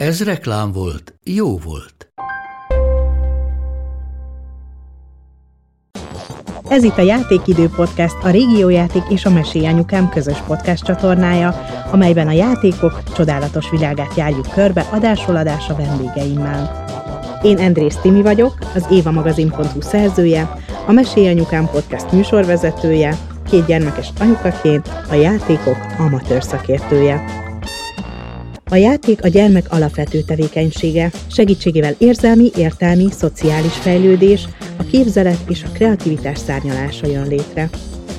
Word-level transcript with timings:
Ez 0.00 0.24
reklám 0.24 0.72
volt, 0.72 1.14
jó 1.24 1.58
volt. 1.58 2.12
Ez 6.68 6.82
itt 6.82 6.98
a 6.98 7.02
Játékidő 7.02 7.68
Podcast, 7.68 8.16
a 8.22 8.30
Régiójáték 8.30 9.02
és 9.08 9.24
a 9.24 9.30
Mesélyanyukám 9.30 10.08
közös 10.08 10.38
podcast 10.38 10.84
csatornája, 10.84 11.54
amelyben 11.92 12.28
a 12.28 12.32
játékok 12.32 13.02
csodálatos 13.16 13.70
világát 13.70 14.14
járjuk 14.16 14.50
körbe 14.54 14.86
adásról 14.90 15.36
adásra 15.36 15.76
vendégeimmel. 15.76 16.84
Én 17.42 17.58
Andrész 17.58 17.96
Timi 17.96 18.22
vagyok, 18.22 18.58
az 18.74 18.86
évamagazin.hu 18.90 19.80
szerzője, 19.80 20.64
a 20.86 20.92
Mesélyanyukám 20.92 21.66
podcast 21.66 22.12
műsorvezetője, 22.12 23.18
két 23.50 23.66
gyermekes 23.66 24.08
anyukaként 24.20 24.88
a 25.10 25.14
játékok 25.14 25.76
amatőr 25.98 26.42
szakértője. 26.42 27.48
A 28.72 28.76
játék 28.76 29.24
a 29.24 29.28
gyermek 29.28 29.72
alapvető 29.72 30.20
tevékenysége, 30.22 31.10
segítségével 31.30 31.94
érzelmi, 31.98 32.50
értelmi, 32.56 33.10
szociális 33.10 33.72
fejlődés, 33.72 34.48
a 34.76 34.84
képzelet 34.84 35.38
és 35.48 35.62
a 35.62 35.70
kreativitás 35.72 36.38
szárnyalása 36.38 37.06
jön 37.06 37.28
létre. 37.28 37.70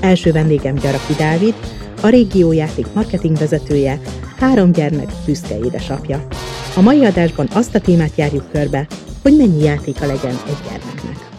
Első 0.01 0.31
vendégem 0.31 0.75
Gyaraki 0.75 1.13
Dávid, 1.13 1.53
a 2.01 2.07
régió 2.09 2.51
játék 2.51 2.93
marketing 2.93 3.37
vezetője, 3.37 3.99
három 4.37 4.71
gyermek 4.71 5.09
büszke 5.25 5.57
édesapja. 5.57 6.27
A 6.75 6.81
mai 6.81 7.05
adásban 7.05 7.47
azt 7.53 7.75
a 7.75 7.79
témát 7.81 8.15
járjuk 8.15 8.51
körbe, 8.51 8.87
hogy 9.21 9.37
mennyi 9.37 9.63
játéka 9.63 10.05
legyen 10.05 10.35
egy 10.47 10.69
gyermeknek. 10.69 11.29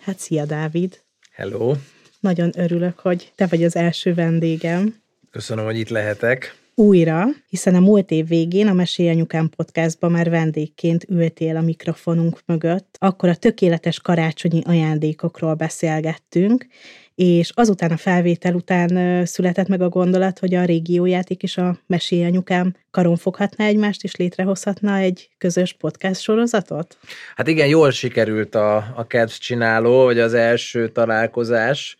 Hát 0.00 0.18
szia 0.18 0.44
Dávid! 0.44 1.00
Hello! 1.32 1.74
Nagyon 2.20 2.50
örülök, 2.56 2.98
hogy 2.98 3.32
te 3.34 3.46
vagy 3.46 3.64
az 3.64 3.76
első 3.76 4.14
vendégem. 4.14 4.94
Köszönöm, 5.30 5.64
hogy 5.64 5.78
itt 5.78 5.88
lehetek 5.88 6.64
újra, 6.78 7.26
hiszen 7.48 7.74
a 7.74 7.80
múlt 7.80 8.10
év 8.10 8.28
végén 8.28 8.66
a 8.68 8.72
Mesély 8.72 9.08
Anyukám 9.08 9.48
podcastban 9.48 10.10
már 10.10 10.30
vendégként 10.30 11.04
ültél 11.08 11.56
a 11.56 11.60
mikrofonunk 11.60 12.40
mögött. 12.46 12.96
Akkor 12.98 13.28
a 13.28 13.36
tökéletes 13.36 14.00
karácsonyi 14.00 14.62
ajándékokról 14.64 15.54
beszélgettünk, 15.54 16.66
és 17.14 17.50
azután 17.54 17.90
a 17.90 17.96
felvétel 17.96 18.54
után 18.54 19.24
született 19.26 19.68
meg 19.68 19.80
a 19.80 19.88
gondolat, 19.88 20.38
hogy 20.38 20.54
a 20.54 20.64
régiójáték 20.64 21.42
és 21.42 21.56
a 21.56 21.78
Mesély 21.86 22.24
Anyukám 22.24 22.74
karon 22.90 23.16
foghatná 23.16 23.66
egymást, 23.66 24.04
és 24.04 24.16
létrehozhatna 24.16 24.96
egy 24.96 25.28
közös 25.38 25.72
podcast 25.72 26.20
sorozatot? 26.20 26.98
Hát 27.36 27.48
igen, 27.48 27.66
jól 27.66 27.90
sikerült 27.90 28.54
a, 28.54 28.76
a 28.76 29.06
kedv 29.06 29.30
csináló, 29.30 30.04
vagy 30.04 30.18
az 30.18 30.34
első 30.34 30.88
találkozás, 30.88 31.96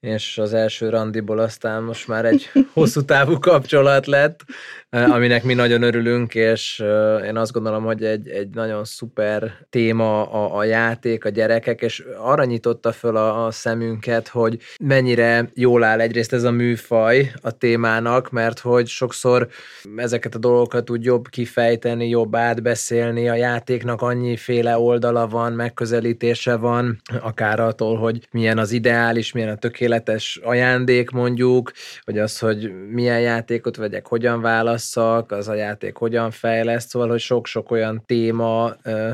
és 0.00 0.38
az 0.38 0.54
első 0.54 0.88
randiból 0.88 1.38
aztán 1.38 1.82
most 1.82 2.08
már 2.08 2.24
egy 2.24 2.50
hosszú 2.74 3.02
távú 3.02 3.38
kapcsolat 3.38 4.06
lett, 4.06 4.44
eh, 4.88 5.14
aminek 5.14 5.44
mi 5.44 5.54
nagyon 5.54 5.82
örülünk, 5.82 6.34
és 6.34 6.80
eh, 6.80 7.26
én 7.26 7.36
azt 7.36 7.52
gondolom, 7.52 7.84
hogy 7.84 8.04
egy, 8.04 8.28
egy 8.28 8.48
nagyon 8.48 8.84
szuper 8.84 9.52
téma 9.70 10.30
a, 10.30 10.56
a 10.56 10.64
játék, 10.64 11.24
a 11.24 11.28
gyerekek, 11.28 11.80
és 11.80 12.04
arra 12.18 12.44
nyitotta 12.44 12.92
föl 12.92 13.16
a, 13.16 13.46
a 13.46 13.50
szemünket, 13.50 14.28
hogy 14.28 14.58
mennyire 14.80 15.50
jól 15.54 15.84
áll 15.84 16.00
egyrészt 16.00 16.32
ez 16.32 16.42
a 16.42 16.50
műfaj 16.50 17.32
a 17.42 17.50
témának, 17.50 18.30
mert 18.30 18.58
hogy 18.58 18.86
sokszor 18.86 19.48
ezeket 19.96 20.34
a 20.34 20.38
dolgokat 20.38 20.90
úgy 20.90 21.04
jobb 21.04 21.28
kifejteni, 21.28 22.08
jobb 22.08 22.36
átbeszélni, 22.36 23.28
a 23.28 23.34
játéknak 23.34 24.02
annyiféle 24.02 24.78
oldala 24.78 25.26
van, 25.26 25.52
megközelítése 25.52 26.56
van, 26.56 27.00
akár 27.20 27.60
attól, 27.60 27.96
hogy 27.96 28.28
milyen 28.30 28.58
az 28.58 28.72
ideális, 28.72 29.32
milyen 29.32 29.48
a 29.48 29.56
tökéletes, 29.56 29.86
tökéletes 29.88 30.40
ajándék 30.42 31.10
mondjuk, 31.10 31.72
vagy 32.04 32.18
az, 32.18 32.38
hogy 32.38 32.72
milyen 32.90 33.20
játékot 33.20 33.76
vegyek, 33.76 34.06
hogyan 34.06 34.40
válasszak, 34.40 35.32
az 35.32 35.48
a 35.48 35.54
játék 35.54 35.96
hogyan 35.96 36.30
fejleszt, 36.30 36.88
szóval, 36.88 37.08
hogy 37.08 37.20
sok-sok 37.20 37.70
olyan 37.70 38.02
téma 38.06 38.76
ö, 38.82 39.10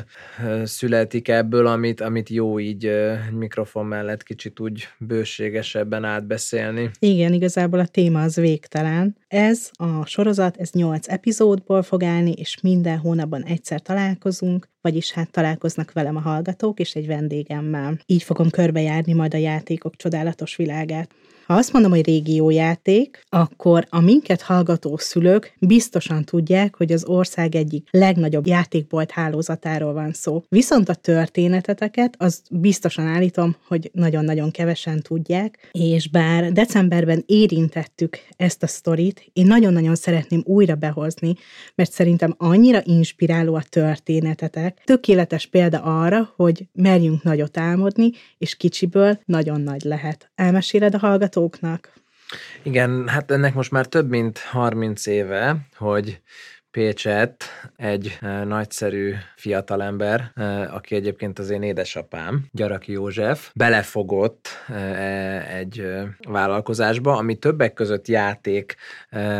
ö, 0.46 0.62
születik 0.64 1.28
ebből, 1.28 1.66
amit, 1.66 2.00
amit 2.00 2.28
jó 2.28 2.58
így 2.58 2.86
ö, 2.86 3.12
mikrofon 3.32 3.86
mellett 3.86 4.22
kicsit 4.22 4.60
úgy 4.60 4.88
bőségesebben 4.98 6.04
átbeszélni. 6.04 6.90
Igen, 6.98 7.32
igazából 7.32 7.78
a 7.78 7.86
téma 7.86 8.22
az 8.22 8.36
végtelen. 8.36 9.16
Ez 9.28 9.70
a 9.72 10.06
sorozat, 10.06 10.56
ez 10.56 10.70
nyolc 10.72 11.08
epizódból 11.08 11.82
fog 11.82 12.02
állni, 12.02 12.32
és 12.32 12.60
minden 12.62 12.98
hónapban 12.98 13.42
egyszer 13.42 13.80
találkozunk, 13.80 14.72
vagyis 14.84 15.10
hát 15.10 15.30
találkoznak 15.30 15.92
velem 15.92 16.16
a 16.16 16.20
hallgatók 16.20 16.80
és 16.80 16.94
egy 16.94 17.06
vendégemmel. 17.06 17.98
Így 18.06 18.22
fogom 18.22 18.50
körbejárni 18.50 19.12
majd 19.12 19.34
a 19.34 19.36
játékok 19.36 19.96
csodálatos 19.96 20.56
világát. 20.56 21.10
Ha 21.46 21.54
azt 21.54 21.72
mondom, 21.72 21.90
hogy 21.90 22.04
régiójáték, 22.04 23.24
akkor 23.28 23.86
a 23.90 24.00
minket 24.00 24.42
hallgató 24.42 24.96
szülők 24.96 25.56
biztosan 25.58 26.24
tudják, 26.24 26.76
hogy 26.76 26.92
az 26.92 27.04
ország 27.04 27.54
egyik 27.54 27.88
legnagyobb 27.90 28.46
játékbolt 28.46 29.10
hálózatáról 29.10 29.92
van 29.92 30.12
szó. 30.12 30.42
Viszont 30.48 30.88
a 30.88 30.94
történeteteket, 30.94 32.14
az 32.18 32.42
biztosan 32.50 33.06
állítom, 33.06 33.56
hogy 33.68 33.90
nagyon-nagyon 33.92 34.50
kevesen 34.50 35.00
tudják, 35.02 35.68
és 35.72 36.08
bár 36.08 36.52
decemberben 36.52 37.22
érintettük 37.26 38.18
ezt 38.36 38.62
a 38.62 38.66
sztorit, 38.66 39.30
én 39.32 39.46
nagyon-nagyon 39.46 39.94
szeretném 39.94 40.42
újra 40.44 40.74
behozni, 40.74 41.34
mert 41.74 41.92
szerintem 41.92 42.34
annyira 42.36 42.80
inspiráló 42.84 43.54
a 43.54 43.62
történetetek. 43.68 44.82
Tökéletes 44.84 45.46
példa 45.46 45.80
arra, 45.80 46.32
hogy 46.36 46.66
merjünk 46.72 47.22
nagyot 47.22 47.58
álmodni, 47.58 48.10
és 48.38 48.56
kicsiből 48.56 49.18
nagyon 49.24 49.60
nagy 49.60 49.82
lehet. 49.82 50.30
Elmeséled 50.34 50.94
a 50.94 50.98
hallgató 50.98 51.33
hallgatóknak? 51.34 51.92
Igen, 52.62 53.08
hát 53.08 53.30
ennek 53.30 53.54
most 53.54 53.70
már 53.70 53.86
több 53.86 54.08
mint 54.08 54.38
30 54.38 55.06
éve, 55.06 55.56
hogy 55.76 56.20
Pécset 56.74 57.44
egy 57.76 58.18
e, 58.20 58.44
nagyszerű 58.44 59.14
fiatalember, 59.36 60.32
e, 60.34 60.72
aki 60.72 60.94
egyébként 60.94 61.38
az 61.38 61.50
én 61.50 61.62
édesapám, 61.62 62.44
Gyaraki 62.52 62.92
József, 62.92 63.50
belefogott 63.54 64.48
e, 64.68 64.74
egy 65.56 65.86
vállalkozásba, 66.28 67.16
ami 67.16 67.34
többek 67.34 67.72
között 67.72 68.08
játék 68.08 68.74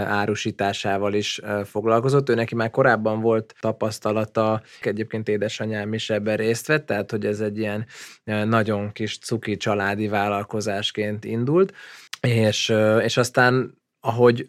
árusításával 0.07 1.15
is 1.15 1.41
foglalkozott. 1.65 2.29
Ő 2.29 2.35
neki 2.35 2.55
már 2.55 2.71
korábban 2.71 3.21
volt 3.21 3.55
tapasztalata, 3.61 4.63
egyébként 4.81 5.29
édesanyám 5.29 5.95
is 5.95 6.11
ebben 6.11 6.37
részt 6.37 6.67
vett, 6.67 6.87
tehát 6.87 7.11
hogy 7.11 7.27
ez 7.27 7.41
egy 7.41 7.59
ilyen 7.59 7.87
nagyon 8.25 8.93
kis 8.93 9.19
cuki 9.19 9.57
családi 9.57 10.09
vállalkozásként 10.09 11.25
indult, 11.25 11.73
és, 12.21 12.73
és 13.03 13.17
aztán 13.17 13.83
ahogy 14.07 14.49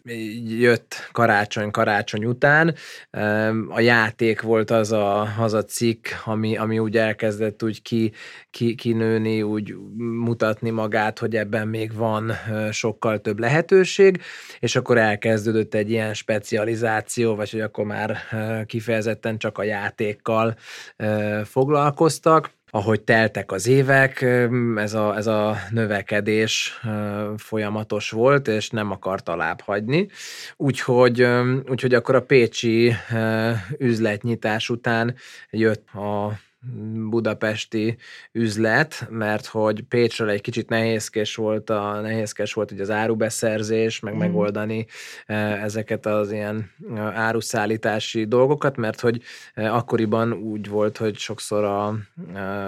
jött 0.58 1.08
karácsony 1.12 1.70
karácsony 1.70 2.24
után, 2.24 2.74
a 3.68 3.80
játék 3.80 4.40
volt 4.40 4.70
az 4.70 4.92
a, 4.92 5.28
az 5.38 5.52
a 5.52 5.64
cikk, 5.64 6.06
ami, 6.24 6.56
ami 6.56 6.78
úgy 6.78 6.96
elkezdett 6.96 7.62
úgy 7.62 7.82
ki, 7.82 8.12
ki, 8.50 8.74
kinőni, 8.74 9.42
úgy 9.42 9.74
mutatni 9.96 10.70
magát, 10.70 11.18
hogy 11.18 11.36
ebben 11.36 11.68
még 11.68 11.94
van 11.94 12.32
sokkal 12.70 13.20
több 13.20 13.38
lehetőség, 13.38 14.20
és 14.58 14.76
akkor 14.76 14.98
elkezdődött 14.98 15.74
egy 15.74 15.90
ilyen 15.90 16.14
specializáció, 16.14 17.34
vagy 17.34 17.50
hogy 17.50 17.60
akkor 17.60 17.84
már 17.84 18.18
kifejezetten 18.66 19.38
csak 19.38 19.58
a 19.58 19.62
játékkal 19.62 20.56
foglalkoztak, 21.44 22.55
ahogy 22.76 23.00
teltek 23.00 23.52
az 23.52 23.66
évek, 23.66 24.26
ez 24.76 24.94
a, 24.94 25.16
ez 25.16 25.26
a 25.26 25.56
növekedés 25.70 26.80
folyamatos 27.36 28.10
volt, 28.10 28.48
és 28.48 28.70
nem 28.70 28.90
akart 28.90 29.28
alább 29.28 29.60
hagyni. 29.60 30.08
Úgyhogy, 30.56 31.26
úgyhogy 31.68 31.94
akkor 31.94 32.14
a 32.14 32.22
pécsi 32.22 32.92
üzletnyitás 33.78 34.70
után 34.70 35.14
jött 35.50 35.88
a 35.94 36.32
budapesti 37.10 37.96
üzlet, 38.32 39.06
mert 39.10 39.46
hogy 39.46 39.82
Pécsről 39.82 40.28
egy 40.28 40.40
kicsit 40.40 40.68
nehézkes 40.68 41.34
volt, 41.34 41.70
a, 41.70 42.00
nehézkes 42.00 42.52
volt 42.52 42.70
ugye 42.70 42.82
az 42.82 42.90
árubeszerzés, 42.90 44.00
meg 44.00 44.14
mm. 44.14 44.18
megoldani 44.18 44.86
ezeket 45.62 46.06
az 46.06 46.32
ilyen 46.32 46.70
áruszállítási 47.14 48.24
dolgokat, 48.24 48.76
mert 48.76 49.00
hogy 49.00 49.22
akkoriban 49.54 50.32
úgy 50.32 50.68
volt, 50.68 50.96
hogy 50.96 51.16
sokszor 51.16 51.64
a 51.64 51.94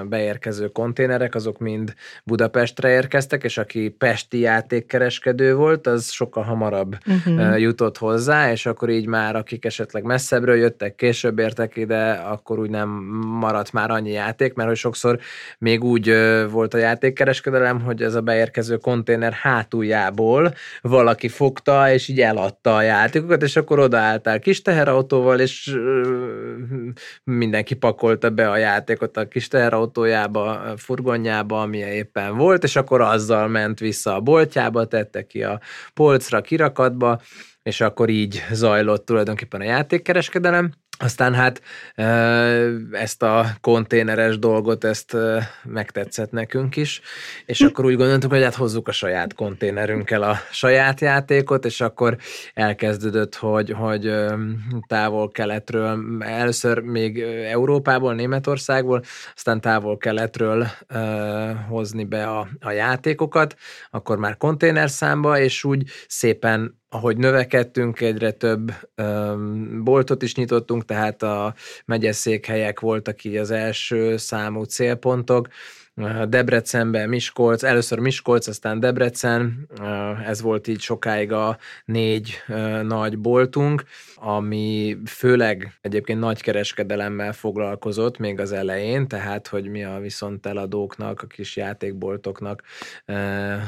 beérkező 0.08 0.68
konténerek 0.68 1.34
azok 1.34 1.58
mind 1.58 1.94
Budapestre 2.24 2.90
érkeztek, 2.90 3.44
és 3.44 3.58
aki 3.58 3.88
pesti 3.88 4.38
játékkereskedő 4.38 5.54
volt, 5.54 5.86
az 5.86 6.10
sokkal 6.10 6.42
hamarabb 6.42 6.96
uh-huh. 7.06 7.60
jutott 7.60 7.98
hozzá, 7.98 8.50
és 8.50 8.66
akkor 8.66 8.90
így 8.90 9.06
már 9.06 9.36
akik 9.36 9.64
esetleg 9.64 10.02
messzebbről 10.02 10.56
jöttek, 10.56 10.94
később 10.94 11.38
értek 11.38 11.76
ide, 11.76 12.10
akkor 12.10 12.58
úgy 12.58 12.70
nem 12.70 12.88
maradt 13.26 13.72
már 13.78 13.90
annyi 13.90 14.10
játék, 14.10 14.54
mert 14.54 14.68
hogy 14.68 14.78
sokszor 14.78 15.18
még 15.58 15.84
úgy 15.84 16.14
volt 16.50 16.74
a 16.74 16.78
játékkereskedelem, 16.78 17.80
hogy 17.80 18.02
ez 18.02 18.14
a 18.14 18.20
beérkező 18.20 18.76
konténer 18.76 19.32
hátuljából 19.32 20.54
valaki 20.80 21.28
fogta, 21.28 21.92
és 21.92 22.08
így 22.08 22.20
eladta 22.20 22.76
a 22.76 22.82
játékokat, 22.82 23.42
és 23.42 23.56
akkor 23.56 23.78
odaálltál 23.78 24.38
kis 24.38 24.62
teherautóval, 24.62 25.40
és 25.40 25.76
mindenki 27.24 27.74
pakolta 27.74 28.30
be 28.30 28.50
a 28.50 28.56
játékot 28.56 29.16
a 29.16 29.28
kis 29.28 29.48
teherautójába, 29.48 30.74
furgonjába, 30.76 31.60
ami 31.60 31.78
éppen 31.78 32.36
volt, 32.36 32.64
és 32.64 32.76
akkor 32.76 33.00
azzal 33.00 33.48
ment 33.48 33.78
vissza 33.78 34.14
a 34.14 34.20
boltjába, 34.20 34.84
tette 34.84 35.26
ki 35.26 35.42
a 35.42 35.60
polcra, 35.94 36.40
kirakatba, 36.40 37.20
és 37.62 37.80
akkor 37.80 38.08
így 38.08 38.44
zajlott 38.52 39.06
tulajdonképpen 39.06 39.60
a 39.60 39.64
játékkereskedelem. 39.64 40.72
Aztán 40.98 41.34
hát 41.34 41.62
ezt 42.92 43.22
a 43.22 43.46
konténeres 43.60 44.38
dolgot, 44.38 44.84
ezt 44.84 45.16
megtetszett 45.64 46.30
nekünk 46.30 46.76
is, 46.76 47.00
és 47.46 47.60
akkor 47.60 47.84
úgy 47.84 47.96
gondoltuk, 47.96 48.30
hogy 48.30 48.42
hát 48.42 48.54
hozzuk 48.54 48.88
a 48.88 48.92
saját 48.92 49.34
konténerünkkel 49.34 50.22
a 50.22 50.36
saját 50.50 51.00
játékot, 51.00 51.64
és 51.64 51.80
akkor 51.80 52.16
elkezdődött, 52.54 53.34
hogy, 53.34 53.70
hogy 53.70 54.14
távol-keletről, 54.86 56.04
először 56.20 56.78
még 56.78 57.20
Európából, 57.50 58.14
Németországból, 58.14 59.02
aztán 59.34 59.60
távol-keletről 59.60 60.66
hozni 61.68 62.04
be 62.04 62.26
a, 62.26 62.48
a 62.60 62.70
játékokat, 62.70 63.56
akkor 63.90 64.18
már 64.18 64.36
konténerszámba, 64.36 65.38
és 65.38 65.64
úgy 65.64 65.90
szépen 66.06 66.78
ahogy 66.88 67.16
növekedtünk, 67.16 68.00
egyre 68.00 68.30
több 68.30 68.72
um, 68.96 69.84
boltot 69.84 70.22
is 70.22 70.34
nyitottunk, 70.34 70.84
tehát 70.84 71.22
a 71.22 71.54
megyeszékhelyek 71.84 72.80
voltak 72.80 73.24
így 73.24 73.36
az 73.36 73.50
első 73.50 74.16
számú 74.16 74.62
célpontok, 74.62 75.48
Debrecenben, 76.28 77.08
Miskolc, 77.08 77.62
először 77.62 77.98
Miskolc, 77.98 78.46
aztán 78.46 78.80
Debrecen, 78.80 79.68
ez 80.26 80.42
volt 80.42 80.68
így 80.68 80.80
sokáig 80.80 81.32
a 81.32 81.58
négy 81.84 82.42
nagy 82.82 83.18
boltunk, 83.18 83.82
ami 84.14 84.96
főleg 85.06 85.78
egyébként 85.80 86.20
nagy 86.20 86.42
kereskedelemmel 86.42 87.32
foglalkozott 87.32 88.18
még 88.18 88.40
az 88.40 88.52
elején, 88.52 89.08
tehát 89.08 89.46
hogy 89.46 89.68
mi 89.68 89.84
a 89.84 89.98
viszont 89.98 90.46
eladóknak, 90.46 91.22
a 91.22 91.26
kis 91.26 91.56
játékboltoknak 91.56 92.62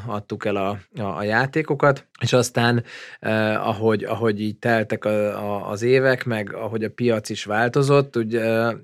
adtuk 0.07 0.45
el 0.45 0.57
a, 0.57 0.79
a, 1.01 1.03
a 1.03 1.23
játékokat, 1.23 2.07
és 2.21 2.33
aztán 2.33 2.85
ahogy, 3.57 4.05
ahogy 4.05 4.41
így 4.41 4.57
teltek 4.57 5.05
a, 5.05 5.11
a, 5.11 5.71
az 5.71 5.83
évek, 5.83 6.25
meg 6.25 6.55
ahogy 6.55 6.85
a 6.85 6.91
piac 6.91 7.31
is 7.31 7.45
változott, 7.45 8.17
úgy 8.17 8.35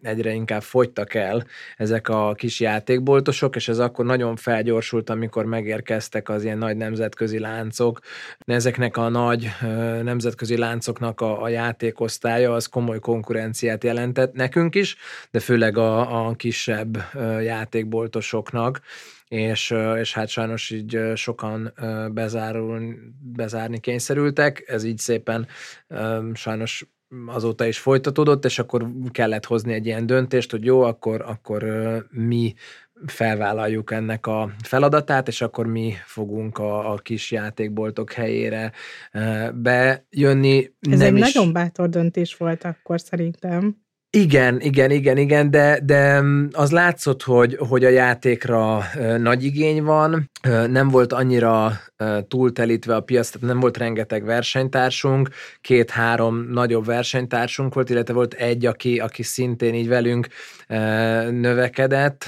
egyre 0.02 0.32
inkább 0.32 0.62
fogytak 0.62 1.14
el 1.14 1.46
ezek 1.76 2.08
a 2.08 2.34
kis 2.34 2.60
játékboltos, 2.60 3.35
játékosok, 3.40 3.56
és 3.56 3.68
ez 3.68 3.78
akkor 3.78 4.04
nagyon 4.04 4.36
felgyorsult, 4.36 5.10
amikor 5.10 5.44
megérkeztek 5.44 6.28
az 6.28 6.44
ilyen 6.44 6.58
nagy 6.58 6.76
nemzetközi 6.76 7.38
láncok. 7.38 8.00
Ezeknek 8.38 8.96
a 8.96 9.08
nagy 9.08 9.48
nemzetközi 10.02 10.56
láncoknak 10.56 11.20
a, 11.20 11.42
a 11.42 11.48
játékosztálya 11.48 12.52
az 12.52 12.66
komoly 12.66 12.98
konkurenciát 12.98 13.84
jelentett 13.84 14.32
nekünk 14.32 14.74
is, 14.74 14.96
de 15.30 15.40
főleg 15.40 15.76
a, 15.76 16.26
a 16.26 16.34
kisebb 16.34 16.96
játékboltosoknak 17.42 18.80
és, 19.28 19.74
és 20.00 20.12
hát 20.12 20.28
sajnos 20.28 20.70
így 20.70 20.98
sokan 21.14 21.72
bezárul, 22.12 22.94
bezárni 23.22 23.80
kényszerültek, 23.80 24.64
ez 24.66 24.84
így 24.84 24.98
szépen 24.98 25.46
sajnos 26.34 26.86
azóta 27.26 27.66
is 27.66 27.78
folytatódott, 27.78 28.44
és 28.44 28.58
akkor 28.58 28.86
kellett 29.10 29.44
hozni 29.44 29.72
egy 29.72 29.86
ilyen 29.86 30.06
döntést, 30.06 30.50
hogy 30.50 30.64
jó, 30.64 30.82
akkor, 30.82 31.20
akkor 31.26 31.64
mi 32.10 32.54
felvállaljuk 33.06 33.90
ennek 33.90 34.26
a 34.26 34.50
feladatát, 34.62 35.28
és 35.28 35.40
akkor 35.40 35.66
mi 35.66 35.92
fogunk 36.04 36.58
a, 36.58 36.92
a 36.92 36.96
kis 36.96 37.30
játékboltok 37.30 38.12
helyére 38.12 38.72
bejönni. 39.54 40.72
Ez 40.90 40.98
Nem 40.98 41.16
egy 41.16 41.26
is... 41.26 41.34
nagyon 41.34 41.52
bátor 41.52 41.88
döntés 41.88 42.36
volt 42.36 42.64
akkor 42.64 43.00
szerintem. 43.00 43.84
Igen, 44.10 44.60
igen, 44.60 44.90
igen, 44.90 45.16
igen, 45.16 45.50
de, 45.50 45.80
de 45.84 46.20
mm, 46.20 46.46
az 46.52 46.70
látszott, 46.70 47.22
hogy, 47.22 47.56
hogy 47.68 47.84
a 47.84 47.88
játékra 47.88 48.84
nagy 49.18 49.44
igény 49.44 49.82
van, 49.82 50.30
nem 50.68 50.88
volt 50.88 51.12
annyira 51.12 51.72
túltelítve 52.28 52.94
a 52.94 53.00
piac, 53.00 53.30
tehát 53.30 53.46
nem 53.46 53.60
volt 53.60 53.76
rengeteg 53.76 54.24
versenytársunk, 54.24 55.28
két-három 55.60 56.46
nagyobb 56.50 56.84
versenytársunk 56.84 57.74
volt, 57.74 57.90
illetve 57.90 58.14
volt 58.14 58.34
egy, 58.34 58.66
aki, 58.66 58.98
aki 58.98 59.22
szintén 59.22 59.74
így 59.74 59.88
velünk 59.88 60.26
növekedett, 61.30 62.24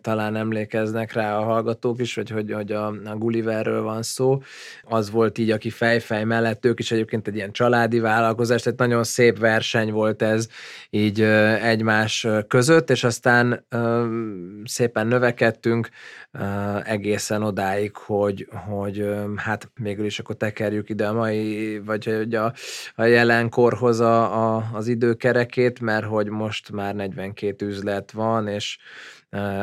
talán 0.00 0.36
emlékeznek 0.36 1.12
rá 1.12 1.38
a 1.38 1.42
hallgatók 1.42 2.00
is, 2.00 2.14
hogy, 2.14 2.30
hogy, 2.30 2.52
hogy 2.52 2.72
a, 2.72 2.86
a 2.86 3.16
Gulliverről 3.16 3.82
van 3.82 4.02
szó, 4.02 4.42
az 4.82 5.10
volt 5.10 5.38
így, 5.38 5.50
aki 5.50 5.70
fejfej 5.70 6.24
mellett, 6.24 6.64
ők 6.64 6.78
is 6.78 6.90
egyébként 6.92 7.28
egy 7.28 7.34
ilyen 7.34 7.52
családi 7.52 7.98
vállalkozás, 7.98 8.62
tehát 8.62 8.78
nagyon 8.78 9.04
szép 9.04 9.38
verseny 9.38 9.92
volt 9.92 10.22
ez 10.22 10.48
így 10.90 11.20
egymás 11.62 12.26
között, 12.48 12.90
és 12.90 13.04
aztán 13.04 13.66
szépen 14.64 15.06
növekedtünk 15.06 15.88
egészen 16.84 17.42
odáig, 17.42 17.96
hogy, 17.96 18.48
hogy 18.68 19.11
hát 19.36 19.70
végül 19.74 20.04
is 20.04 20.18
akkor 20.18 20.36
tekerjük 20.36 20.88
ide 20.88 21.06
a 21.06 21.12
mai, 21.12 21.78
vagy 21.78 22.04
hogy 22.04 22.34
a, 22.34 22.52
a 22.94 23.04
jelenkorhoz 23.04 24.00
a, 24.00 24.56
a, 24.56 24.70
az 24.72 24.88
időkerekét, 24.88 25.80
mert 25.80 26.06
hogy 26.06 26.28
most 26.28 26.70
már 26.70 26.94
42 26.94 27.66
üzlet 27.66 28.10
van, 28.10 28.48
és 28.48 28.78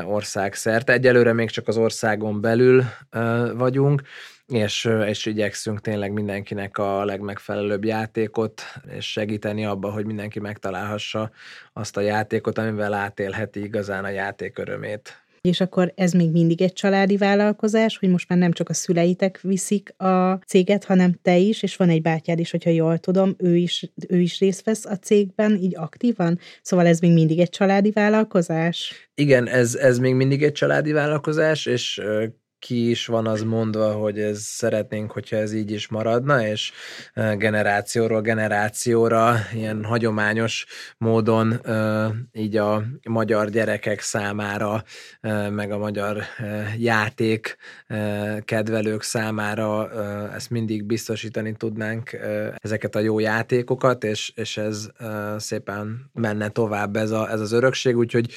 országszerte. 0.05 0.93
Egyelőre 0.93 1.33
még 1.33 1.49
csak 1.49 1.67
az 1.67 1.77
országon 1.77 2.41
belül 2.41 2.83
vagyunk, 3.53 4.01
és, 4.47 4.89
és 5.05 5.25
igyekszünk 5.25 5.81
tényleg 5.81 6.11
mindenkinek 6.11 6.77
a 6.77 7.05
legmegfelelőbb 7.05 7.85
játékot, 7.85 8.61
és 8.91 9.11
segíteni 9.11 9.65
abba, 9.65 9.91
hogy 9.91 10.05
mindenki 10.05 10.39
megtalálhassa 10.39 11.31
azt 11.73 11.97
a 11.97 12.01
játékot, 12.01 12.57
amivel 12.57 12.93
átélheti 12.93 13.63
igazán 13.63 14.03
a 14.03 14.09
játék 14.09 14.57
örömét. 14.57 15.23
És 15.41 15.61
akkor 15.61 15.93
ez 15.95 16.11
még 16.11 16.31
mindig 16.31 16.61
egy 16.61 16.73
családi 16.73 17.17
vállalkozás, 17.17 17.97
hogy 17.97 18.09
most 18.09 18.29
már 18.29 18.39
nem 18.39 18.51
csak 18.51 18.69
a 18.69 18.73
szüleitek 18.73 19.41
viszik 19.41 19.93
a 19.97 20.33
céget, 20.47 20.83
hanem 20.83 21.19
te 21.21 21.37
is, 21.37 21.63
és 21.63 21.75
van 21.75 21.89
egy 21.89 22.01
bátyád 22.01 22.39
is, 22.39 22.51
hogyha 22.51 22.69
jól 22.69 22.97
tudom, 22.97 23.35
ő 23.37 23.55
is, 23.55 23.91
ő 24.07 24.19
is 24.19 24.39
részt 24.39 24.63
vesz 24.63 24.85
a 24.85 24.95
cégben, 24.95 25.55
így 25.55 25.75
aktívan. 25.75 26.39
Szóval 26.61 26.87
ez 26.87 26.99
még 26.99 27.13
mindig 27.13 27.39
egy 27.39 27.49
családi 27.49 27.91
vállalkozás? 27.91 29.09
Igen, 29.15 29.47
ez, 29.47 29.75
ez 29.75 29.99
még 29.99 30.13
mindig 30.13 30.43
egy 30.43 30.51
családi 30.51 30.91
vállalkozás, 30.91 31.65
és 31.65 32.01
ki 32.59 32.89
is 32.89 33.05
van 33.05 33.27
az 33.27 33.43
mondva, 33.43 33.91
hogy 33.91 34.19
ez 34.19 34.39
szeretnénk, 34.39 35.11
hogyha 35.11 35.35
ez 35.35 35.53
így 35.53 35.71
is 35.71 35.87
maradna, 35.87 36.45
és 36.45 36.71
generációról 37.37 38.21
generációra 38.21 39.35
ilyen 39.53 39.83
hagyományos 39.83 40.65
módon 40.97 41.61
így 42.33 42.57
a 42.57 42.83
magyar 43.09 43.49
gyerekek 43.49 44.01
számára, 44.01 44.83
meg 45.49 45.71
a 45.71 45.77
magyar 45.77 46.23
játék 46.77 47.57
kedvelők 48.45 49.01
számára 49.01 49.91
ezt 50.33 50.49
mindig 50.49 50.83
biztosítani 50.83 51.53
tudnánk 51.53 52.17
ezeket 52.57 52.95
a 52.95 52.99
jó 52.99 53.19
játékokat, 53.19 54.03
és, 54.03 54.31
és 54.35 54.57
ez 54.57 54.87
szépen 55.37 56.09
menne 56.13 56.49
tovább 56.49 56.95
ez, 56.95 57.11
a, 57.11 57.31
ez 57.31 57.39
az 57.39 57.51
örökség, 57.51 57.97
úgyhogy 57.97 58.33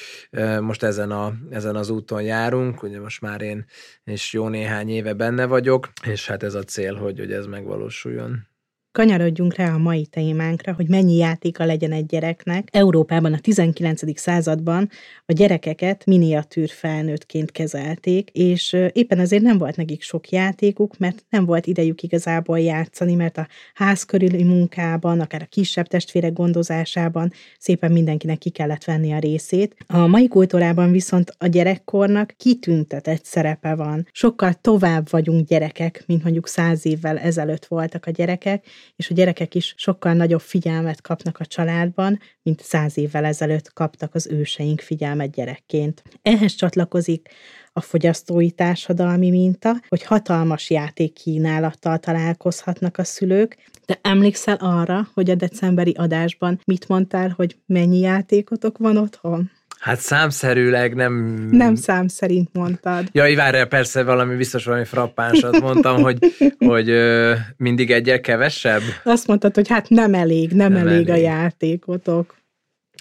most 0.59 0.83
ezen, 0.83 1.11
a, 1.11 1.33
ezen 1.49 1.75
az 1.75 1.89
úton 1.89 2.21
járunk, 2.21 2.83
ugye 2.83 2.99
most 2.99 3.21
már 3.21 3.41
én 3.41 3.65
és 4.13 4.33
jó 4.33 4.47
néhány 4.47 4.89
éve 4.89 5.13
benne 5.13 5.45
vagyok, 5.45 5.91
és 6.03 6.27
hát 6.27 6.43
ez 6.43 6.53
a 6.53 6.63
cél, 6.63 6.95
hogy, 6.95 7.19
hogy 7.19 7.31
ez 7.31 7.45
megvalósuljon. 7.45 8.47
Kanyarodjunk 8.93 9.55
rá 9.55 9.73
a 9.73 9.77
mai 9.77 10.05
témánkra, 10.05 10.73
hogy 10.73 10.89
mennyi 10.89 11.15
játéka 11.15 11.65
legyen 11.65 11.91
egy 11.91 12.05
gyereknek. 12.05 12.67
Európában 12.71 13.33
a 13.33 13.39
19. 13.39 14.19
században 14.19 14.89
a 15.25 15.33
gyerekeket 15.33 16.05
miniatűr 16.05 16.69
felnőttként 16.69 17.51
kezelték, 17.51 18.29
és 18.29 18.77
éppen 18.91 19.19
azért 19.19 19.43
nem 19.43 19.57
volt 19.57 19.75
nekik 19.75 20.01
sok 20.01 20.29
játékuk, 20.29 20.97
mert 20.97 21.25
nem 21.29 21.45
volt 21.45 21.65
idejük 21.65 22.03
igazából 22.03 22.59
játszani, 22.59 23.15
mert 23.15 23.37
a 23.37 23.47
ház 23.73 24.03
körüli 24.03 24.43
munkában, 24.43 25.19
akár 25.19 25.41
a 25.41 25.49
kisebb 25.49 25.87
testvérek 25.87 26.33
gondozásában 26.33 27.31
szépen 27.59 27.91
mindenkinek 27.91 28.37
ki 28.37 28.49
kellett 28.49 28.83
venni 28.83 29.11
a 29.11 29.19
részét. 29.19 29.75
A 29.87 30.07
mai 30.07 30.27
kultúrában 30.27 30.91
viszont 30.91 31.35
a 31.37 31.47
gyerekkornak 31.47 32.33
kitüntetett 32.37 33.25
szerepe 33.25 33.75
van. 33.75 34.07
Sokkal 34.11 34.53
tovább 34.53 35.09
vagyunk 35.09 35.47
gyerekek, 35.47 36.03
mint 36.05 36.23
mondjuk 36.23 36.47
száz 36.47 36.85
évvel 36.85 37.17
ezelőtt 37.17 37.65
voltak 37.65 38.05
a 38.05 38.11
gyerekek, 38.11 38.65
és 38.95 39.09
a 39.09 39.13
gyerekek 39.13 39.55
is 39.55 39.73
sokkal 39.77 40.13
nagyobb 40.13 40.41
figyelmet 40.41 41.01
kapnak 41.01 41.39
a 41.39 41.45
családban, 41.45 42.19
mint 42.41 42.61
száz 42.61 42.97
évvel 42.97 43.25
ezelőtt 43.25 43.73
kaptak 43.73 44.15
az 44.15 44.27
őseink 44.27 44.81
figyelmet 44.81 45.31
gyerekként. 45.31 46.03
Ehhez 46.21 46.55
csatlakozik 46.55 47.29
a 47.73 47.81
fogyasztói 47.81 48.51
társadalmi 48.51 49.29
minta, 49.29 49.75
hogy 49.87 50.03
hatalmas 50.03 50.69
játékkínálattal 50.69 51.97
találkozhatnak 51.97 52.97
a 52.97 53.03
szülők, 53.03 53.57
de 53.85 53.99
emlékszel 54.01 54.55
arra, 54.55 55.07
hogy 55.13 55.29
a 55.29 55.35
decemberi 55.35 55.91
adásban 55.91 56.59
mit 56.65 56.87
mondtál, 56.87 57.29
hogy 57.29 57.57
mennyi 57.65 57.99
játékotok 57.99 58.77
van 58.77 58.97
otthon? 58.97 59.51
Hát 59.83 59.99
számszerűleg 59.99 60.95
nem... 60.95 61.13
Nem 61.51 61.75
szám 61.75 62.07
szerint 62.07 62.49
mondtad. 62.53 63.07
Ja, 63.11 63.35
várjál, 63.35 63.67
persze 63.67 64.03
valami 64.03 64.35
biztos 64.35 64.65
valami 64.65 64.85
frappánsat 64.85 65.61
mondtam, 65.61 66.01
hogy, 66.01 66.17
hogy 66.57 66.89
ö, 66.89 67.33
mindig 67.57 67.91
egyel 67.91 68.21
kevesebb. 68.21 68.81
Azt 69.03 69.27
mondtad, 69.27 69.55
hogy 69.55 69.67
hát 69.67 69.89
nem 69.89 70.13
elég, 70.13 70.51
nem, 70.51 70.71
nem 70.71 70.87
elég, 70.87 71.09
elég 71.09 71.09
a 71.09 71.15
játékotok. 71.15 72.35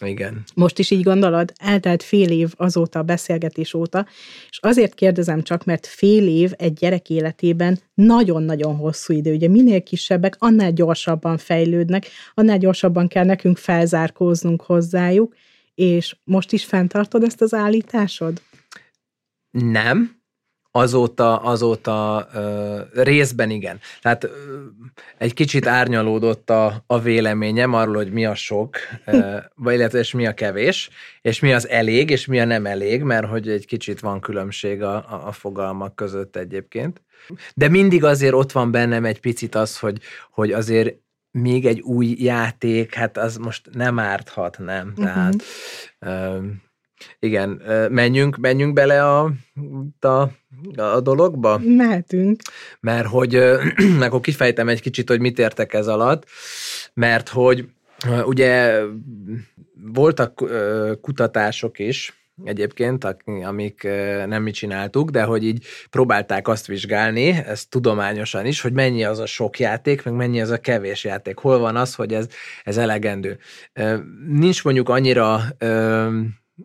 Igen. 0.04 0.42
Most 0.54 0.78
is 0.78 0.90
így 0.90 1.02
gondolod? 1.02 1.52
Eltelt 1.56 2.02
fél 2.02 2.30
év 2.30 2.52
azóta 2.56 2.98
a 2.98 3.02
beszélgetés 3.02 3.74
óta, 3.74 4.06
és 4.50 4.58
azért 4.60 4.94
kérdezem 4.94 5.42
csak, 5.42 5.64
mert 5.64 5.86
fél 5.86 6.28
év 6.28 6.52
egy 6.56 6.72
gyerek 6.72 7.10
életében 7.10 7.78
nagyon-nagyon 7.94 8.76
hosszú 8.76 9.14
idő. 9.14 9.34
Ugye 9.34 9.48
minél 9.48 9.82
kisebbek, 9.82 10.36
annál 10.38 10.72
gyorsabban 10.72 11.38
fejlődnek, 11.38 12.06
annál 12.34 12.58
gyorsabban 12.58 13.08
kell 13.08 13.24
nekünk 13.24 13.56
felzárkóznunk 13.56 14.62
hozzájuk, 14.62 15.34
és 15.74 16.16
most 16.24 16.52
is 16.52 16.64
fenntartod 16.64 17.22
ezt 17.22 17.40
az 17.40 17.54
állításod? 17.54 18.42
Nem, 19.50 20.22
azóta, 20.74 21.36
azóta 21.36 22.28
ö, 22.34 22.80
részben 22.94 23.50
igen. 23.50 23.80
Tehát 24.00 24.24
ö, 24.24 24.28
egy 25.18 25.34
kicsit 25.34 25.66
árnyalódott 25.66 26.50
a, 26.50 26.84
a 26.86 27.00
véleményem 27.00 27.74
arról, 27.74 27.94
hogy 27.94 28.12
mi 28.12 28.26
a 28.26 28.34
sok, 28.34 28.76
ö, 29.06 29.36
vagy 29.54 29.74
illetve 29.74 29.98
és 29.98 30.12
mi 30.12 30.26
a 30.26 30.34
kevés, 30.34 30.90
és 31.20 31.40
mi 31.40 31.52
az 31.52 31.68
elég, 31.68 32.10
és 32.10 32.26
mi 32.26 32.40
a 32.40 32.44
nem 32.44 32.66
elég, 32.66 33.02
mert 33.02 33.26
hogy 33.26 33.48
egy 33.48 33.66
kicsit 33.66 34.00
van 34.00 34.20
különbség 34.20 34.82
a, 34.82 34.94
a, 34.94 35.26
a 35.26 35.32
fogalmak 35.32 35.96
között 35.96 36.36
egyébként. 36.36 37.02
De 37.54 37.68
mindig 37.68 38.04
azért 38.04 38.34
ott 38.34 38.52
van 38.52 38.70
bennem 38.70 39.04
egy 39.04 39.20
picit 39.20 39.54
az, 39.54 39.78
hogy, 39.78 39.98
hogy 40.30 40.52
azért 40.52 40.94
még 41.32 41.66
egy 41.66 41.80
új 41.80 42.14
játék, 42.18 42.94
hát 42.94 43.18
az 43.18 43.36
most 43.36 43.68
nem 43.72 43.98
árthat, 43.98 44.58
nem? 44.58 44.88
Uh-huh. 44.88 45.04
Tehát 45.04 45.42
uh, 46.00 46.44
igen, 47.18 47.62
menjünk, 47.90 48.36
menjünk 48.36 48.72
bele 48.72 49.08
a, 49.08 49.32
a, 50.00 50.30
a 50.76 51.00
dologba? 51.00 51.60
Mehetünk. 51.64 52.40
Mert 52.80 53.06
hogy, 53.06 53.34
akkor 54.00 54.20
kifejtem 54.20 54.68
egy 54.68 54.80
kicsit, 54.80 55.08
hogy 55.08 55.20
mit 55.20 55.38
értek 55.38 55.72
ez 55.74 55.86
alatt, 55.86 56.26
mert 56.94 57.28
hogy 57.28 57.68
ugye 58.24 58.80
voltak 59.92 60.44
kutatások 61.00 61.78
is, 61.78 62.21
egyébként, 62.44 63.06
amik 63.44 63.82
nem 64.26 64.42
mi 64.42 64.50
csináltuk, 64.50 65.10
de 65.10 65.22
hogy 65.22 65.44
így 65.44 65.66
próbálták 65.90 66.48
azt 66.48 66.66
vizsgálni, 66.66 67.28
ezt 67.28 67.70
tudományosan 67.70 68.46
is, 68.46 68.60
hogy 68.60 68.72
mennyi 68.72 69.04
az 69.04 69.18
a 69.18 69.26
sok 69.26 69.58
játék, 69.58 70.04
meg 70.04 70.14
mennyi 70.14 70.40
az 70.40 70.50
a 70.50 70.60
kevés 70.60 71.04
játék. 71.04 71.38
Hol 71.38 71.58
van 71.58 71.76
az, 71.76 71.94
hogy 71.94 72.12
ez, 72.14 72.26
ez 72.64 72.76
elegendő. 72.76 73.38
Nincs 74.28 74.64
mondjuk 74.64 74.88
annyira 74.88 75.40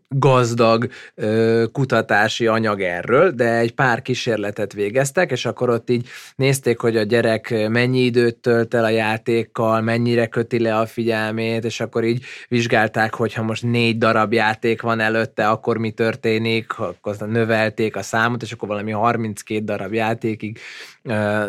gazdag 0.08 0.90
ö, 1.16 1.64
kutatási 1.72 2.48
anyag 2.48 2.82
erről, 2.82 3.32
de 3.32 3.58
egy 3.58 3.74
pár 3.74 4.02
kísérletet 4.02 4.74
végeztek, 4.74 5.32
és 5.32 5.46
akkor 5.46 5.70
ott 5.70 5.90
így 5.90 6.08
nézték, 6.36 6.80
hogy 6.80 6.98
a 6.98 7.04
gyerek 7.04 7.68
mennyi 7.70 8.00
időt 8.00 8.36
tölt 8.36 8.74
el 8.74 8.84
a 8.84 8.90
játékkal, 8.90 9.82
mennyire 9.82 10.28
köti 10.28 10.60
le 10.60 10.78
a 10.78 10.86
figyelmét, 10.86 11.66
és 11.66 11.80
akkor 11.80 12.04
így 12.04 12.24
vizsgálták, 12.48 13.14
hogy 13.14 13.34
ha 13.34 13.44
most 13.44 13.64
négy 13.64 13.98
darab 13.98 14.34
játék 14.34 14.82
van 14.82 15.00
előtte, 15.00 15.50
akkor 15.50 15.78
mi 15.78 15.92
történik, 15.92 16.80
akkor 16.80 17.16
növelték 17.18 17.96
a 17.96 18.02
számot, 18.02 18.42
és 18.42 18.52
akkor 18.52 18.68
valami 18.68 18.92
32 18.92 19.64
darab 19.64 19.94
játékig 19.94 20.60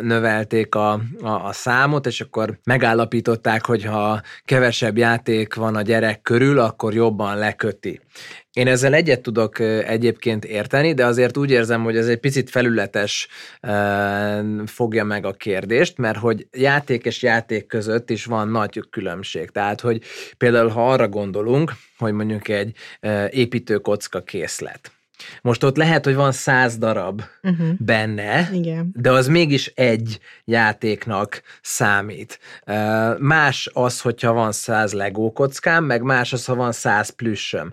növelték 0.00 0.74
a, 0.74 0.92
a, 1.22 1.28
a 1.28 1.52
számot, 1.52 2.06
és 2.06 2.20
akkor 2.20 2.58
megállapították, 2.64 3.66
hogy 3.66 3.84
ha 3.84 4.22
kevesebb 4.44 4.96
játék 4.96 5.54
van 5.54 5.76
a 5.76 5.82
gyerek 5.82 6.22
körül, 6.22 6.58
akkor 6.58 6.94
jobban 6.94 7.38
leköti. 7.38 8.00
Én 8.52 8.66
ezzel 8.66 8.94
egyet 8.94 9.20
tudok 9.20 9.58
egyébként 9.60 10.44
érteni, 10.44 10.94
de 10.94 11.04
azért 11.06 11.36
úgy 11.36 11.50
érzem, 11.50 11.82
hogy 11.82 11.96
ez 11.96 12.08
egy 12.08 12.18
picit 12.18 12.50
felületes 12.50 13.28
fogja 14.66 15.04
meg 15.04 15.24
a 15.24 15.32
kérdést, 15.32 15.98
mert 15.98 16.18
hogy 16.18 16.46
játék 16.52 17.04
és 17.04 17.22
játék 17.22 17.66
között 17.66 18.10
is 18.10 18.24
van 18.24 18.48
nagy 18.48 18.82
különbség. 18.90 19.50
Tehát, 19.50 19.80
hogy 19.80 20.02
például 20.36 20.68
ha 20.68 20.92
arra 20.92 21.08
gondolunk, 21.08 21.72
hogy 21.98 22.12
mondjuk 22.12 22.48
egy 22.48 22.76
építőkocka 23.30 24.22
készlet, 24.22 24.92
most 25.42 25.64
ott 25.64 25.76
lehet, 25.76 26.04
hogy 26.04 26.14
van 26.14 26.32
száz 26.32 26.78
darab 26.78 27.22
uh-huh. 27.42 27.68
benne, 27.78 28.48
Igen. 28.52 28.90
de 28.96 29.10
az 29.10 29.28
mégis 29.28 29.72
egy 29.74 30.20
játéknak 30.44 31.42
számít. 31.62 32.38
Más 33.18 33.70
az, 33.72 34.00
hogyha 34.00 34.32
van 34.32 34.52
száz 34.52 34.92
Lego 34.92 35.32
kockám, 35.32 35.84
meg 35.84 36.02
más 36.02 36.32
az, 36.32 36.44
ha 36.44 36.54
van 36.54 36.72
száz 36.72 37.10
plüssöm. 37.10 37.72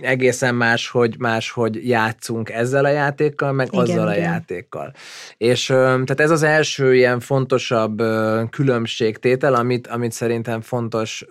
Egészen 0.00 0.54
más, 0.54 0.88
hogy, 0.88 1.18
más, 1.18 1.50
hogy 1.50 1.88
játszunk 1.88 2.50
ezzel 2.50 2.84
a 2.84 2.88
játékkal, 2.88 3.52
meg 3.52 3.66
igen, 3.66 3.80
azzal 3.80 4.12
igen. 4.12 4.24
a 4.24 4.32
játékkal. 4.32 4.92
És 5.36 5.66
tehát 5.66 6.20
ez 6.20 6.30
az 6.30 6.42
első 6.42 6.94
ilyen 6.94 7.20
fontosabb 7.20 8.02
különbségtétel, 8.50 9.54
amit, 9.54 9.86
amit 9.86 10.12
szerintem 10.12 10.60
fontos 10.60 11.24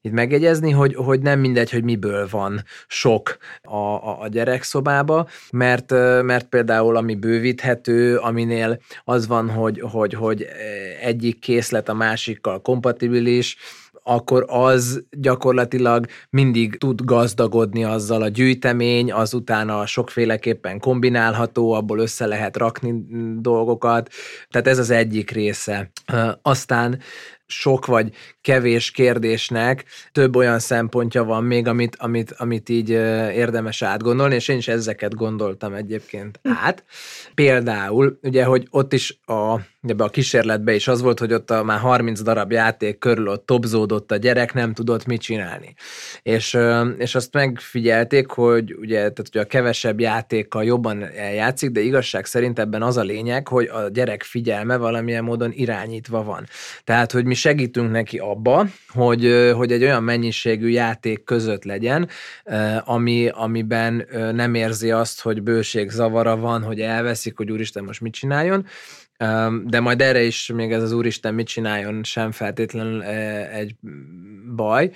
itt 0.00 0.12
megjegyezni, 0.12 0.70
hogy, 0.70 0.94
hogy 0.94 1.20
nem 1.20 1.40
mindegy, 1.40 1.70
hogy 1.70 1.84
miből 1.84 2.28
van 2.30 2.64
sok 2.86 3.36
a, 3.62 4.01
a, 4.02 4.22
a 4.22 4.28
gyerekszobába, 4.28 5.28
mert, 5.50 5.90
mert 6.22 6.48
például 6.48 6.96
ami 6.96 7.14
bővíthető, 7.14 8.16
aminél 8.16 8.80
az 9.04 9.26
van, 9.26 9.50
hogy, 9.50 9.80
hogy, 9.80 10.14
hogy 10.14 10.46
egyik 11.00 11.38
készlet 11.38 11.88
a 11.88 11.94
másikkal 11.94 12.60
kompatibilis, 12.60 13.56
akkor 14.04 14.44
az 14.48 15.04
gyakorlatilag 15.10 16.06
mindig 16.30 16.78
tud 16.78 17.00
gazdagodni 17.04 17.84
azzal 17.84 18.22
a 18.22 18.28
gyűjtemény, 18.28 19.12
az 19.12 19.34
utána 19.34 19.86
sokféleképpen 19.86 20.78
kombinálható, 20.78 21.72
abból 21.72 21.98
össze 21.98 22.26
lehet 22.26 22.56
rakni 22.56 23.04
dolgokat, 23.38 24.08
tehát 24.50 24.66
ez 24.66 24.78
az 24.78 24.90
egyik 24.90 25.30
része. 25.30 25.90
Aztán 26.42 26.98
sok 27.52 27.86
vagy 27.86 28.12
kevés 28.40 28.90
kérdésnek 28.90 29.84
több 30.12 30.36
olyan 30.36 30.58
szempontja 30.58 31.24
van 31.24 31.44
még, 31.44 31.66
amit, 31.66 31.96
amit, 31.96 32.32
amit 32.32 32.68
így 32.68 32.90
érdemes 33.34 33.82
átgondolni, 33.82 34.34
és 34.34 34.48
én 34.48 34.56
is 34.56 34.68
ezeket 34.68 35.14
gondoltam 35.14 35.74
egyébként 35.74 36.40
át. 36.42 36.84
Például, 37.34 38.18
ugye, 38.22 38.44
hogy 38.44 38.66
ott 38.70 38.92
is 38.92 39.18
a, 39.24 39.60
ebbe 39.88 40.04
a 40.04 40.08
kísérletben 40.08 40.74
is 40.74 40.88
az 40.88 41.00
volt, 41.00 41.18
hogy 41.18 41.32
ott 41.32 41.50
a 41.50 41.62
már 41.62 41.78
30 41.78 42.22
darab 42.22 42.52
játék 42.52 42.98
körül 42.98 43.28
ott 43.28 43.46
topzódott 43.46 44.12
a 44.12 44.16
gyerek, 44.16 44.54
nem 44.54 44.72
tudott 44.72 45.06
mit 45.06 45.20
csinálni. 45.20 45.74
És, 46.22 46.58
és 46.98 47.14
azt 47.14 47.32
megfigyelték, 47.32 48.30
hogy 48.30 48.74
ugye, 48.80 48.96
tehát 48.96 49.24
ugye 49.28 49.40
a 49.40 49.44
kevesebb 49.44 50.00
játékkal 50.00 50.64
jobban 50.64 51.02
eljátszik, 51.16 51.70
de 51.70 51.80
igazság 51.80 52.24
szerint 52.24 52.58
ebben 52.58 52.82
az 52.82 52.96
a 52.96 53.02
lényeg, 53.02 53.48
hogy 53.48 53.66
a 53.66 53.88
gyerek 53.88 54.22
figyelme 54.22 54.76
valamilyen 54.76 55.24
módon 55.24 55.50
irányítva 55.52 56.22
van. 56.22 56.46
Tehát, 56.84 57.12
hogy 57.12 57.24
mi 57.24 57.34
segítünk 57.34 57.90
neki 57.90 58.18
abba, 58.18 58.66
hogy, 58.88 59.52
hogy 59.56 59.72
egy 59.72 59.82
olyan 59.82 60.02
mennyiségű 60.02 60.68
játék 60.68 61.24
között 61.24 61.64
legyen, 61.64 62.08
ami, 62.84 63.28
amiben 63.28 64.06
nem 64.34 64.54
érzi 64.54 64.90
azt, 64.90 65.20
hogy 65.20 65.42
bőség 65.42 65.90
zavara 65.90 66.36
van, 66.36 66.62
hogy 66.62 66.80
elveszik, 66.80 67.36
hogy 67.36 67.50
úristen 67.50 67.84
most 67.84 68.00
mit 68.00 68.12
csináljon, 68.12 68.66
de 69.64 69.80
majd 69.80 70.00
erre 70.00 70.22
is 70.22 70.50
még 70.54 70.72
ez 70.72 70.82
az 70.82 70.92
úristen 70.92 71.34
mit 71.34 71.46
csináljon 71.46 72.04
sem 72.04 72.30
feltétlenül 72.30 73.02
egy 73.02 73.74
baj, 74.54 74.90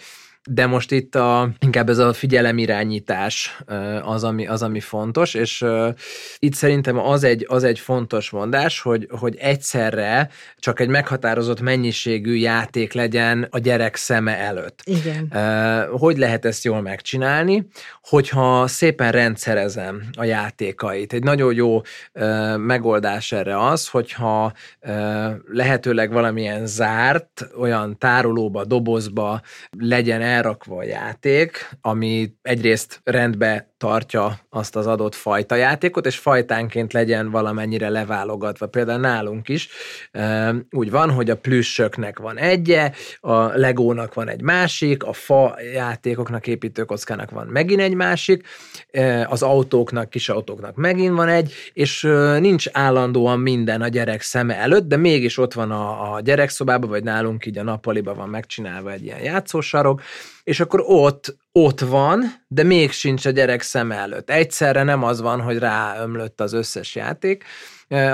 de 0.50 0.66
most 0.66 0.92
itt 0.92 1.14
a, 1.14 1.50
inkább 1.58 1.88
ez 1.88 1.98
a 1.98 2.12
figyelemirányítás 2.12 3.58
az, 4.02 4.24
ami, 4.24 4.46
az, 4.46 4.62
ami 4.62 4.80
fontos, 4.80 5.34
és 5.34 5.64
itt 6.38 6.54
szerintem 6.54 6.98
az 6.98 7.24
egy, 7.24 7.46
az 7.48 7.64
egy 7.64 7.78
fontos 7.78 8.30
mondás, 8.30 8.80
hogy, 8.80 9.08
hogy 9.10 9.36
egyszerre 9.36 10.28
csak 10.58 10.80
egy 10.80 10.88
meghatározott 10.88 11.60
mennyiségű 11.60 12.34
játék 12.34 12.92
legyen 12.92 13.46
a 13.50 13.58
gyerek 13.58 13.96
szeme 13.96 14.38
előtt. 14.38 14.80
Igen. 14.84 15.32
Hogy 15.90 16.18
lehet 16.18 16.44
ezt 16.44 16.64
jól 16.64 16.80
megcsinálni? 16.80 17.66
Hogyha 18.02 18.66
szépen 18.66 19.12
rendszerezem 19.12 20.02
a 20.16 20.24
játékait. 20.24 21.12
Egy 21.12 21.22
nagyon 21.22 21.54
jó 21.54 21.80
megoldás 22.56 23.32
erre 23.32 23.66
az, 23.66 23.88
hogyha 23.88 24.52
lehetőleg 25.52 26.12
valamilyen 26.12 26.66
zárt, 26.66 27.48
olyan 27.58 27.98
tárolóba, 27.98 28.64
dobozba 28.64 29.40
legyen 29.78 30.22
elrakva 30.36 30.76
a 30.76 30.82
játék, 30.84 31.68
ami 31.80 32.36
egyrészt 32.42 33.00
rendbe 33.04 33.74
tartja 33.78 34.38
azt 34.50 34.76
az 34.76 34.86
adott 34.86 35.14
fajta 35.14 35.54
játékot, 35.54 36.06
és 36.06 36.18
fajtánként 36.18 36.92
legyen 36.92 37.30
valamennyire 37.30 37.88
leválogatva. 37.88 38.66
Például 38.66 39.00
nálunk 39.00 39.48
is 39.48 39.68
úgy 40.70 40.90
van, 40.90 41.10
hogy 41.10 41.30
a 41.30 41.36
plüssöknek 41.36 42.18
van 42.18 42.38
egye, 42.38 42.92
a 43.20 43.34
legónak 43.36 44.14
van 44.14 44.28
egy 44.28 44.42
másik, 44.42 45.04
a 45.04 45.12
fa 45.12 45.56
játékoknak, 45.72 46.46
építőkockának 46.46 47.30
van 47.30 47.46
megint 47.46 47.80
egy 47.80 47.94
másik, 47.94 48.46
az 49.26 49.42
autóknak, 49.42 50.10
kis 50.10 50.28
autóknak 50.28 50.76
megint 50.76 51.14
van 51.14 51.28
egy, 51.28 51.52
és 51.72 52.02
nincs 52.38 52.66
állandóan 52.72 53.40
minden 53.40 53.82
a 53.82 53.88
gyerek 53.88 54.20
szeme 54.20 54.56
előtt, 54.56 54.88
de 54.88 54.96
mégis 54.96 55.38
ott 55.38 55.52
van 55.52 55.70
a, 55.70 56.14
a 56.14 56.20
gyerekszobában, 56.20 56.90
vagy 56.90 57.04
nálunk 57.04 57.46
így 57.46 57.58
a 57.58 57.62
nappaliban 57.62 58.16
van 58.16 58.28
megcsinálva 58.28 58.92
egy 58.92 59.02
ilyen 59.02 59.22
játszósarok, 59.22 60.02
és 60.46 60.60
akkor 60.60 60.82
ott, 60.86 61.36
ott 61.52 61.80
van, 61.80 62.22
de 62.48 62.62
még 62.62 62.90
sincs 62.90 63.26
a 63.26 63.30
gyerek 63.30 63.62
szem 63.62 63.92
előtt. 63.92 64.30
Egyszerre 64.30 64.82
nem 64.82 65.02
az 65.02 65.20
van, 65.20 65.40
hogy 65.40 65.58
ráömlött 65.58 66.40
az 66.40 66.52
összes 66.52 66.94
játék, 66.94 67.44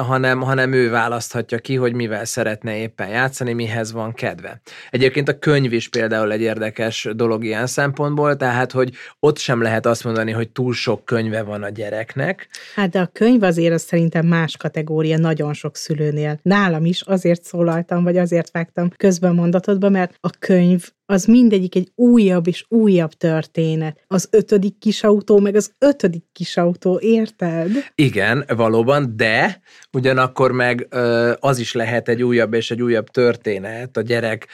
hanem, 0.06 0.40
hanem 0.40 0.72
ő 0.72 0.90
választhatja 0.90 1.58
ki, 1.58 1.74
hogy 1.74 1.94
mivel 1.94 2.24
szeretne 2.24 2.76
éppen 2.76 3.08
játszani, 3.08 3.52
mihez 3.52 3.92
van 3.92 4.12
kedve. 4.12 4.60
Egyébként 4.90 5.28
a 5.28 5.38
könyv 5.38 5.72
is 5.72 5.88
például 5.88 6.32
egy 6.32 6.40
érdekes 6.40 7.08
dolog 7.14 7.44
ilyen 7.44 7.66
szempontból, 7.66 8.36
tehát, 8.36 8.72
hogy 8.72 8.94
ott 9.20 9.38
sem 9.38 9.62
lehet 9.62 9.86
azt 9.86 10.04
mondani, 10.04 10.30
hogy 10.30 10.50
túl 10.50 10.72
sok 10.72 11.04
könyve 11.04 11.42
van 11.42 11.62
a 11.62 11.68
gyereknek. 11.68 12.48
Hát 12.74 12.90
de 12.90 13.00
a 13.00 13.10
könyv 13.12 13.42
azért 13.42 13.74
az 13.74 13.82
szerintem 13.82 14.26
más 14.26 14.56
kategória 14.56 15.18
nagyon 15.18 15.52
sok 15.52 15.76
szülőnél. 15.76 16.38
Nálam 16.42 16.84
is 16.84 17.00
azért 17.00 17.44
szólaltam, 17.44 18.04
vagy 18.04 18.16
azért 18.16 18.50
vágtam 18.50 18.90
közben 18.96 19.34
mondatodba, 19.34 19.88
mert 19.88 20.14
a 20.20 20.30
könyv 20.38 20.88
az 21.12 21.24
mindegyik 21.24 21.74
egy 21.74 21.92
újabb 21.94 22.46
és 22.46 22.64
újabb 22.68 23.12
történet. 23.12 24.04
Az 24.06 24.28
ötödik 24.30 24.78
kisautó, 24.78 25.38
meg 25.38 25.54
az 25.54 25.72
ötödik 25.78 26.24
kisautó, 26.32 26.98
érted? 27.02 27.70
Igen, 27.94 28.44
valóban, 28.56 29.16
de 29.16 29.60
ugyanakkor 29.92 30.52
meg 30.52 30.88
az 31.40 31.58
is 31.58 31.72
lehet 31.72 32.08
egy 32.08 32.22
újabb 32.22 32.54
és 32.54 32.70
egy 32.70 32.82
újabb 32.82 33.08
történet 33.08 33.96
a 33.96 34.00
gyerek 34.00 34.46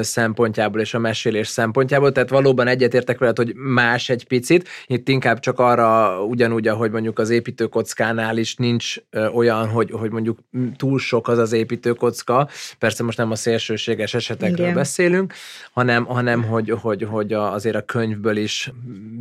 szempontjából 0.00 0.80
és 0.80 0.94
a 0.94 0.98
mesélés 0.98 1.48
szempontjából, 1.48 2.12
tehát 2.12 2.28
valóban 2.28 2.66
egyetértek 2.66 3.18
veled, 3.18 3.36
hogy 3.36 3.54
más 3.54 4.08
egy 4.08 4.26
picit, 4.26 4.68
itt 4.86 5.08
inkább 5.08 5.38
csak 5.38 5.58
arra 5.58 6.22
ugyanúgy, 6.24 6.68
ahogy 6.68 6.90
mondjuk 6.90 7.18
az 7.18 7.30
építőkockánál 7.30 8.36
is 8.36 8.56
nincs 8.56 8.96
olyan, 9.34 9.68
hogy, 9.68 9.90
hogy 9.90 10.10
mondjuk 10.10 10.38
túl 10.76 10.98
sok 10.98 11.28
az 11.28 11.38
az 11.38 11.52
építőkocka, 11.52 12.48
persze 12.78 13.02
most 13.02 13.18
nem 13.18 13.30
a 13.30 13.34
szélsőséges 13.34 14.14
esetekről 14.14 14.66
Igen. 14.66 14.74
beszélünk, 14.74 15.34
hanem 15.72 16.01
hanem, 16.04 16.32
hanem 16.32 16.50
hogy, 16.50 16.70
hogy, 16.70 17.02
hogy 17.02 17.32
azért 17.32 17.76
a 17.76 17.82
könyvből 17.82 18.36
is 18.36 18.72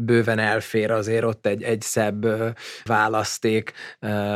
bőven 0.06 0.40
elfér 0.40 0.92
azért 0.92 1.24
ott 1.24 1.46
egy, 1.46 1.64
egy 1.64 1.82
szebb 1.82 2.26
választék, 2.84 3.74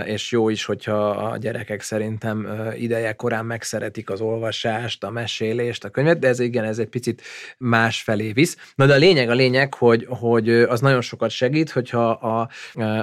és 0.06 0.32
jó 0.32 0.50
is, 0.50 0.66
hogyha 0.66 1.10
a 1.10 1.38
gyerekek 1.38 1.82
szerintem 1.82 2.48
ideje 2.78 3.14
korán 3.14 3.46
megszeretik 3.46 4.10
az 4.10 4.22
olvasást, 4.22 5.04
a 5.04 5.10
mesélést, 5.10 5.84
a 5.84 5.90
könyvet, 5.90 6.20
de 6.20 6.28
ez 6.28 6.40
igen, 6.40 6.64
ez 6.64 6.80
egy 6.80 6.88
picit 6.88 7.22
más 7.58 8.02
felé 8.02 8.32
visz. 8.32 8.58
Na 8.76 8.86
de 8.86 8.94
a 8.94 8.98
lényeg, 8.98 9.30
a 9.30 9.34
lényeg, 9.34 9.74
hogy, 9.74 10.06
hogy 10.10 10.50
az 10.50 10.80
nagyon 10.80 11.02
sokat 11.02 11.30
segít, 11.30 11.72
hogyha 11.72 12.10
a, 12.10 12.50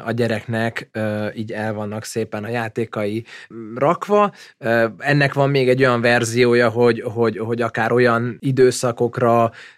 a 0.04 0.12
gyereknek 0.12 0.90
így 1.34 1.52
el 1.52 1.74
vannak 1.74 2.04
szépen 2.04 2.44
a 2.44 2.48
játékai 2.48 3.24
rakva. 3.74 4.32
Ennek 4.98 5.32
van 5.32 5.50
még 5.50 5.68
egy 5.68 5.80
olyan 5.80 6.00
verziója, 6.00 6.68
hogy, 6.68 7.00
hogy, 7.00 7.38
hogy 7.38 7.62
akár 7.62 7.92
olyan 7.92 8.36
időszakokra 8.40 9.21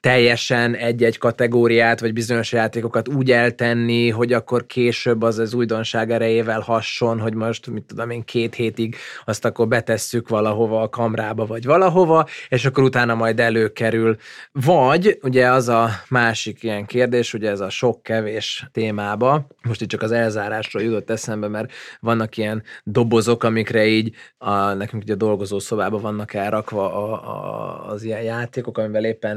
teljesen 0.01 0.75
egy-egy 0.75 1.19
kategóriát, 1.19 2.01
vagy 2.01 2.13
bizonyos 2.13 2.53
játékokat 2.53 3.09
úgy 3.09 3.31
eltenni, 3.31 4.11
hogy 4.11 4.33
akkor 4.33 4.67
később 4.67 5.23
az 5.23 5.39
az 5.39 5.55
újdonság 5.55 6.11
erejével 6.11 6.61
hasson, 6.61 7.21
hogy 7.21 7.35
most, 7.35 7.67
mit 7.67 7.83
tudom 7.83 8.11
én, 8.11 8.25
két 8.25 8.55
hétig 8.55 8.97
azt 9.25 9.45
akkor 9.45 9.69
betesszük 9.69 10.29
valahova 10.29 10.83
a 10.83 10.89
kamrába, 10.89 11.47
vagy 11.47 11.65
valahova, 11.65 12.27
és 12.49 12.65
akkor 12.65 12.85
utána 12.85 13.15
majd 13.15 13.41
előkerül. 13.41 14.17
Vagy, 14.53 15.19
ugye 15.23 15.51
az 15.51 15.69
a 15.69 15.89
másik 16.09 16.63
ilyen 16.63 16.87
kérdés, 16.87 17.35
ugye 17.35 17.51
ez 17.51 17.61
a 17.61 17.69
sok-kevés 17.69 18.69
témába, 18.73 19.47
most 19.63 19.81
itt 19.81 19.89
csak 19.89 20.03
az 20.03 20.13
elzárásról 20.13 20.83
jutott 20.83 21.11
eszembe, 21.11 21.49
mert 21.49 21.73
vannak 22.01 22.37
ilyen 22.37 22.63
dobozok, 22.85 23.45
amikre 23.45 23.87
így 23.87 24.15
a, 24.39 24.73
nekünk 24.73 25.03
ugye 25.03 25.13
a 25.13 25.17
dolgozó 25.17 25.59
szobában 25.59 26.01
vannak 26.01 26.35
elrakva 26.35 26.95
a, 26.95 27.13
a, 27.13 27.91
az 27.91 28.03
ilyen 28.03 28.23
játékok, 28.23 28.79
amivel 28.79 29.05
éppen 29.05 29.34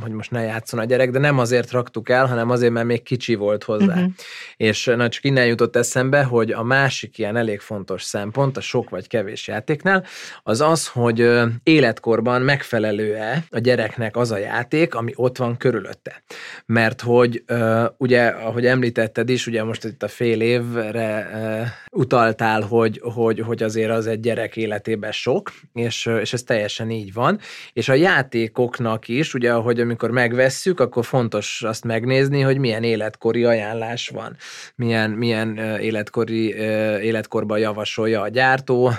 hogy 0.00 0.10
most 0.10 0.30
ne 0.30 0.42
játszon 0.42 0.80
a 0.80 0.84
gyerek, 0.84 1.10
de 1.10 1.18
nem 1.18 1.38
azért 1.38 1.70
raktuk 1.70 2.08
el, 2.08 2.26
hanem 2.26 2.50
azért, 2.50 2.72
mert 2.72 2.86
még 2.86 3.02
kicsi 3.02 3.34
volt 3.34 3.64
hozzá. 3.64 3.94
Uh-huh. 3.94 4.12
És 4.56 4.84
na, 4.84 5.08
csak 5.08 5.24
innen 5.24 5.46
jutott 5.46 5.76
eszembe, 5.76 6.22
hogy 6.22 6.52
a 6.52 6.62
másik 6.62 7.18
ilyen 7.18 7.36
elég 7.36 7.60
fontos 7.60 8.02
szempont 8.02 8.56
a 8.56 8.60
sok 8.60 8.90
vagy 8.90 9.08
kevés 9.08 9.46
játéknál, 9.46 10.04
az 10.42 10.60
az, 10.60 10.88
hogy 10.88 11.30
életkorban 11.62 12.42
megfelelő-e 12.42 13.44
a 13.50 13.58
gyereknek 13.58 14.16
az 14.16 14.30
a 14.30 14.38
játék, 14.38 14.94
ami 14.94 15.12
ott 15.14 15.36
van 15.36 15.56
körülötte. 15.56 16.22
Mert 16.66 17.00
hogy 17.00 17.44
ugye, 17.96 18.26
ahogy 18.26 18.66
említetted 18.66 19.28
is, 19.28 19.46
ugye 19.46 19.64
most 19.64 19.84
itt 19.84 20.02
a 20.02 20.08
fél 20.08 20.40
évre 20.40 21.84
utaltál, 21.90 22.60
hogy, 22.62 23.00
hogy, 23.02 23.40
hogy 23.40 23.62
azért 23.62 23.90
az 23.90 24.06
egy 24.06 24.20
gyerek 24.20 24.56
életében 24.56 25.12
sok, 25.12 25.52
és, 25.72 26.06
és 26.20 26.32
ez 26.32 26.42
teljesen 26.42 26.90
így 26.90 27.12
van, 27.12 27.38
és 27.72 27.88
a 27.88 27.94
játékoknak 27.94 29.08
is, 29.08 29.34
ugye 29.36 29.52
hogy 29.52 29.80
amikor 29.80 30.10
megvesszük, 30.10 30.80
akkor 30.80 31.04
fontos 31.04 31.62
azt 31.62 31.84
megnézni, 31.84 32.40
hogy 32.40 32.58
milyen 32.58 32.82
életkori 32.82 33.44
ajánlás 33.44 34.08
van, 34.08 34.36
milyen, 34.74 35.10
milyen 35.10 35.58
életkori, 35.80 36.54
életkorban 37.02 37.58
javasolja 37.58 38.20
a 38.20 38.28
gyártó 38.28 38.92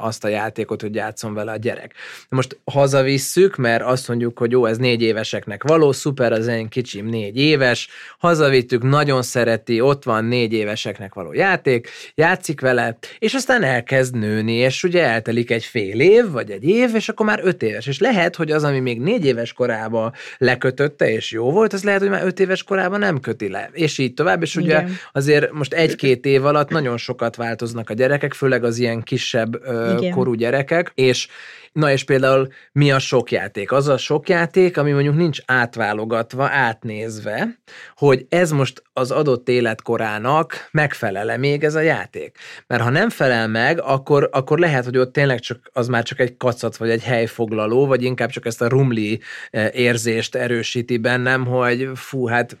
azt 0.00 0.24
a 0.24 0.28
játékot, 0.28 0.80
hogy 0.80 0.94
játszon 0.94 1.34
vele 1.34 1.52
a 1.52 1.56
gyerek. 1.56 1.92
Most 2.28 2.58
hazavisszük, 2.64 3.56
mert 3.56 3.82
azt 3.82 4.08
mondjuk, 4.08 4.38
hogy 4.38 4.50
jó, 4.50 4.66
ez 4.66 4.78
négy 4.78 5.02
éveseknek 5.02 5.62
való, 5.62 5.92
szuper, 5.92 6.32
az 6.32 6.46
én 6.46 6.68
kicsim 6.68 7.06
négy 7.06 7.38
éves, 7.38 7.88
hazavittük, 8.18 8.82
nagyon 8.82 9.22
szereti, 9.22 9.80
ott 9.80 10.04
van 10.04 10.24
négy 10.24 10.52
éveseknek 10.52 11.14
való 11.14 11.32
játék, 11.32 11.88
játszik 12.14 12.60
vele, 12.60 12.98
és 13.18 13.34
aztán 13.34 13.62
elkezd 13.62 14.14
nőni, 14.16 14.52
és 14.54 14.84
ugye 14.84 15.04
eltelik 15.04 15.50
egy 15.50 15.64
fél 15.64 16.00
év, 16.00 16.30
vagy 16.30 16.50
egy 16.50 16.64
év, 16.64 16.94
és 16.94 17.08
akkor 17.08 17.26
már 17.26 17.40
öt 17.42 17.62
éves. 17.62 17.86
És 17.86 17.98
lehet, 17.98 18.36
hogy 18.36 18.50
az, 18.50 18.64
ami 18.64 18.80
még 18.80 19.00
négy 19.00 19.24
éves 19.24 19.52
korában 19.52 19.73
korában 19.74 20.12
lekötötte, 20.38 21.10
és 21.10 21.30
jó 21.30 21.50
volt, 21.50 21.72
az 21.72 21.84
lehet, 21.84 22.00
hogy 22.00 22.10
már 22.10 22.24
öt 22.24 22.40
éves 22.40 22.62
korában 22.62 22.98
nem 22.98 23.20
köti 23.20 23.48
le. 23.48 23.68
És 23.72 23.98
így 23.98 24.14
tovább, 24.14 24.42
és 24.42 24.56
ugye 24.56 24.80
Igen. 24.80 24.96
azért 25.12 25.52
most 25.52 25.72
egy-két 25.72 26.26
év 26.26 26.44
alatt 26.44 26.68
nagyon 26.68 26.96
sokat 26.96 27.36
változnak 27.36 27.90
a 27.90 27.94
gyerekek, 27.94 28.32
főleg 28.32 28.64
az 28.64 28.78
ilyen 28.78 29.02
kisebb 29.02 29.64
ö, 29.64 30.08
korú 30.10 30.34
gyerekek, 30.34 30.92
és 30.94 31.28
Na 31.74 31.92
és 31.92 32.04
például 32.04 32.48
mi 32.72 32.90
a 32.90 32.98
sok 32.98 33.30
játék? 33.30 33.72
Az 33.72 33.88
a 33.88 33.96
sok 33.96 34.28
játék, 34.28 34.76
ami 34.76 34.92
mondjuk 34.92 35.16
nincs 35.16 35.38
átválogatva, 35.46 36.48
átnézve, 36.48 37.58
hogy 37.96 38.26
ez 38.28 38.50
most 38.50 38.82
az 38.92 39.10
adott 39.10 39.48
életkorának 39.48 40.68
megfelele 40.70 41.36
még 41.36 41.64
ez 41.64 41.74
a 41.74 41.80
játék. 41.80 42.38
Mert 42.66 42.82
ha 42.82 42.90
nem 42.90 43.10
felel 43.10 43.48
meg, 43.48 43.80
akkor, 43.80 44.28
akkor 44.32 44.58
lehet, 44.58 44.84
hogy 44.84 44.96
ott 44.98 45.12
tényleg 45.12 45.40
csak, 45.40 45.70
az 45.72 45.88
már 45.88 46.02
csak 46.02 46.20
egy 46.20 46.36
kacat, 46.36 46.76
vagy 46.76 46.90
egy 46.90 47.02
helyfoglaló, 47.02 47.86
vagy 47.86 48.02
inkább 48.02 48.30
csak 48.30 48.46
ezt 48.46 48.62
a 48.62 48.68
rumli 48.68 49.20
e, 49.50 49.70
érzést 49.72 50.34
erősíti 50.34 50.96
bennem, 50.96 51.46
hogy 51.46 51.90
fú, 51.94 52.26
hát 52.26 52.56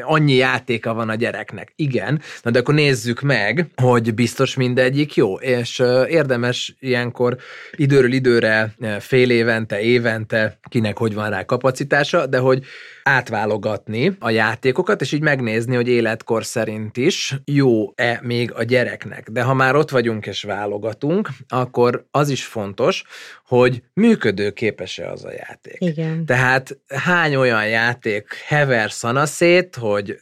annyi 0.00 0.34
játéka 0.34 0.94
van 0.94 1.08
a 1.08 1.14
gyereknek. 1.14 1.72
Igen, 1.76 2.20
na 2.42 2.50
de 2.50 2.58
akkor 2.58 2.74
nézzük 2.74 3.20
meg, 3.20 3.66
hogy 3.82 4.14
biztos 4.14 4.54
mindegyik 4.54 5.14
jó, 5.14 5.34
és 5.34 5.82
érdemes 6.08 6.76
ilyenkor 6.80 7.36
időről 7.76 8.12
időre 8.12 8.57
fél 8.98 9.30
évente, 9.30 9.80
évente, 9.80 10.58
kinek 10.70 10.98
hogy 10.98 11.14
van 11.14 11.30
rá 11.30 11.44
kapacitása, 11.44 12.26
de 12.26 12.38
hogy 12.38 12.64
átválogatni 13.08 14.16
a 14.18 14.30
játékokat, 14.30 15.00
és 15.00 15.12
így 15.12 15.20
megnézni, 15.20 15.74
hogy 15.74 15.88
életkor 15.88 16.44
szerint 16.44 16.96
is 16.96 17.34
jó-e 17.44 18.20
még 18.22 18.52
a 18.52 18.62
gyereknek. 18.62 19.28
De 19.30 19.42
ha 19.42 19.54
már 19.54 19.76
ott 19.76 19.90
vagyunk 19.90 20.26
és 20.26 20.42
válogatunk, 20.42 21.28
akkor 21.48 22.06
az 22.10 22.28
is 22.28 22.44
fontos, 22.44 23.04
hogy 23.46 23.82
működőképes-e 23.92 25.10
az 25.10 25.24
a 25.24 25.32
játék. 25.32 25.76
Igen. 25.78 26.24
Tehát 26.26 26.78
hány 26.86 27.34
olyan 27.34 27.68
játék 27.68 28.26
hever 28.46 28.90
szanaszét, 28.90 29.76
hogy 29.76 30.18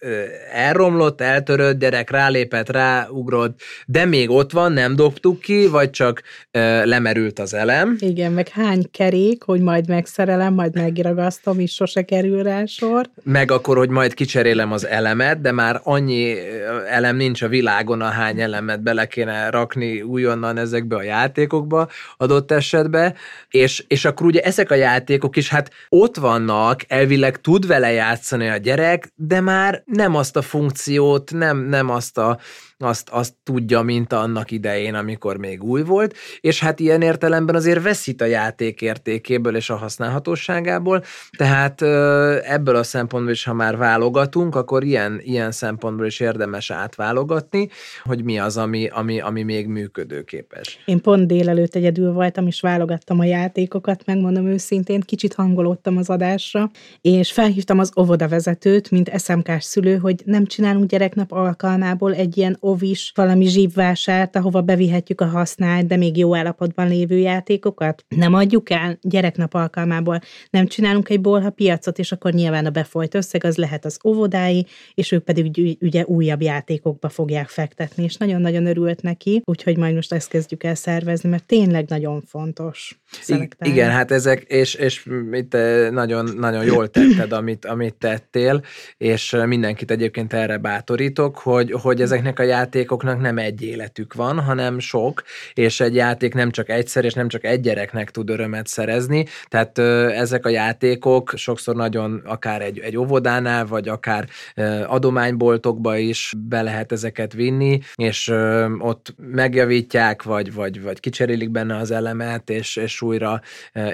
elromlott, 0.53 1.21
eltörött 1.21 1.79
gyerek, 1.79 2.11
rálépett, 2.11 2.71
ráugrott, 2.71 3.61
de 3.87 4.05
még 4.05 4.31
ott 4.31 4.53
van, 4.53 4.73
nem 4.73 4.97
dobtuk 4.97 5.41
ki, 5.41 5.67
vagy 5.67 5.91
csak 5.91 6.23
lemerült 6.85 7.39
az 7.39 7.55
elem. 7.55 7.97
Igen, 7.99 8.33
meg 8.33 8.49
hány 8.49 8.91
kerék, 8.91 9.43
hogy 9.43 9.61
majd 9.61 9.89
megszerelem, 9.89 10.55
majd 10.55 10.75
megragasztom, 10.75 11.61
és 11.61 11.73
sose 11.73 12.03
kerül 12.03 12.43
rá 12.43 12.65
sor. 12.77 13.11
Meg 13.23 13.51
akkor, 13.51 13.77
hogy 13.77 13.89
majd 13.89 14.15
kicserélem 14.15 14.73
az 14.73 14.87
elemet, 14.87 15.41
de 15.41 15.53
már 15.53 15.81
annyi 15.83 16.37
elem 16.89 17.17
nincs 17.17 17.43
a 17.43 17.49
világon, 17.49 18.01
a 18.01 18.09
hány 18.09 18.41
elemet 18.41 18.83
bele 18.83 19.07
kéne 19.07 19.51
rakni 19.51 20.03
újonnan 20.03 20.59
ezekbe 20.59 20.97
a 20.97 21.03
játékokba 21.03 21.89
adott 22.17 22.51
esetben, 22.51 23.15
és, 23.51 23.85
és 23.89 24.05
akkor 24.05 24.27
ugye 24.27 24.41
ezek 24.41 24.71
a 24.71 24.75
játékok 24.75 25.37
is 25.37 25.49
hát 25.49 25.71
ott 25.89 26.17
vannak, 26.17 26.81
elvileg 26.89 27.41
tud 27.41 27.67
vele 27.67 27.93
játszani 27.93 28.49
a 28.49 28.57
gyerek, 28.57 29.13
de 29.15 29.41
már 29.41 29.83
nem 29.85 30.15
azt 30.15 30.37
a 30.37 30.43
funkciót, 30.43 31.33
nem, 31.33 31.59
nem 31.59 31.91
azt 31.91 32.19
a 32.19 32.39
azt, 32.79 33.09
azt 33.09 33.35
tudja, 33.43 33.83
mint 33.83 34.13
annak 34.13 34.51
idején, 34.51 34.95
amikor 34.95 35.37
még 35.37 35.63
új 35.63 35.83
volt, 35.83 36.15
és 36.41 36.61
hát 36.61 36.81
ilyen 36.81 37.03
értelemben 37.03 37.55
azért 37.55 37.83
veszít 37.83 38.21
a 38.21 38.25
játék 38.25 38.81
értékéből 38.81 39.57
és 39.57 39.71
a 39.71 39.77
használhatóságából, 39.77 41.03
tehát 41.37 41.83
ebből 42.43 42.77
a 42.77 42.83
szempontból 42.83 43.33
is, 43.33 43.45
ha 43.45 43.53
már 43.53 43.77
válogatunk, 43.77 44.55
akkor 44.55 44.85
ilyen, 44.85 45.21
ilyen 45.23 45.51
szempontból 45.51 46.07
is 46.07 46.21
érdemes 46.21 46.71
átválogatni, 46.71 47.69
hogy 48.03 48.25
mi 48.25 48.39
az, 48.39 48.57
ami, 48.57 48.89
ami, 48.89 49.21
ami 49.21 49.43
még 49.43 49.67
működőképes. 49.67 50.83
Én 50.85 51.01
pont 51.01 51.27
délelőtt 51.27 51.75
egyedül 51.75 52.13
voltam, 52.13 52.47
és 52.47 52.61
válogattam 52.61 53.19
a 53.19 53.25
játékokat, 53.25 54.03
megmondom 54.07 54.47
őszintén, 54.47 55.01
kicsit 55.01 55.35
hangolódtam 55.35 55.97
az 55.97 56.11
adásra, 56.11 56.71
és 57.01 57.33
felhívtam 57.33 57.79
az 57.79 57.93
óvodavezetőt, 57.99 58.91
mint 58.91 59.21
SMK-s 59.21 59.65
szülő, 59.65 59.97
hogy 59.97 60.23
nem 60.25 60.47
csinálunk 60.47 60.91
gyereknap 60.91 61.33
alkalmából 61.33 62.15
egy 62.15 62.37
ilyen 62.37 62.57
ovis, 62.67 63.13
valami 63.15 63.47
zsívvásárt, 63.47 64.37
ahova 64.37 64.61
bevihetjük 64.61 65.21
a 65.21 65.27
használt, 65.27 65.87
de 65.87 65.97
még 65.97 66.17
jó 66.17 66.35
állapotban 66.35 66.89
lévő 66.89 67.19
játékokat? 67.19 68.05
Nem 68.09 68.35
adjuk 68.35 68.71
el 68.71 68.99
gyereknap 69.03 69.55
alkalmából, 69.55 70.21
nem 70.51 70.67
csinálunk 70.67 71.09
egy 71.09 71.21
bolha 71.21 71.51
piacot, 71.51 71.99
és 71.99 72.13
akkor 72.13 72.33
nyilván 72.33 72.67
a 72.67 72.71
befolyt 72.71 73.15
összeg 73.15 73.45
az 73.45 73.57
lehet 73.57 73.85
az 73.85 73.99
óvodái, 74.05 74.67
és 74.95 75.13
ők 75.13 75.25
pedig 75.25 75.77
ugye 75.81 76.05
újabb 76.05 76.43
játékokba 76.43 77.09
fogják 77.09 77.49
fektetni, 77.49 78.05
és 78.05 78.17
nagyon-nagyon 78.17 78.67
örült 78.67 79.03
neki, 79.03 79.43
úgyhogy 79.45 79.77
majd 79.77 79.95
most 79.95 80.13
ezt 80.13 80.29
kezdjük 80.29 80.65
el 80.65 80.75
szervezni, 80.75 81.29
mert 81.29 81.47
tényleg 81.47 81.89
nagyon 81.89 82.23
fontos. 82.27 83.01
Szelektálni. 83.21 83.75
Igen, 83.75 83.91
hát 83.91 84.11
ezek, 84.11 84.43
és, 84.43 84.75
és 84.75 85.09
itt 85.33 85.55
eh, 85.55 85.91
nagyon, 85.91 86.25
nagyon 86.39 86.65
jól 86.65 86.91
tetted, 86.91 87.33
amit, 87.33 87.65
amit 87.65 87.95
tettél, 87.95 88.63
és 88.97 89.37
mindenkit 89.47 89.91
egyébként 89.91 90.33
erre 90.33 90.59
bátorítok, 90.59 91.39
hogy, 91.39 91.73
hogy 91.73 92.01
ezeknek 92.01 92.39
a 92.39 92.43
játékoknak 92.57 93.21
nem 93.21 93.39
egy 93.39 93.63
életük 93.63 94.15
van, 94.15 94.41
hanem 94.41 94.79
sok, 94.79 95.23
és 95.55 95.81
egy 95.81 95.95
játék 95.95 96.35
nem 96.35 96.51
csak 96.51 96.69
egyszer, 96.69 97.05
és 97.05 97.13
nem 97.13 97.29
csak 97.29 97.45
egy 97.45 97.61
gyereknek 97.61 98.11
tud 98.11 98.31
örömet 98.31 98.67
szerezni, 98.67 99.25
tehát 99.49 99.79
ezek 100.13 100.47
a 100.47 100.49
játékok 100.49 101.33
sokszor 101.37 101.75
nagyon 101.75 102.23
akár 102.25 102.63
egy, 102.63 102.79
egy 102.79 102.97
óvodánál, 102.97 103.67
vagy 103.67 103.89
akár 103.89 104.29
adományboltokba 104.87 105.97
is 105.97 106.33
be 106.39 106.63
lehet 106.63 106.93
ezeket 106.93 107.33
vinni, 107.33 107.81
és 107.95 108.29
ott 108.79 109.15
megjavítják, 109.17 110.23
vagy, 110.23 110.55
vagy, 110.55 110.83
vagy 110.83 111.01
kicserélik 111.01 111.51
benne 111.51 111.77
az 111.77 111.91
elemet, 111.91 112.51
és, 112.51 112.77
és 112.77 113.03
újra 113.03 113.41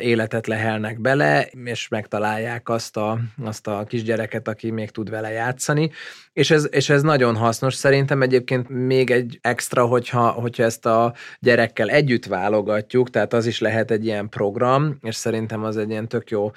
életet 0.01 0.47
lehelnek 0.47 1.01
bele, 1.01 1.49
és 1.65 1.89
megtalálják 1.89 2.69
azt 2.69 2.97
a, 2.97 3.19
azt 3.45 3.67
a 3.67 3.85
kisgyereket, 3.89 4.49
aki 4.49 4.71
még 4.71 4.91
tud 4.91 5.11
vele 5.11 5.31
játszani, 5.31 5.91
és 6.33 6.51
ez, 6.51 6.69
és 6.71 6.89
ez 6.89 7.03
nagyon 7.03 7.37
hasznos. 7.37 7.75
Szerintem 7.75 8.23
egyébként 8.23 8.52
még 8.69 9.11
egy 9.11 9.39
extra, 9.41 9.87
hogyha, 9.87 10.31
hogyha 10.31 10.63
ezt 10.63 10.87
a 10.87 11.15
gyerekkel 11.41 11.89
együtt 11.89 12.27
válogatjuk, 12.27 13.11
tehát 13.11 13.33
az 13.33 13.47
is 13.47 13.61
lehet 13.61 13.91
egy 13.91 14.05
ilyen 14.05 14.29
program, 14.29 14.99
és 15.03 15.15
szerintem 15.15 15.65
az 15.65 15.77
egy 15.77 15.91
ilyen 15.91 16.09
tök 16.09 16.31
jó 16.31 16.51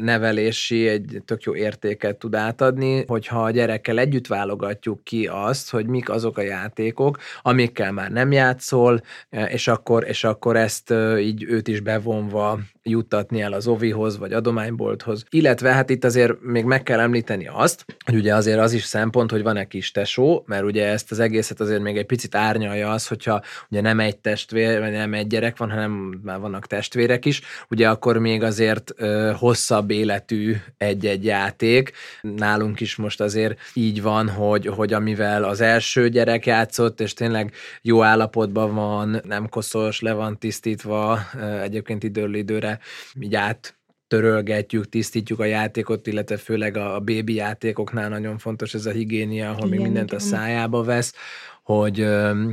nevelési, 0.00 0.88
egy 0.88 1.22
tök 1.24 1.42
jó 1.42 1.54
értéket 1.54 2.16
tud 2.16 2.34
átadni, 2.34 3.04
hogyha 3.06 3.42
a 3.42 3.50
gyerekkel 3.50 3.98
együtt 3.98 4.26
válogatjuk 4.26 5.04
ki 5.04 5.26
azt, 5.26 5.70
hogy 5.70 5.86
mik 5.86 6.10
azok 6.10 6.38
a 6.38 6.42
játékok, 6.42 7.18
amikkel 7.42 7.92
már 7.92 8.10
nem 8.10 8.32
játszol, 8.32 9.00
és 9.48 9.68
akkor, 9.68 10.04
és 10.08 10.24
akkor 10.24 10.56
ezt 10.56 10.94
így 11.18 11.44
őt 11.44 11.68
is 11.68 11.80
bevonva 11.80 12.58
juttatni 12.84 13.40
el 13.40 13.52
az 13.52 13.66
ovihoz, 13.66 14.18
vagy 14.18 14.32
adománybolthoz. 14.32 15.24
Illetve 15.30 15.72
hát 15.72 15.90
itt 15.90 16.04
azért 16.04 16.42
még 16.42 16.64
meg 16.64 16.82
kell 16.82 17.00
említeni 17.00 17.48
azt, 17.52 17.84
hogy 18.04 18.14
ugye 18.14 18.34
azért 18.34 18.58
az 18.58 18.72
is 18.72 18.84
szempont, 18.84 19.30
hogy 19.30 19.42
van-e 19.42 19.64
kis 19.64 19.90
tesó, 19.90 20.42
mert 20.46 20.62
ugye 20.62 20.86
ezt 20.86 21.10
az 21.10 21.18
egészet 21.18 21.60
azért 21.60 21.82
még 21.82 21.96
egy 21.96 22.06
picit 22.06 22.34
árnyalja 22.34 22.90
az, 22.90 23.06
hogyha 23.06 23.42
ugye 23.70 23.80
nem 23.80 24.00
egy 24.00 24.18
testvér, 24.18 24.80
vagy 24.80 24.90
nem 24.90 25.14
egy 25.14 25.26
gyerek 25.26 25.56
van, 25.56 25.70
hanem 25.70 26.20
már 26.22 26.40
vannak 26.40 26.66
testvérek 26.66 27.24
is, 27.24 27.40
ugye 27.70 27.88
akkor 27.88 28.18
még 28.18 28.42
azért 28.42 28.92
ö, 28.96 29.32
hosszabb 29.36 29.90
életű 29.90 30.56
egy-egy 30.78 31.24
játék. 31.24 31.92
Nálunk 32.20 32.80
is 32.80 32.96
most 32.96 33.20
azért 33.20 33.58
így 33.74 34.02
van, 34.02 34.28
hogy, 34.28 34.66
hogy 34.66 34.92
amivel 34.92 35.44
az 35.44 35.60
első 35.60 36.08
gyerek 36.08 36.46
játszott, 36.46 37.00
és 37.00 37.12
tényleg 37.12 37.52
jó 37.82 38.02
állapotban 38.02 38.74
van, 38.74 39.20
nem 39.24 39.48
koszos, 39.48 40.00
le 40.00 40.12
van 40.12 40.38
tisztítva, 40.38 41.20
egyébként 41.62 42.02
időről 42.02 42.34
időre 42.34 42.73
így 43.20 43.34
át 43.34 43.78
törölgetjük, 44.06 44.88
tisztítjuk 44.88 45.40
a 45.40 45.44
játékot, 45.44 46.06
illetve 46.06 46.36
főleg 46.36 46.76
a, 46.76 46.94
a 46.94 47.00
bébi 47.00 47.34
játékoknál 47.34 48.08
nagyon 48.08 48.38
fontos 48.38 48.74
ez 48.74 48.86
a 48.86 48.90
higiénia, 48.90 49.50
ahol 49.50 49.58
igen, 49.58 49.68
még 49.68 49.80
mindent 49.80 50.12
igen. 50.12 50.18
a 50.18 50.22
szájába 50.22 50.82
vesz, 50.82 51.14
hogy, 51.64 52.06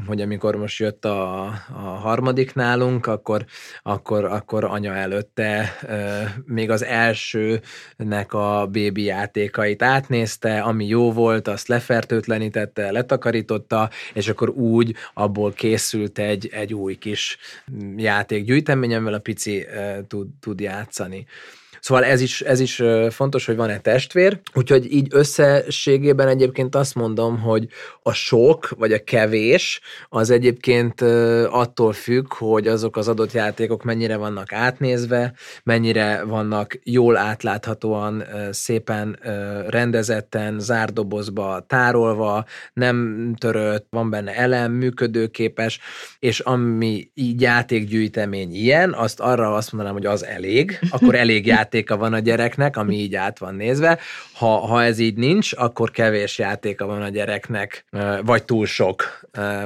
hogy 0.07 0.21
amikor 0.21 0.55
most 0.55 0.79
jött 0.79 1.05
a, 1.05 1.43
a 1.73 1.79
harmadik 1.79 2.53
nálunk, 2.53 3.05
akkor, 3.05 3.45
akkor, 3.83 4.25
akkor 4.25 4.63
anya 4.63 4.93
előtte 4.93 5.77
még 6.45 6.69
az 6.69 6.83
elsőnek 6.83 8.33
a 8.33 8.67
bébi 8.71 9.03
játékait 9.03 9.81
átnézte, 9.81 10.61
ami 10.61 10.87
jó 10.87 11.11
volt, 11.11 11.47
azt 11.47 11.67
lefertőtlenítette, 11.67 12.91
letakarította, 12.91 13.89
és 14.13 14.27
akkor 14.27 14.49
úgy 14.49 14.95
abból 15.13 15.53
készült 15.53 16.19
egy, 16.19 16.49
egy 16.51 16.73
új 16.73 16.95
kis 16.95 17.37
játékgyűjtemény, 17.95 18.95
amivel 18.95 19.13
a 19.13 19.19
pici 19.19 19.65
tud, 20.07 20.27
tud 20.39 20.59
játszani. 20.59 21.25
Szóval 21.81 22.03
ez 22.03 22.21
is, 22.21 22.41
ez 22.41 22.59
is 22.59 22.81
fontos, 23.09 23.45
hogy 23.45 23.55
van-e 23.55 23.79
testvér, 23.79 24.39
úgyhogy 24.53 24.93
így 24.93 25.07
összességében 25.11 26.27
egyébként 26.27 26.75
azt 26.75 26.95
mondom, 26.95 27.39
hogy 27.39 27.67
a 28.03 28.11
sok, 28.13 28.69
vagy 28.77 28.93
a 28.93 29.03
kevés, 29.03 29.81
az 30.09 30.29
egyébként 30.29 31.01
attól 31.49 31.93
függ, 31.93 32.33
hogy 32.33 32.67
azok 32.67 32.97
az 32.97 33.07
adott 33.07 33.31
játékok 33.31 33.83
mennyire 33.83 34.15
vannak 34.15 34.53
átnézve, 34.53 35.33
mennyire 35.63 36.23
vannak 36.23 36.79
jól 36.83 37.17
átláthatóan, 37.17 38.23
szépen 38.51 39.19
rendezetten, 39.67 40.59
zárdobozba 40.59 41.65
tárolva, 41.67 42.45
nem 42.73 43.27
törött, 43.37 43.87
van 43.89 44.09
benne 44.09 44.35
elem, 44.35 44.71
működőképes, 44.71 45.79
és 46.19 46.39
ami 46.39 47.11
így 47.13 47.41
játékgyűjtemény 47.41 48.53
ilyen, 48.53 48.93
azt 48.93 49.19
arra 49.19 49.53
azt 49.53 49.71
mondanám, 49.71 49.95
hogy 49.97 50.05
az 50.05 50.25
elég, 50.25 50.79
akkor 50.89 51.15
elég 51.15 51.45
játék 51.45 51.69
játéka 51.71 51.97
van 51.97 52.13
a 52.13 52.19
gyereknek, 52.19 52.77
ami 52.77 52.95
így 52.95 53.15
át 53.15 53.39
van 53.39 53.55
nézve. 53.55 53.99
Ha, 54.33 54.57
ha 54.57 54.83
ez 54.83 54.99
így 54.99 55.17
nincs, 55.17 55.53
akkor 55.55 55.91
kevés 55.91 56.37
játéka 56.37 56.85
van 56.85 57.01
a 57.01 57.09
gyereknek, 57.09 57.85
vagy 58.23 58.43
túl 58.43 58.65
sok, 58.65 59.19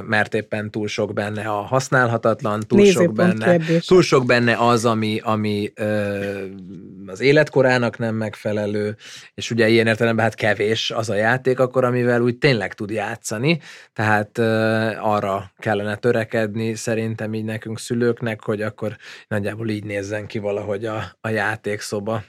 mert 0.06 0.34
éppen 0.34 0.70
túl 0.70 0.88
sok 0.88 1.12
benne 1.12 1.48
a 1.48 1.60
használhatatlan, 1.60 2.60
túl 2.60 2.84
sok 2.84 3.12
benne, 3.12 3.58
túl 3.86 4.02
sok 4.02 4.26
benne 4.26 4.56
az, 4.56 4.84
ami, 4.84 5.20
ami 5.22 5.72
az 7.06 7.20
életkorának 7.20 7.98
nem 7.98 8.14
megfelelő, 8.14 8.96
és 9.34 9.50
ugye 9.50 9.68
ilyen 9.68 9.86
értelemben 9.86 10.24
hát 10.24 10.34
kevés 10.34 10.90
az 10.90 11.10
a 11.10 11.14
játék 11.14 11.58
akkor, 11.58 11.84
amivel 11.84 12.20
úgy 12.22 12.36
tényleg 12.36 12.74
tud 12.74 12.90
játszani, 12.90 13.60
tehát 13.92 14.38
arra 14.98 15.50
kellene 15.58 15.96
törekedni 15.96 16.74
szerintem 16.74 17.34
így 17.34 17.44
nekünk 17.44 17.78
szülőknek, 17.78 18.42
hogy 18.42 18.62
akkor 18.62 18.96
nagyjából 19.28 19.68
így 19.68 19.84
nézzen 19.84 20.26
ki 20.26 20.38
valahogy 20.38 20.84
a, 20.84 21.04
a 21.20 21.28
játék 21.28 21.80
szoba. 21.96 22.22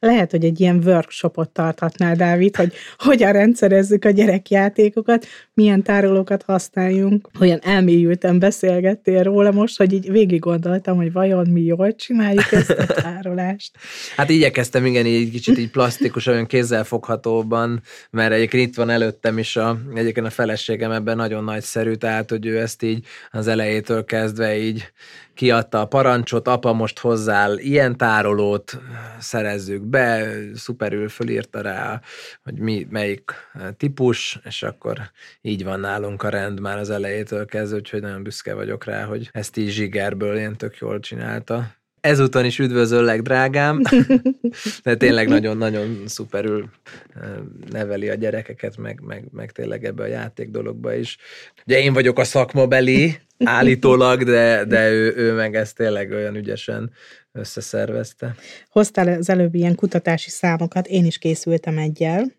Lehet, 0.00 0.30
hogy 0.30 0.44
egy 0.44 0.60
ilyen 0.60 0.82
workshopot 0.84 1.50
tarthatnál, 1.50 2.14
Dávid, 2.14 2.56
hogy 2.56 2.72
hogyan 3.08 3.32
rendszerezzük 3.32 4.04
a 4.04 4.10
gyerekjátékokat, 4.10 5.26
milyen 5.54 5.82
tárolókat 5.82 6.42
használjunk. 6.42 7.28
Olyan 7.40 7.58
elmélyülten 7.62 8.38
beszélgettél 8.38 9.22
róla 9.22 9.50
most, 9.50 9.76
hogy 9.76 9.92
így 9.92 10.10
végig 10.10 10.40
gondoltam, 10.40 10.96
hogy 10.96 11.12
vajon 11.12 11.48
mi 11.48 11.60
jól 11.60 11.94
csináljuk 11.94 12.52
ezt 12.52 12.70
a 12.70 12.86
tárolást. 13.02 13.76
Hát 14.16 14.30
igyekeztem 14.30 14.86
igen, 14.86 15.06
így 15.06 15.30
kicsit 15.30 15.58
így 15.58 15.70
plastikus, 15.70 16.26
olyan 16.26 16.46
kézzelfoghatóban, 16.46 17.82
mert 18.10 18.32
egyébként 18.32 18.68
itt 18.68 18.76
van 18.76 18.90
előttem 18.90 19.38
is 19.38 19.56
a, 19.56 19.78
egyébként 19.94 20.26
a 20.26 20.30
feleségem 20.30 20.90
ebben 20.90 21.16
nagyon 21.16 21.44
nagyszerű, 21.44 21.92
tehát 21.94 22.30
hogy 22.30 22.46
ő 22.46 22.58
ezt 22.58 22.82
így 22.82 23.04
az 23.30 23.46
elejétől 23.46 24.04
kezdve 24.04 24.58
így 24.58 24.92
kiadta 25.38 25.80
a 25.80 25.86
parancsot, 25.86 26.48
apa 26.48 26.72
most 26.72 26.98
hozzál 26.98 27.58
ilyen 27.58 27.96
tárolót, 27.96 28.80
szerezzük 29.18 29.82
be, 29.82 30.34
szuperül 30.54 31.08
fölírta 31.08 31.60
rá, 31.60 32.00
hogy 32.42 32.58
mi, 32.58 32.86
melyik 32.90 33.32
típus, 33.76 34.38
és 34.44 34.62
akkor 34.62 35.10
így 35.40 35.64
van 35.64 35.80
nálunk 35.80 36.22
a 36.22 36.28
rend 36.28 36.60
már 36.60 36.78
az 36.78 36.90
elejétől 36.90 37.46
kezdve, 37.46 37.76
úgyhogy 37.76 38.00
nagyon 38.00 38.22
büszke 38.22 38.54
vagyok 38.54 38.84
rá, 38.84 39.04
hogy 39.04 39.28
ezt 39.32 39.56
így 39.56 39.70
zsigerből 39.70 40.36
ilyen 40.36 40.56
tök 40.56 40.76
jól 40.76 41.00
csinálta. 41.00 41.77
Ezúton 42.00 42.44
is 42.44 42.58
üdvözöllek, 42.58 43.22
drágám, 43.22 43.80
de 44.84 44.96
tényleg 44.96 45.28
nagyon-nagyon 45.28 46.02
szuperül 46.06 46.70
neveli 47.70 48.08
a 48.08 48.14
gyerekeket, 48.14 48.76
meg, 48.76 49.00
meg, 49.00 49.24
meg 49.32 49.52
tényleg 49.52 49.84
ebbe 49.84 50.02
a 50.02 50.06
játék 50.06 50.50
dologba 50.50 50.94
is. 50.94 51.16
Ugye 51.66 51.80
én 51.80 51.92
vagyok 51.92 52.18
a 52.18 52.24
szakmabeli, 52.24 53.18
állítólag, 53.44 54.24
de, 54.24 54.64
de 54.64 54.90
ő, 54.90 55.14
ő 55.16 55.32
meg 55.32 55.54
ezt 55.54 55.76
tényleg 55.76 56.10
olyan 56.10 56.36
ügyesen 56.36 56.90
összeszervezte. 57.32 58.34
Hoztál 58.70 59.08
az 59.08 59.28
előbb 59.28 59.54
ilyen 59.54 59.74
kutatási 59.74 60.30
számokat, 60.30 60.86
én 60.86 61.04
is 61.04 61.18
készültem 61.18 61.78
egyel. 61.78 62.36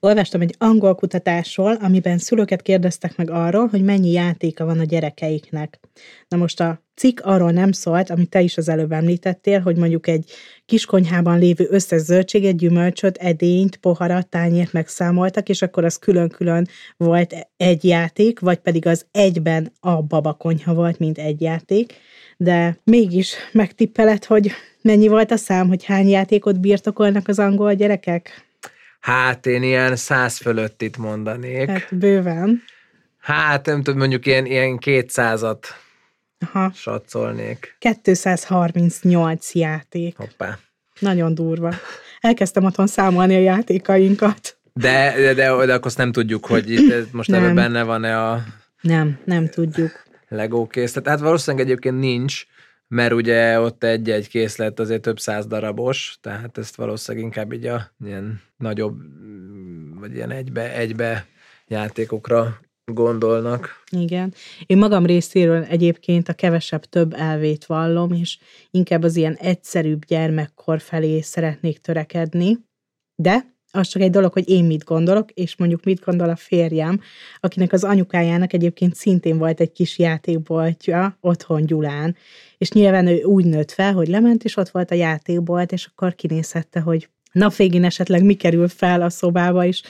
Olvastam 0.00 0.40
egy 0.40 0.54
angol 0.58 0.94
kutatásról, 0.94 1.74
amiben 1.74 2.18
szülőket 2.18 2.62
kérdeztek 2.62 3.16
meg 3.16 3.30
arról, 3.30 3.66
hogy 3.66 3.82
mennyi 3.82 4.10
játéka 4.10 4.64
van 4.64 4.78
a 4.78 4.84
gyerekeiknek. 4.84 5.80
Na 6.28 6.36
most 6.36 6.60
a 6.60 6.82
cikk 6.94 7.20
arról 7.22 7.50
nem 7.50 7.72
szólt, 7.72 8.10
amit 8.10 8.30
te 8.30 8.40
is 8.40 8.56
az 8.56 8.68
előbb 8.68 8.92
említettél, 8.92 9.60
hogy 9.60 9.76
mondjuk 9.76 10.06
egy 10.06 10.30
kiskonyhában 10.64 11.38
lévő 11.38 11.66
összes 11.70 12.00
zöldséget, 12.00 12.56
gyümölcsöt, 12.56 13.16
edényt, 13.16 13.76
poharat, 13.76 14.28
tányért 14.28 14.72
megszámoltak, 14.72 15.48
és 15.48 15.62
akkor 15.62 15.84
az 15.84 15.96
külön-külön 15.96 16.68
volt 16.96 17.34
egy 17.56 17.84
játék, 17.84 18.40
vagy 18.40 18.58
pedig 18.58 18.86
az 18.86 19.06
egyben 19.10 19.72
a 19.80 20.02
babakonyha 20.02 20.74
volt, 20.74 20.98
mint 20.98 21.18
egy 21.18 21.40
játék. 21.40 21.94
De 22.36 22.78
mégis 22.84 23.34
megtippeled, 23.52 24.24
hogy 24.24 24.50
mennyi 24.82 25.08
volt 25.08 25.30
a 25.30 25.36
szám, 25.36 25.68
hogy 25.68 25.84
hány 25.84 26.08
játékot 26.08 26.60
birtokolnak 26.60 27.28
az 27.28 27.38
angol 27.38 27.74
gyerekek? 27.74 28.47
Hát 29.00 29.46
én 29.46 29.62
ilyen 29.62 29.96
száz 29.96 30.36
fölött 30.36 30.82
itt 30.82 30.96
mondanék. 30.96 31.68
Hát 31.68 31.98
bőven. 31.98 32.62
Hát 33.18 33.66
nem 33.66 33.82
tudom, 33.82 33.98
mondjuk 33.98 34.26
ilyen, 34.26 34.46
ilyen 34.46 34.78
kétszázat 34.78 35.66
Aha. 36.38 36.70
satszolnék. 36.74 37.76
238 37.78 39.54
játék. 39.54 40.16
Hoppá. 40.16 40.58
Nagyon 40.98 41.34
durva. 41.34 41.74
Elkezdtem 42.20 42.64
otthon 42.64 42.86
számolni 42.86 43.34
a 43.34 43.40
játékainkat. 43.40 44.58
De, 44.72 45.12
de, 45.16 45.34
de, 45.34 45.34
de 45.34 45.74
akkor 45.74 45.86
azt 45.86 45.96
nem 45.96 46.12
tudjuk, 46.12 46.46
hogy 46.46 46.70
itt 46.70 47.12
most 47.12 47.32
ebben 47.32 47.54
benne 47.54 47.82
van-e 47.82 48.22
a... 48.22 48.44
Nem, 48.80 49.18
nem 49.24 49.48
tudjuk. 49.48 50.02
Legó 50.28 50.66
készlet. 50.66 51.08
Hát 51.08 51.20
valószínűleg 51.20 51.66
egyébként 51.66 51.98
nincs, 51.98 52.46
mert 52.88 53.12
ugye 53.12 53.60
ott 53.60 53.84
egy-egy 53.84 54.28
készlet 54.28 54.80
azért 54.80 55.02
több 55.02 55.18
száz 55.18 55.46
darabos, 55.46 56.18
tehát 56.20 56.58
ezt 56.58 56.76
valószínűleg 56.76 57.26
inkább 57.26 57.52
így 57.52 57.66
a 57.66 57.90
ilyen 58.04 58.40
nagyobb, 58.56 59.00
vagy 60.00 60.14
ilyen 60.14 60.30
egybe, 60.30 60.74
egybe 60.74 61.26
játékokra 61.66 62.60
gondolnak. 62.92 63.82
Igen. 63.90 64.34
Én 64.66 64.78
magam 64.78 65.06
részéről 65.06 65.62
egyébként 65.62 66.28
a 66.28 66.32
kevesebb 66.32 66.84
több 66.84 67.14
elvét 67.14 67.66
vallom, 67.66 68.12
és 68.12 68.38
inkább 68.70 69.02
az 69.02 69.16
ilyen 69.16 69.34
egyszerűbb 69.34 70.04
gyermekkor 70.04 70.80
felé 70.80 71.20
szeretnék 71.20 71.78
törekedni, 71.78 72.58
de 73.22 73.56
az 73.70 73.88
csak 73.88 74.02
egy 74.02 74.10
dolog, 74.10 74.32
hogy 74.32 74.48
én 74.48 74.64
mit 74.64 74.84
gondolok, 74.84 75.30
és 75.30 75.56
mondjuk 75.56 75.84
mit 75.84 76.04
gondol 76.04 76.28
a 76.28 76.36
férjem, 76.36 77.00
akinek 77.40 77.72
az 77.72 77.84
anyukájának 77.84 78.52
egyébként 78.52 78.94
szintén 78.94 79.38
volt 79.38 79.60
egy 79.60 79.72
kis 79.72 79.98
játékboltja 79.98 81.18
otthon 81.20 81.66
Gyulán, 81.66 82.16
és 82.58 82.70
nyilván 82.70 83.06
ő 83.06 83.22
úgy 83.22 83.44
nőtt 83.44 83.70
fel, 83.70 83.92
hogy 83.92 84.08
lement, 84.08 84.44
és 84.44 84.56
ott 84.56 84.68
volt 84.68 84.90
a 84.90 84.94
játékbolt, 84.94 85.72
és 85.72 85.86
akkor 85.86 86.14
kinézhette, 86.14 86.80
hogy 86.80 87.08
napvégén 87.32 87.84
esetleg 87.84 88.24
mi 88.24 88.34
kerül 88.34 88.68
fel 88.68 89.02
a 89.02 89.10
szobába 89.10 89.64
is, 89.64 89.82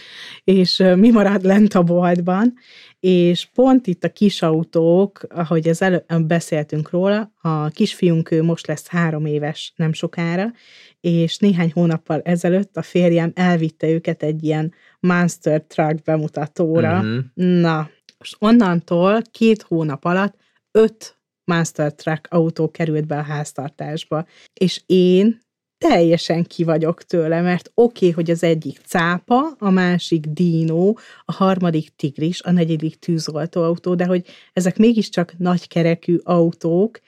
és 0.45 0.85
mi 0.97 1.11
marad 1.11 1.45
lent 1.45 1.75
a 1.75 1.83
boltban, 1.83 2.55
és 3.01 3.49
pont 3.55 3.87
itt 3.87 4.05
a 4.05 4.13
kisautók, 4.13 5.21
ahogy 5.29 5.69
az 5.69 5.83
előbb 5.83 6.23
beszéltünk 6.27 6.91
róla, 6.91 7.33
a 7.41 7.69
kisfiunk 7.69 8.31
ő 8.31 8.43
most 8.43 8.67
lesz 8.67 8.87
három 8.87 9.27
éves 9.27 9.73
nem 9.77 9.93
sokára, 9.93 10.53
és 11.01 11.39
néhány 11.39 11.73
hónappal 11.75 12.21
ezelőtt 12.21 12.77
a 12.77 12.83
férjem 12.83 13.33
elvitte 13.35 13.89
őket 13.89 14.23
egy 14.23 14.45
ilyen 14.45 14.73
Monster 15.01 15.63
Truck 15.63 16.03
bemutatóra. 16.03 16.99
Uh-huh. 16.99 17.25
Na, 17.35 17.91
most 18.19 18.37
onnantól 18.39 19.23
két 19.31 19.63
hónap 19.63 20.05
alatt 20.05 20.37
öt 20.71 21.19
Monster 21.45 21.95
Truck 21.95 22.27
autó 22.31 22.71
került 22.71 23.07
be 23.07 23.19
a 23.19 23.23
háztartásba, 23.23 24.27
és 24.53 24.83
én 24.87 25.41
teljesen 25.79 26.45
ki 26.45 26.65
vagyok 26.65 27.03
tőle, 27.03 27.41
mert 27.41 27.71
oké, 27.75 28.09
okay, 28.09 28.11
hogy 28.11 28.31
az 28.31 28.43
egyik 28.43 28.81
cápa, 28.87 29.51
a 29.59 29.71
másik 29.71 30.27
dínó, 30.27 30.99
a 31.25 31.33
harmadik 31.33 31.89
tigris, 31.97 32.43
a 32.43 32.51
negyedik 32.51 32.99
tűzoltóautó, 32.99 33.95
de 33.95 34.05
hogy 34.05 34.27
ezek 34.53 34.77
mégiscsak 34.77 35.35
nagykerekű 35.39 36.17
autók, 36.23 37.01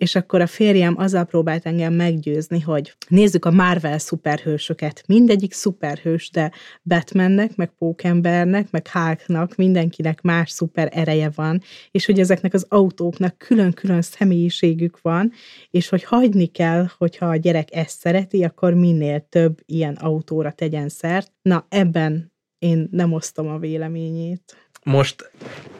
és 0.00 0.14
akkor 0.14 0.40
a 0.40 0.46
férjem 0.46 0.94
azzal 0.98 1.24
próbált 1.24 1.66
engem 1.66 1.92
meggyőzni, 1.94 2.60
hogy 2.60 2.96
nézzük 3.08 3.44
a 3.44 3.50
Marvel 3.50 3.98
szuperhősöket. 3.98 5.02
Mindegyik 5.06 5.52
szuperhős, 5.52 6.30
de 6.30 6.50
Batmannek, 6.82 7.56
meg 7.56 7.70
Pókembernek, 7.78 8.70
meg 8.70 8.88
Hulknak, 8.88 9.54
mindenkinek 9.56 10.20
más 10.20 10.50
szuper 10.50 10.88
ereje 10.92 11.30
van, 11.34 11.62
és 11.90 12.06
hogy 12.06 12.20
ezeknek 12.20 12.54
az 12.54 12.66
autóknak 12.68 13.38
külön-külön 13.38 14.02
személyiségük 14.02 15.00
van, 15.02 15.32
és 15.70 15.88
hogy 15.88 16.04
hagyni 16.04 16.46
kell, 16.46 16.86
hogyha 16.98 17.26
a 17.26 17.36
gyerek 17.36 17.74
ezt 17.74 17.98
szereti, 17.98 18.44
akkor 18.44 18.74
minél 18.74 19.26
több 19.28 19.60
ilyen 19.66 19.94
autóra 19.94 20.52
tegyen 20.52 20.88
szert. 20.88 21.32
Na, 21.42 21.66
ebben 21.68 22.32
én 22.58 22.88
nem 22.90 23.12
osztom 23.12 23.48
a 23.48 23.58
véleményét 23.58 24.69
most 24.82 25.30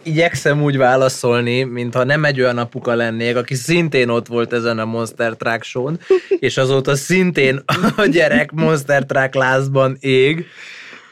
igyekszem 0.02 0.62
úgy 0.62 0.76
válaszolni, 0.76 1.62
mintha 1.62 2.04
nem 2.04 2.24
egy 2.24 2.40
olyan 2.40 2.58
apuka 2.58 2.94
lennék, 2.94 3.36
aki 3.36 3.54
szintén 3.54 4.08
ott 4.08 4.26
volt 4.26 4.52
ezen 4.52 4.78
a 4.78 4.84
Monster 4.84 5.36
Truck 5.36 5.62
show 5.62 5.92
és 6.38 6.56
azóta 6.56 6.96
szintén 6.96 7.62
a 7.96 8.04
gyerek 8.04 8.50
Monster 8.50 9.04
Truck 9.04 9.34
lázban 9.34 9.96
ég, 10.00 10.46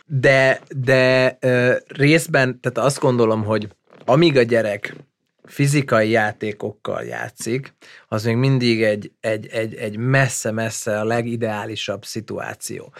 de, 0.06 0.60
de 0.76 1.38
részben, 1.86 2.60
tehát 2.60 2.88
azt 2.88 3.00
gondolom, 3.00 3.44
hogy 3.44 3.68
amíg 4.04 4.36
a 4.36 4.42
gyerek 4.42 4.96
fizikai 5.44 6.10
játékokkal 6.10 7.02
játszik, 7.02 7.74
az 8.10 8.24
még 8.24 8.36
mindig 8.36 8.82
egy, 8.82 9.12
egy, 9.20 9.46
egy, 9.46 9.74
egy 9.74 9.96
messze-messze 9.96 11.00
a 11.00 11.04
legideálisabb 11.04 12.04
szituáció. 12.04 12.92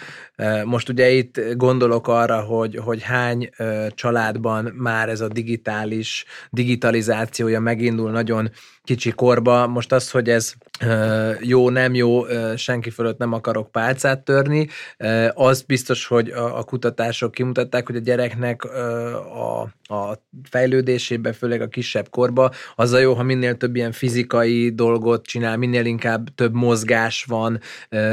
Most 0.64 0.88
ugye 0.88 1.11
itt 1.11 1.40
gondolok 1.57 2.09
arra, 2.09 2.40
hogy, 2.40 2.77
hogy 2.77 3.03
hány 3.03 3.51
családban 3.94 4.73
már 4.77 5.09
ez 5.09 5.21
a 5.21 5.29
digitális 5.29 6.25
digitalizációja 6.51 7.61
megindul 7.61 8.11
nagyon 8.11 8.51
kicsi 8.83 9.11
korba. 9.11 9.66
Most 9.66 9.92
az, 9.92 10.11
hogy 10.11 10.29
ez 10.29 10.53
jó, 11.40 11.71
nem 11.71 11.94
jó, 11.94 12.25
senki 12.57 12.90
fölött 12.90 13.18
nem 13.18 13.33
akarok 13.33 13.71
pálcát 13.71 14.25
törni, 14.25 14.68
az 15.35 15.62
biztos, 15.62 16.07
hogy 16.07 16.31
a, 16.31 16.64
kutatások 16.64 17.31
kimutatták, 17.33 17.87
hogy 17.87 17.97
a 17.97 18.01
gyereknek 18.01 18.64
a, 18.64 19.61
a 19.94 20.23
fejlődésében, 20.51 21.33
főleg 21.33 21.61
a 21.61 21.68
kisebb 21.68 22.09
korba, 22.09 22.51
az 22.75 22.92
a 22.92 22.99
jó, 22.99 23.14
ha 23.14 23.23
minél 23.23 23.57
több 23.57 23.77
ilyen 23.77 23.92
fizikai 23.92 24.71
dolgot 24.99 25.27
csinál, 25.27 25.57
minél 25.57 25.85
inkább 25.85 26.29
több 26.35 26.55
mozgás 26.55 27.25
van, 27.25 27.61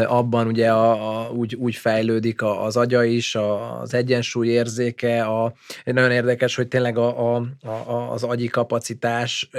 abban 0.05 0.47
ugye 0.47 0.71
a, 0.71 1.19
a, 1.19 1.29
úgy, 1.29 1.55
úgy 1.55 1.75
fejlődik 1.75 2.41
az 2.41 2.77
agya 2.77 3.03
is, 3.03 3.35
a, 3.35 3.79
az 3.81 3.93
egyensúly 3.93 4.47
érzéke, 4.47 5.23
a, 5.23 5.53
nagyon 5.83 6.11
érdekes, 6.11 6.55
hogy 6.55 6.67
tényleg 6.67 6.97
a, 6.97 7.35
a, 7.35 7.45
a, 7.67 8.11
az 8.11 8.23
agyi 8.23 8.47
kapacitás 8.47 9.49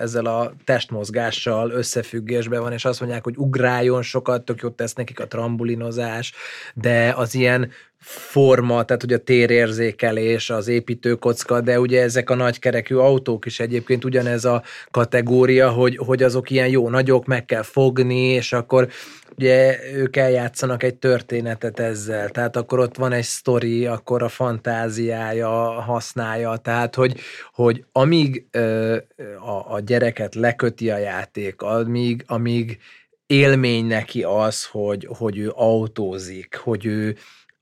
ezzel 0.00 0.26
a 0.26 0.52
testmozgással 0.64 1.70
összefüggésben 1.70 2.60
van, 2.60 2.72
és 2.72 2.84
azt 2.84 3.00
mondják, 3.00 3.24
hogy 3.24 3.36
ugráljon 3.36 4.02
sokat, 4.02 4.44
tök 4.44 4.60
jót 4.60 4.76
tesz 4.76 4.94
nekik 4.94 5.20
a 5.20 5.26
trambulinozás, 5.26 6.32
de 6.74 7.12
az 7.16 7.34
ilyen 7.34 7.70
forma, 8.08 8.84
tehát 8.84 9.02
hogy 9.02 9.12
a 9.12 9.18
térérzékelés, 9.18 10.50
az 10.50 10.68
építőkocka, 10.68 11.60
de 11.60 11.80
ugye 11.80 12.02
ezek 12.02 12.30
a 12.30 12.34
nagykerekű 12.34 12.94
autók 12.94 13.46
is 13.46 13.60
egyébként 13.60 14.04
ugyanez 14.04 14.44
a 14.44 14.62
kategória, 14.90 15.70
hogy, 15.70 15.96
hogy 15.96 16.22
azok 16.22 16.50
ilyen 16.50 16.68
jó 16.68 16.88
nagyok, 16.88 17.26
meg 17.26 17.44
kell 17.44 17.62
fogni, 17.62 18.18
és 18.18 18.52
akkor 18.52 18.88
ugye 19.36 19.78
ők 19.94 20.16
eljátszanak 20.16 20.82
egy 20.82 20.94
történetet 20.94 21.80
ezzel, 21.80 22.28
tehát 22.28 22.56
akkor 22.56 22.78
ott 22.78 22.96
van 22.96 23.12
egy 23.12 23.24
sztori, 23.24 23.86
akkor 23.86 24.22
a 24.22 24.28
fantáziája 24.28 25.50
használja, 25.80 26.56
tehát 26.56 26.94
hogy, 26.94 27.20
hogy 27.52 27.84
amíg 27.92 28.46
ö, 28.50 28.96
a, 29.40 29.74
a 29.74 29.80
gyereket 29.80 30.34
leköti 30.34 30.90
a 30.90 30.98
játék, 30.98 31.62
amíg, 31.62 32.24
amíg 32.26 32.78
élmény 33.26 33.86
neki 33.86 34.22
az, 34.22 34.64
hogy, 34.64 35.08
hogy 35.18 35.38
ő 35.38 35.52
autózik, 35.54 36.60
hogy 36.62 36.86
ő 36.86 37.16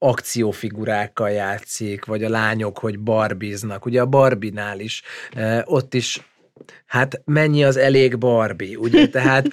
akciófigurákkal 0.05 1.31
játszik, 1.31 2.05
vagy 2.05 2.25
a 2.25 2.29
lányok, 2.29 2.79
hogy 2.79 2.99
barbiznak. 2.99 3.87
Ugye 3.87 4.01
a 4.01 4.07
Barbinál 4.07 4.81
is, 4.81 5.03
ott 5.65 5.95
is 5.95 6.21
hát 6.87 7.23
mennyi 7.25 7.65
az 7.65 7.77
elég 7.77 8.19
Barbie, 8.19 8.79
ugye? 8.79 9.09
Tehát 9.09 9.49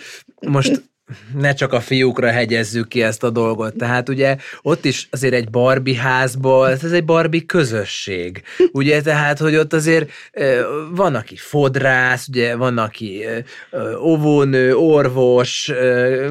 most 0.48 0.91
ne 1.38 1.54
csak 1.54 1.74
a 1.74 1.80
fiúkra 1.80 2.32
hegyezzük 2.32 2.88
ki 2.88 3.04
ezt 3.04 3.24
a 3.24 3.30
dolgot. 3.30 3.76
Tehát 3.76 4.10
ugye 4.10 4.38
ott 4.62 4.86
is 4.86 5.08
azért 5.12 5.34
egy 5.34 5.50
Barbie 5.50 6.00
házból, 6.00 6.70
ez 6.70 6.92
egy 6.92 7.06
Barbie 7.06 7.46
közösség. 7.46 8.42
Ugye 8.72 9.02
tehát, 9.02 9.40
hogy 9.40 9.56
ott 9.56 9.74
azért 9.74 10.10
van, 10.96 11.16
aki 11.16 11.36
fodrász, 11.36 12.28
ugye 12.28 12.56
van, 12.56 12.78
aki 12.78 13.26
óvónő, 14.02 14.76
orvos, 14.76 15.72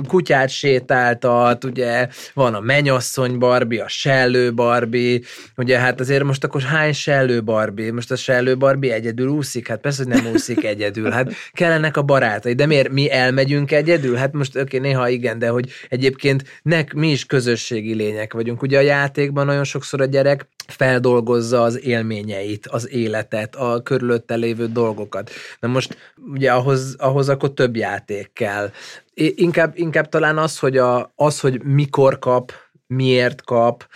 kutyát 0.08 0.48
sétáltat, 0.48 1.64
ugye 1.64 2.08
van 2.34 2.54
a 2.54 2.60
menyasszony 2.60 3.38
Barbie, 3.38 3.82
a 3.82 3.88
sellő 3.88 4.54
Barbie, 4.54 5.20
ugye 5.56 5.78
hát 5.78 6.00
azért 6.00 6.24
most 6.24 6.44
akkor 6.44 6.62
hány 6.62 6.92
sellő 6.92 7.42
Barbie? 7.42 7.92
Most 7.92 8.10
a 8.10 8.16
sellő 8.16 8.56
Barbie 8.56 8.94
egyedül 8.94 9.28
úszik? 9.28 9.68
Hát 9.68 9.80
persze, 9.80 10.04
hogy 10.04 10.22
nem 10.22 10.32
úszik 10.32 10.64
egyedül. 10.64 11.10
Hát 11.10 11.32
kellenek 11.52 11.96
a 11.96 12.02
barátai. 12.02 12.54
De 12.54 12.66
miért 12.66 12.90
mi 12.90 13.10
elmegyünk 13.10 13.72
egyedül? 13.72 14.16
Hát 14.16 14.32
most 14.32 14.56
oké, 14.76 14.78
néha 14.78 15.08
igen, 15.08 15.38
de 15.38 15.48
hogy 15.48 15.70
egyébként 15.88 16.44
nek, 16.62 16.92
mi 16.92 17.10
is 17.10 17.24
közösségi 17.26 17.94
lények 17.94 18.32
vagyunk. 18.32 18.62
Ugye 18.62 18.78
a 18.78 18.80
játékban 18.80 19.46
nagyon 19.46 19.64
sokszor 19.64 20.00
a 20.00 20.04
gyerek 20.04 20.46
feldolgozza 20.66 21.62
az 21.62 21.84
élményeit, 21.84 22.66
az 22.66 22.90
életet, 22.90 23.56
a 23.56 23.82
körülötte 23.82 24.34
lévő 24.34 24.66
dolgokat. 24.66 25.30
Na 25.60 25.68
most 25.68 26.14
ugye 26.32 26.52
ahhoz, 26.52 26.94
ahhoz 26.98 27.28
akkor 27.28 27.52
több 27.52 27.76
játék 27.76 28.30
kell. 28.32 28.70
Inkább, 29.14 29.72
inkább 29.76 30.08
talán 30.08 30.38
az, 30.38 30.58
hogy, 30.58 30.76
a, 30.76 31.12
az, 31.16 31.40
hogy 31.40 31.62
mikor 31.62 32.18
kap 32.18 32.52
miért 32.90 33.42
kap. 33.44 33.86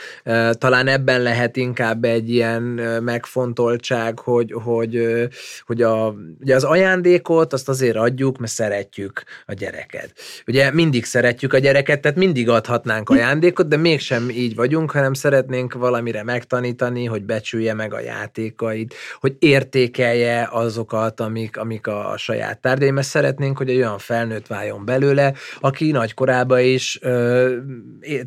Talán 0.50 0.86
ebben 0.86 1.22
lehet 1.22 1.56
inkább 1.56 2.04
egy 2.04 2.30
ilyen 2.30 2.62
megfontoltság, 3.02 4.18
hogy, 4.18 4.54
hogy, 4.62 5.26
hogy 5.66 5.82
a, 5.82 6.14
ugye 6.40 6.54
az 6.54 6.64
ajándékot 6.64 7.52
azt 7.52 7.68
azért 7.68 7.96
adjuk, 7.96 8.38
mert 8.38 8.52
szeretjük 8.52 9.22
a 9.46 9.52
gyereket. 9.52 10.12
Ugye 10.46 10.72
mindig 10.72 11.04
szeretjük 11.04 11.52
a 11.52 11.58
gyereket, 11.58 12.00
tehát 12.00 12.16
mindig 12.16 12.48
adhatnánk 12.48 13.10
ajándékot, 13.10 13.68
de 13.68 13.76
mégsem 13.76 14.30
így 14.30 14.54
vagyunk, 14.54 14.90
hanem 14.90 15.14
szeretnénk 15.14 15.72
valamire 15.72 16.22
megtanítani, 16.22 17.04
hogy 17.04 17.22
becsülje 17.22 17.74
meg 17.74 17.94
a 17.94 18.00
játékait, 18.00 18.94
hogy 19.20 19.36
értékelje 19.38 20.48
azokat, 20.50 21.20
amik, 21.20 21.56
amik 21.56 21.86
a, 21.86 22.14
saját 22.16 22.60
tárgyai, 22.60 22.90
mert 22.90 23.06
szeretnénk, 23.06 23.56
hogy 23.56 23.70
egy 23.70 23.76
olyan 23.76 23.98
felnőtt 23.98 24.46
váljon 24.46 24.84
belőle, 24.84 25.32
aki 25.60 25.90
nagykorában 25.90 26.60
is 26.60 26.98
ö, 27.02 27.56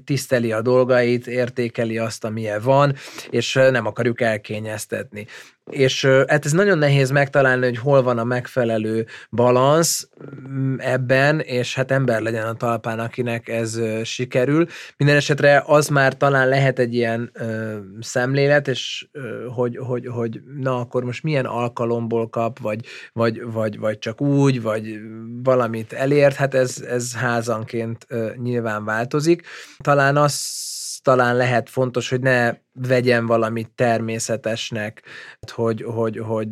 tiszteli 0.06 0.52
a 0.52 0.57
dolgait, 0.62 1.28
értékeli 1.28 1.98
azt, 1.98 2.24
amilyen 2.24 2.62
van, 2.62 2.96
és 3.30 3.54
nem 3.54 3.86
akarjuk 3.86 4.22
elkényeztetni. 4.22 5.28
És 5.70 6.06
hát 6.06 6.46
ez 6.46 6.52
nagyon 6.52 6.78
nehéz 6.78 7.12
megtalálni, 7.12 7.66
hogy 7.66 7.78
hol 7.78 8.04
van 8.04 8.18
a 8.18 8.24
megfelelő 8.24 9.06
balansz 9.30 10.10
mm, 10.50 10.76
ebben, 10.78 11.40
és 11.40 11.76
hát 11.76 11.92
ember 11.92 12.22
legyen 12.22 12.48
a 12.48 12.54
talpán, 12.54 13.00
akinek 13.00 13.48
ez 13.48 13.80
sikerül. 14.04 14.68
Minden 14.98 15.16
esetre 15.16 15.64
az 15.66 15.88
már 15.88 16.18
talán 16.18 16.48
lehet 16.48 16.80
egy 16.80 16.94
ilyen 16.94 17.30
ö, 17.34 17.78
szemlélet, 18.00 18.68
és 18.68 19.08
ö, 19.12 19.46
hogy, 19.48 19.78
hogy, 19.78 20.08
hogy 20.08 20.42
na 20.58 20.80
akkor 20.80 21.04
most 21.04 21.24
milyen 21.24 21.46
alkalomból 21.46 22.30
kap, 22.30 22.60
vagy, 22.60 22.86
vagy, 23.14 23.42
vagy, 23.52 23.80
vagy 23.80 23.98
csak 24.00 24.22
úgy, 24.22 24.62
vagy 24.62 25.00
valamit 25.44 25.94
elért, 25.94 26.36
hát 26.36 26.54
ez, 26.54 26.86
ez 26.90 27.16
házanként 27.16 28.06
ö, 28.08 28.30
nyilván 28.36 28.86
változik. 28.86 29.44
Talán 29.78 30.18
az 30.18 30.66
talán 31.08 31.36
lehet 31.36 31.70
fontos, 31.70 32.10
hogy 32.10 32.22
ne 32.22 32.54
vegyen 32.88 33.26
valamit 33.26 33.70
természetesnek, 33.76 35.04
hogy, 35.52 35.84
hogy, 35.84 36.18
hogy 36.18 36.48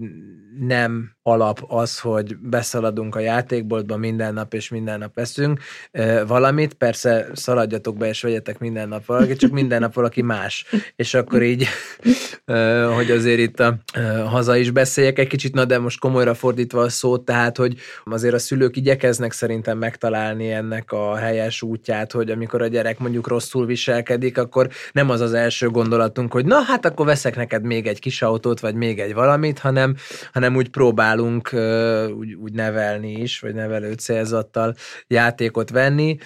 nem 0.60 1.12
alap 1.22 1.66
az, 1.68 2.00
hogy 2.00 2.38
beszaladunk 2.38 3.16
a 3.16 3.20
játékboltba 3.20 3.98
minden 3.98 4.34
nap, 4.34 4.54
és 4.54 4.70
minden 4.70 5.00
nap 5.00 5.20
eszünk 5.20 5.60
valamit, 6.28 6.74
persze 6.74 7.28
szaladjatok 7.34 7.98
be, 7.98 8.08
és 8.08 8.22
vegyetek 8.22 8.60
minden 8.60 8.88
nap 8.88 9.06
valaki, 9.06 9.36
csak 9.36 9.52
minden 9.52 9.80
nap 9.80 9.94
valaki 9.94 10.22
más. 10.22 10.66
És 10.96 11.14
akkor 11.14 11.42
így, 11.44 11.68
hogy 12.96 13.12
azért 13.12 13.40
itt 13.40 13.60
a 13.60 13.78
haza 14.26 14.56
is 14.56 14.72
beszéljek 14.72 15.20
egy 15.20 15.28
kicsit, 15.28 15.54
na 15.54 15.66
de 15.66 15.80
most 15.80 16.00
komolyra 16.00 16.34
fordítva 16.34 16.82
a 16.82 16.90
szót, 16.90 17.26
tehát, 17.26 17.58
hogy 17.58 17.76
azért 18.04 18.34
a 18.34 18.40
szülők 18.40 18.78
igyekeznek 18.78 19.32
szerintem 19.32 19.78
megtalálni 19.78 20.52
ennek 20.52 20.92
a 20.92 21.16
helyes 21.16 21.62
útját, 21.62 22.12
hogy 22.12 22.32
amikor 22.32 22.62
a 22.62 22.68
gyerek 22.68 23.00
mondjuk 23.00 23.28
rosszul 23.28 23.66
viselkedik, 23.66 24.38
akkor 24.38 24.70
nem 24.92 25.10
az 25.10 25.22
az 25.22 25.34
első 25.34 25.68
gondolatunk, 26.16 26.32
hogy 26.32 26.46
na 26.46 26.72
hát 26.72 26.86
akkor 26.86 27.06
veszek 27.06 27.36
neked 27.36 27.64
még 27.64 27.88
egy 27.88 28.00
kis 28.00 28.22
autót, 28.22 28.60
vagy 28.60 28.76
még 28.76 29.00
egy 29.00 29.14
valamit, 29.14 29.60
hanem, 29.60 29.96
hanem 30.34 30.56
úgy 30.56 30.70
próbálunk 30.70 31.50
úgy, 32.18 32.34
úgy 32.34 32.54
nevelni 32.54 33.12
is, 33.12 33.40
vagy 33.40 33.54
nevelő 33.54 33.94
célzattal 33.94 34.76
játékot 35.08 35.70
venni, 35.70 36.18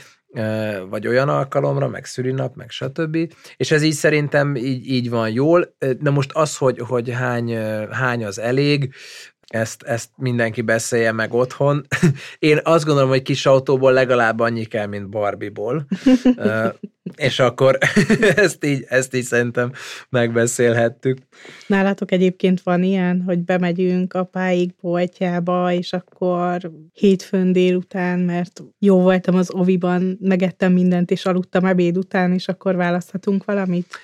vagy 0.89 1.07
olyan 1.07 1.29
alkalomra, 1.29 1.87
meg 1.87 2.05
szülinap, 2.05 2.55
meg 2.55 2.69
stb. 2.69 3.17
És 3.57 3.71
ez 3.71 3.81
így 3.81 3.93
szerintem 3.93 4.55
így, 4.55 4.87
így 4.87 5.09
van 5.09 5.29
jól. 5.29 5.75
Na 5.99 6.11
most 6.11 6.31
az, 6.33 6.57
hogy, 6.57 6.79
hogy 6.79 7.09
hány, 7.09 7.55
hány 7.91 8.25
az 8.25 8.39
elég, 8.39 8.93
ezt, 9.49 9.83
ezt 9.83 10.09
mindenki 10.15 10.61
beszélje 10.61 11.11
meg 11.11 11.33
otthon. 11.33 11.85
Én 12.39 12.59
azt 12.63 12.85
gondolom, 12.85 13.09
hogy 13.09 13.21
kis 13.21 13.45
autóból 13.45 13.91
legalább 13.91 14.39
annyi 14.39 14.65
kell, 14.65 14.85
mint 14.85 15.09
Barbie-ból. 15.09 15.85
és 17.15 17.39
akkor 17.39 17.77
ezt 18.35 18.65
így, 18.65 18.85
ezt 18.87 19.15
így 19.15 19.23
szerintem 19.23 19.71
megbeszélhettük. 20.09 21.17
Nálatok 21.67 22.11
egyébként 22.11 22.61
van 22.61 22.83
ilyen, 22.83 23.21
hogy 23.21 23.39
bemegyünk 23.39 24.13
apáik 24.13 24.75
boltjába, 24.81 25.71
és 25.71 25.93
akkor 25.93 26.71
hétfőn 26.93 27.51
délután, 27.51 28.19
mert 28.19 28.63
jó 28.79 29.01
voltam 29.01 29.35
az 29.35 29.53
oviban, 29.53 30.17
megettem 30.21 30.73
mindent, 30.73 31.11
és 31.11 31.25
aludtam 31.25 31.65
ebéd 31.65 31.97
után, 31.97 32.33
és 32.33 32.47
akkor 32.47 32.75
választhatunk 32.75 33.45
valamit? 33.45 33.95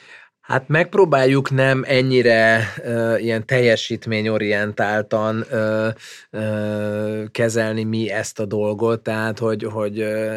Hát 0.46 0.68
megpróbáljuk 0.68 1.52
nem 1.52 1.84
ennyire 1.88 2.74
uh, 2.78 3.24
ilyen 3.24 3.46
teljesítményorientáltan 3.46 5.46
uh, 5.52 5.88
uh, 6.32 7.24
kezelni 7.32 7.84
mi 7.84 8.10
ezt 8.10 8.40
a 8.40 8.46
dolgot, 8.46 9.04
tehát 9.04 9.40
hogy, 9.40 9.64
hogy 9.64 9.94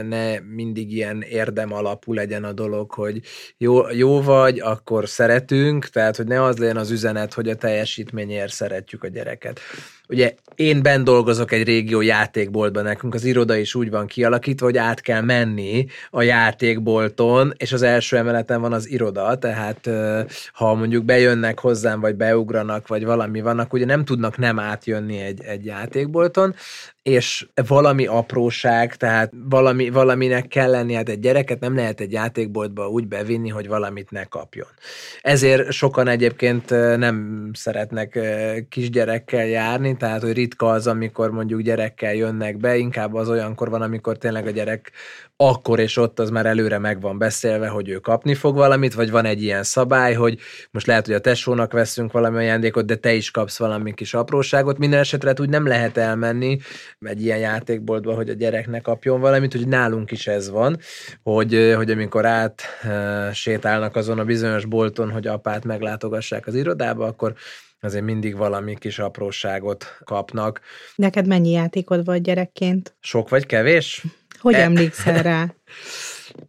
ne 0.09 0.41
mindig 0.41 0.93
ilyen 0.93 1.23
érdem 1.23 1.73
alapú 1.73 2.13
legyen 2.13 2.45
a 2.45 2.53
dolog, 2.53 2.91
hogy 2.91 3.21
jó, 3.57 3.91
jó 3.91 4.23
vagy, 4.23 4.61
akkor 4.61 5.09
szeretünk, 5.09 5.87
tehát 5.87 6.17
hogy 6.17 6.27
ne 6.27 6.43
az 6.43 6.59
legyen 6.59 6.77
az 6.77 6.91
üzenet, 6.91 7.35
hogy 7.35 7.49
a 7.49 7.57
teljesítményért 7.57 8.53
szeretjük 8.53 9.03
a 9.03 9.09
gyereket. 9.09 9.61
Ugye 10.09 10.35
én 10.55 10.83
ben 10.83 11.05
dolgozok 11.05 11.53
egy 11.53 11.63
régió 11.63 12.01
játékboltban, 12.01 12.85
nekünk 12.85 13.15
az 13.15 13.25
iroda 13.25 13.57
is 13.57 13.75
úgy 13.75 13.91
van 13.91 14.07
kialakítva, 14.07 14.67
hogy 14.67 14.77
át 14.77 15.01
kell 15.01 15.21
menni 15.21 15.87
a 16.11 16.23
játékbolton, 16.23 17.53
és 17.57 17.73
az 17.73 17.83
első 17.83 18.17
emeleten 18.17 18.61
van 18.61 18.73
az 18.73 18.91
iroda, 18.91 19.39
tehát 19.39 19.91
ha 20.53 20.75
mondjuk 20.75 21.05
bejönnek 21.05 21.59
hozzám, 21.59 22.01
vagy 22.01 22.15
beugranak, 22.15 22.89
vagy 22.89 23.05
valami 23.05 23.41
vannak, 23.41 23.73
ugye 23.73 23.85
nem 23.85 24.05
tudnak 24.05 24.37
nem 24.37 24.59
átjönni 24.59 25.19
egy, 25.19 25.41
egy 25.43 25.65
játékbolton, 25.65 26.55
és 27.09 27.49
valami 27.69 28.07
apróság, 28.07 28.97
tehát 28.97 29.33
valami, 29.49 29.91
valaminek 29.91 30.49
kell 30.49 30.71
lenni, 30.71 30.95
hát 30.95 31.09
egy 31.09 31.21
gyereket 31.21 31.61
nem 31.61 31.75
lehet 31.75 32.01
egy 32.01 32.13
játékboltba 32.13 32.89
úgy 32.89 33.07
bevinni, 33.07 33.49
hogy 33.49 33.69
valamit 33.69 34.11
ne 34.11 34.25
kapjon. 34.25 34.67
Ezért 35.21 35.73
sokan 35.73 36.09
egyébként 36.09 36.71
nem 36.97 37.49
szeretnek 37.53 38.19
kisgyerekkel 38.69 39.47
járni, 39.47 39.97
tehát 39.97 40.23
hogy 40.23 40.33
ritka 40.33 40.67
az, 40.67 40.87
amikor 40.87 41.31
mondjuk 41.31 41.61
gyerekkel 41.61 42.15
jönnek 42.15 42.57
be, 42.57 42.77
inkább 42.77 43.15
az 43.15 43.29
olyankor 43.29 43.71
van, 43.71 43.83
amikor 43.83 44.19
tényleg 44.19 44.47
a 44.47 44.51
gyerek 44.51 44.93
akkor 45.41 45.79
és 45.79 45.97
ott 45.97 46.19
az 46.19 46.31
már 46.31 46.47
előre 46.47 46.79
meg 46.79 47.01
van 47.01 47.19
beszélve, 47.19 47.69
hogy 47.69 47.89
ő 47.89 47.99
kapni 47.99 48.35
fog 48.35 48.55
valamit, 48.55 48.95
vagy 48.95 49.11
van 49.11 49.25
egy 49.25 49.43
ilyen 49.43 49.63
szabály, 49.63 50.15
hogy 50.15 50.39
most 50.71 50.87
lehet, 50.87 51.07
hogy 51.07 51.15
a 51.15 51.21
tesónak 51.21 51.73
veszünk 51.73 52.13
valami 52.13 52.37
ajándékot, 52.37 52.87
de 52.87 52.97
te 52.97 53.15
is 53.15 53.31
kapsz 53.31 53.59
valami 53.59 53.95
kis 53.95 54.15
apróságot. 54.15 54.79
Minden 54.79 54.99
esetre 54.99 55.29
hát 55.29 55.41
úgy 55.41 55.49
nem 55.49 55.67
lehet 55.67 55.97
elmenni, 55.97 56.59
egy 57.01 57.23
ilyen 57.23 57.39
játékboltba, 57.39 58.15
hogy 58.15 58.29
a 58.29 58.33
gyereknek 58.33 58.83
kapjon 58.83 59.21
valamit, 59.21 59.53
hogy 59.53 59.69
nálunk 59.69 60.11
is 60.11 60.27
ez 60.27 60.51
van, 60.51 60.79
hogy, 61.23 61.73
hogy 61.77 61.91
amikor 61.91 62.27
át 62.27 62.63
sétálnak 63.33 63.97
azon 63.97 64.19
a 64.19 64.25
bizonyos 64.25 64.65
bolton, 64.65 65.11
hogy 65.11 65.27
apát 65.27 65.65
meglátogassák 65.65 66.47
az 66.47 66.55
irodába, 66.55 67.07
akkor 67.07 67.35
azért 67.81 68.05
mindig 68.05 68.37
valami 68.37 68.77
kis 68.79 68.99
apróságot 68.99 69.99
kapnak. 70.05 70.61
Neked 70.95 71.27
mennyi 71.27 71.51
játékod 71.51 72.05
volt 72.05 72.23
gyerekként? 72.23 72.97
Sok 73.01 73.29
vagy 73.29 73.47
kevés? 73.47 74.05
Hogy 74.41 74.55
emlékszel 74.55 75.23
rá? 75.23 75.55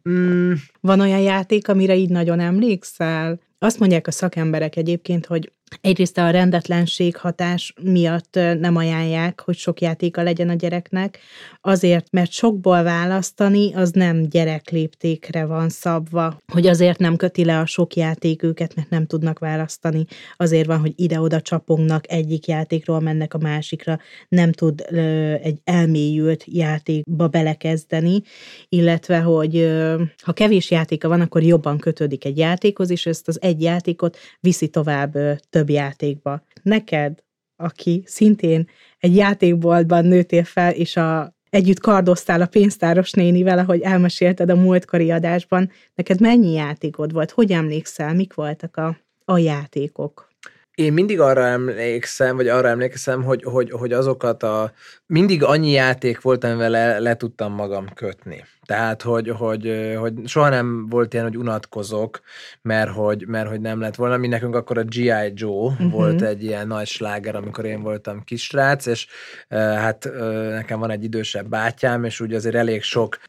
mm. 0.10 0.54
Van 0.82 1.00
olyan 1.00 1.20
játék, 1.20 1.68
amire 1.68 1.96
így 1.96 2.10
nagyon 2.10 2.40
emlékszel? 2.40 3.40
Azt 3.60 3.80
mondják 3.80 4.08
a 4.08 4.12
szakemberek 4.12 4.76
egyébként, 4.76 5.26
hogy 5.26 5.52
Egyrészt 5.82 6.18
a 6.18 6.30
rendetlenség 6.30 7.18
hatás 7.18 7.74
miatt 7.82 8.40
nem 8.60 8.76
ajánlják, 8.76 9.42
hogy 9.42 9.56
sok 9.56 9.82
játéka 9.82 10.24
legyen 10.24 10.50
a 10.50 10.54
gyereknek, 10.54 11.20
azért, 11.62 12.12
mert 12.12 12.32
sokból 12.32 12.84
választani, 12.84 13.74
az 13.74 13.92
nem 13.92 14.28
gyerekléptékre 14.30 15.46
van 15.46 15.70
szabva, 15.70 16.42
hogy 16.54 16.68
azért 16.68 17.00
nem 17.00 17.16
köti 17.16 17.46
le 17.46 17.60
a 17.60 17.66
sok 17.66 17.96
játék 17.96 18.44
őket, 18.44 18.76
mert 18.76 18.90
nem 18.90 19.06
tudnak 19.06 19.40
választani. 19.40 20.06
Azért 20.36 20.68
van, 20.68 20.80
hogy 20.80 20.94
ide-oda 20.96 21.42
csapongnak, 21.42 22.12
egyik 22.12 22.48
játékról 22.48 23.00
mennek 23.00 23.34
a 23.34 23.38
másikra, 23.38 24.00
nem 24.30 24.52
tud 24.52 24.86
ö, 24.90 25.34
egy 25.34 25.60
elmélyült 25.64 26.44
játékba 26.48 27.28
belekezdeni, 27.28 28.22
illetve, 28.70 29.20
hogy 29.20 29.58
ö, 29.58 30.02
ha 30.24 30.34
kevés 30.34 30.72
játéka 30.72 31.08
van, 31.08 31.22
akkor 31.22 31.44
jobban 31.44 31.78
kötődik 31.78 32.26
egy 32.26 32.38
játékhoz, 32.38 32.90
és 32.90 33.06
ezt 33.06 33.28
az 33.28 33.42
egy 33.42 33.62
játékot 33.62 34.18
viszi 34.40 34.68
tovább 34.68 35.16
ö, 35.16 35.34
több 35.60 35.70
játékba. 35.70 36.42
Neked, 36.62 37.24
aki 37.56 38.04
szintén 38.06 38.70
egy 39.00 39.16
játékboltban 39.16 40.06
nőtél 40.06 40.44
fel, 40.44 40.72
és 40.72 40.96
a, 40.96 41.34
együtt 41.50 41.80
kardoztál 41.80 42.42
a 42.42 42.46
pénztáros 42.46 43.12
nénivel, 43.12 43.58
ahogy 43.58 43.82
elmesélted 43.82 44.50
a 44.50 44.56
múltkori 44.56 45.12
adásban, 45.12 45.72
neked 45.96 46.22
mennyi 46.22 46.52
játékod 46.52 47.12
volt? 47.12 47.32
Hogy 47.32 47.52
emlékszel? 47.52 48.14
Mik 48.14 48.34
voltak 48.34 48.78
a, 48.78 48.98
a 49.26 49.38
játékok? 49.38 50.28
Én 50.76 50.94
mindig 50.94 51.20
arra 51.20 51.46
emlékszem, 51.46 52.36
vagy 52.36 52.48
arra 52.48 52.68
emlékszem, 52.68 53.24
hogy, 53.24 53.44
hogy, 53.44 53.72
hogy 53.72 53.94
azokat 53.94 54.44
a... 54.44 54.72
Mindig 55.06 55.44
annyi 55.44 55.72
játék 55.72 56.22
volt, 56.22 56.44
amivel 56.44 56.70
le, 56.70 57.00
le 57.00 57.16
tudtam 57.16 57.54
magam 57.54 57.94
kötni. 57.94 58.44
Tehát, 58.70 59.02
hogy, 59.02 59.30
hogy, 59.30 59.94
hogy 59.98 60.14
soha 60.26 60.50
nem 60.50 60.88
volt 60.90 61.14
ilyen, 61.14 61.26
hogy 61.26 61.38
unatkozok, 61.38 62.22
mert 62.62 62.90
hogy, 62.90 63.28
mert 63.28 63.50
hogy 63.50 63.62
nem 63.62 63.80
lett 63.80 63.96
volna. 63.96 64.18
Mi 64.18 64.28
nekünk 64.28 64.56
akkor 64.56 64.78
a 64.78 64.84
G.I. 64.84 65.32
Joe 65.34 65.52
uh-huh. 65.52 65.92
volt 65.92 66.22
egy 66.22 66.44
ilyen 66.44 66.68
nagy 66.68 66.88
sláger, 66.88 67.36
amikor 67.36 67.66
én 67.66 67.82
voltam 67.82 68.24
kisrác, 68.24 68.86
és 68.86 69.08
hát 69.50 70.10
nekem 70.50 70.80
van 70.80 70.92
egy 70.92 71.04
idősebb 71.04 71.48
bátyám, 71.48 72.04
és 72.04 72.20
úgy 72.20 72.34
azért 72.34 72.56
elég 72.56 72.82
sok 72.84 73.20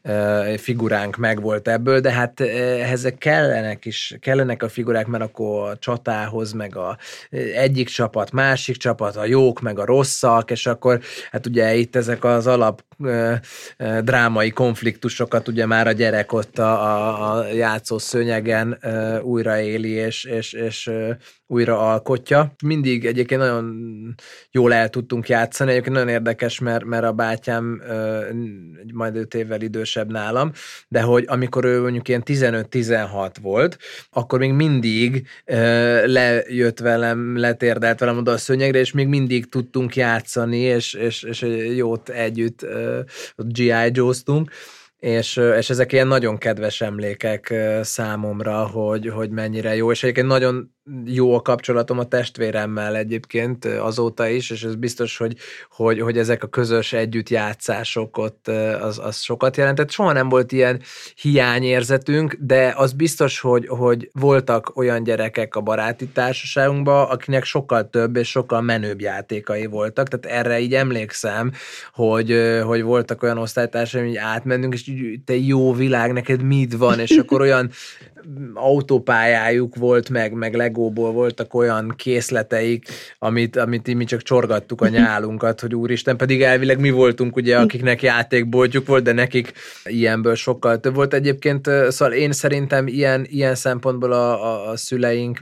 figuránk 0.57 1.17
megvolt 1.17 1.67
ebből, 1.67 1.99
de 1.99 2.11
hát 2.11 2.39
ezek 2.91 3.17
kellenek 3.17 3.85
is, 3.85 4.17
kellenek 4.19 4.63
a 4.63 4.69
figurák, 4.69 5.07
mert 5.07 5.23
akkor 5.23 5.69
a 5.69 5.77
csatához, 5.77 6.51
meg 6.51 6.75
a 6.75 6.97
egyik 7.55 7.87
csapat, 7.87 8.31
másik 8.31 8.75
csapat, 8.77 9.15
a 9.15 9.25
jók, 9.25 9.61
meg 9.61 9.79
a 9.79 9.85
rosszak, 9.85 10.51
és 10.51 10.67
akkor 10.67 10.99
hát 11.31 11.45
ugye 11.45 11.75
itt 11.75 11.95
ezek 11.95 12.23
az 12.23 12.47
alap 12.47 12.83
drámai 14.01 14.51
konfliktusokat 15.31 15.47
ugye 15.47 15.65
már 15.65 15.87
a 15.87 15.91
gyerek 15.91 16.33
ott 16.33 16.59
a, 16.59 17.37
a, 17.37 17.47
játszó 17.47 17.97
szőnyegen 17.97 18.77
újraéli, 19.23 19.89
és, 19.89 20.23
és, 20.23 20.53
és 20.53 20.91
újra 21.47 21.79
alkotja. 21.79 22.53
Mindig 22.63 23.05
egyébként 23.05 23.41
nagyon 23.41 24.15
jól 24.51 24.73
el 24.73 24.89
tudtunk 24.89 25.29
játszani, 25.29 25.71
egyébként 25.71 25.95
nagyon 25.95 26.09
érdekes, 26.09 26.59
mert, 26.59 26.85
mert 26.85 27.03
a 27.03 27.11
bátyám 27.11 27.81
majd 28.93 29.15
öt 29.15 29.33
évvel 29.33 29.61
idősebb 29.61 30.11
nálam, 30.11 30.51
de 30.87 31.01
hogy 31.01 31.25
amikor 31.27 31.65
ő 31.65 31.81
mondjuk 31.81 32.07
ilyen 32.07 32.23
15-16 32.25 33.31
volt, 33.41 33.77
akkor 34.09 34.39
még 34.39 34.53
mindig 34.53 35.27
lejött 36.05 36.79
velem, 36.79 37.37
letérdelt 37.37 37.99
velem 37.99 38.17
oda 38.17 38.31
a 38.31 38.37
szőnyegre, 38.37 38.79
és 38.79 38.91
még 38.91 39.07
mindig 39.07 39.49
tudtunk 39.49 39.95
játszani, 39.95 40.59
és, 40.59 40.93
és, 40.93 41.23
és 41.23 41.41
jót 41.75 42.09
együtt 42.09 42.65
G.I. 43.35 43.89
Joe-ztunk 43.91 44.51
és, 45.01 45.37
és 45.57 45.69
ezek 45.69 45.91
ilyen 45.91 46.07
nagyon 46.07 46.37
kedves 46.37 46.81
emlékek 46.81 47.53
számomra, 47.81 48.67
hogy, 48.67 49.07
hogy 49.07 49.29
mennyire 49.29 49.75
jó, 49.75 49.91
és 49.91 50.03
egyébként 50.03 50.27
nagyon 50.27 50.75
jó 51.05 51.35
a 51.35 51.41
kapcsolatom 51.41 51.99
a 51.99 52.03
testvéremmel 52.03 52.95
egyébként 52.95 53.65
azóta 53.65 54.27
is, 54.27 54.49
és 54.49 54.63
ez 54.63 54.75
biztos, 54.75 55.17
hogy, 55.17 55.35
hogy, 55.69 55.99
hogy 55.99 56.17
ezek 56.17 56.43
a 56.43 56.47
közös 56.47 56.93
együttjátszások 56.93 58.17
ott 58.17 58.47
az, 58.81 58.99
az 58.99 59.19
sokat 59.19 59.57
jelentett. 59.57 59.91
Soha 59.91 60.11
nem 60.11 60.29
volt 60.29 60.51
ilyen 60.51 60.81
hiányérzetünk, 61.15 62.37
de 62.39 62.73
az 62.77 62.93
biztos, 62.93 63.39
hogy, 63.39 63.67
hogy 63.67 64.09
voltak 64.13 64.77
olyan 64.77 65.03
gyerekek 65.03 65.55
a 65.55 65.61
baráti 65.61 66.07
társaságunkban, 66.07 67.09
akinek 67.09 67.43
sokkal 67.43 67.89
több 67.89 68.15
és 68.15 68.29
sokkal 68.29 68.61
menőbb 68.61 69.01
játékai 69.01 69.65
voltak, 69.65 70.07
tehát 70.07 70.39
erre 70.39 70.59
így 70.59 70.73
emlékszem, 70.73 71.51
hogy, 71.93 72.59
hogy 72.63 72.81
voltak 72.83 73.23
olyan 73.23 73.37
osztálytársaim, 73.37 74.05
hogy 74.05 74.17
átmennünk, 74.17 74.73
és 74.73 74.91
te 75.25 75.35
jó 75.35 75.73
világ, 75.73 76.13
neked 76.13 76.41
mit 76.41 76.73
van, 76.73 76.99
és 76.99 77.11
akkor 77.17 77.41
olyan 77.41 77.71
autópályájuk 78.53 79.75
volt, 79.75 80.09
meg, 80.09 80.33
meg 80.33 80.55
legóból 80.71 81.11
voltak 81.11 81.53
olyan 81.53 81.93
készleteik, 81.97 82.85
amit, 83.19 83.55
amit 83.55 83.93
mi 83.93 84.05
csak 84.05 84.21
csorgattuk 84.21 84.81
a 84.81 84.87
nyálunkat, 84.87 85.59
hogy 85.59 85.75
úristen, 85.75 86.17
pedig 86.17 86.41
elvileg 86.41 86.79
mi 86.79 86.89
voltunk 86.89 87.35
ugye, 87.35 87.57
akiknek 87.57 88.01
játékboltjuk 88.01 88.87
volt, 88.87 89.03
de 89.03 89.11
nekik 89.11 89.53
ilyenből 89.83 90.35
sokkal 90.35 90.79
több 90.79 90.95
volt. 90.95 91.13
Egyébként 91.13 91.69
szóval 91.89 92.13
én 92.13 92.31
szerintem 92.31 92.87
ilyen, 92.87 93.25
ilyen 93.29 93.55
szempontból 93.55 94.11
a, 94.11 94.45
a, 94.45 94.69
a 94.69 94.77
szüleink 94.77 95.39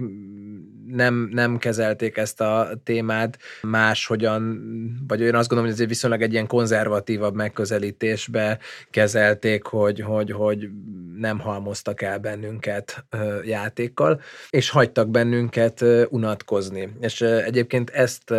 nem, 0.92 1.30
nem 1.32 1.58
kezelték 1.58 2.18
ezt 2.18 2.42
a 2.42 2.70
témát 2.84 3.38
máshogyan, 3.62 4.62
vagy 5.08 5.22
én 5.22 5.36
azt 5.36 5.48
gondolom, 5.50 5.72
hogy 5.72 5.82
ez 5.82 5.88
viszonylag 5.88 6.22
egy 6.22 6.32
ilyen 6.32 6.48
konzervatívabb 6.48 7.36
megközelítésbe 7.36 8.60
kezelték, 8.90 9.64
hogy, 9.64 10.00
hogy, 10.00 10.32
hogy 10.32 10.70
nem 11.18 11.40
halmoztak 11.40 12.02
el 12.02 12.20
bennünket 12.20 13.06
játékkal, 13.46 14.22
és 14.50 14.70
hagytak 14.70 15.10
bennünket 15.10 15.86
unatkozni. 16.10 16.90
És 17.00 17.22
egyébként 17.22 17.90
ezt 17.90 18.34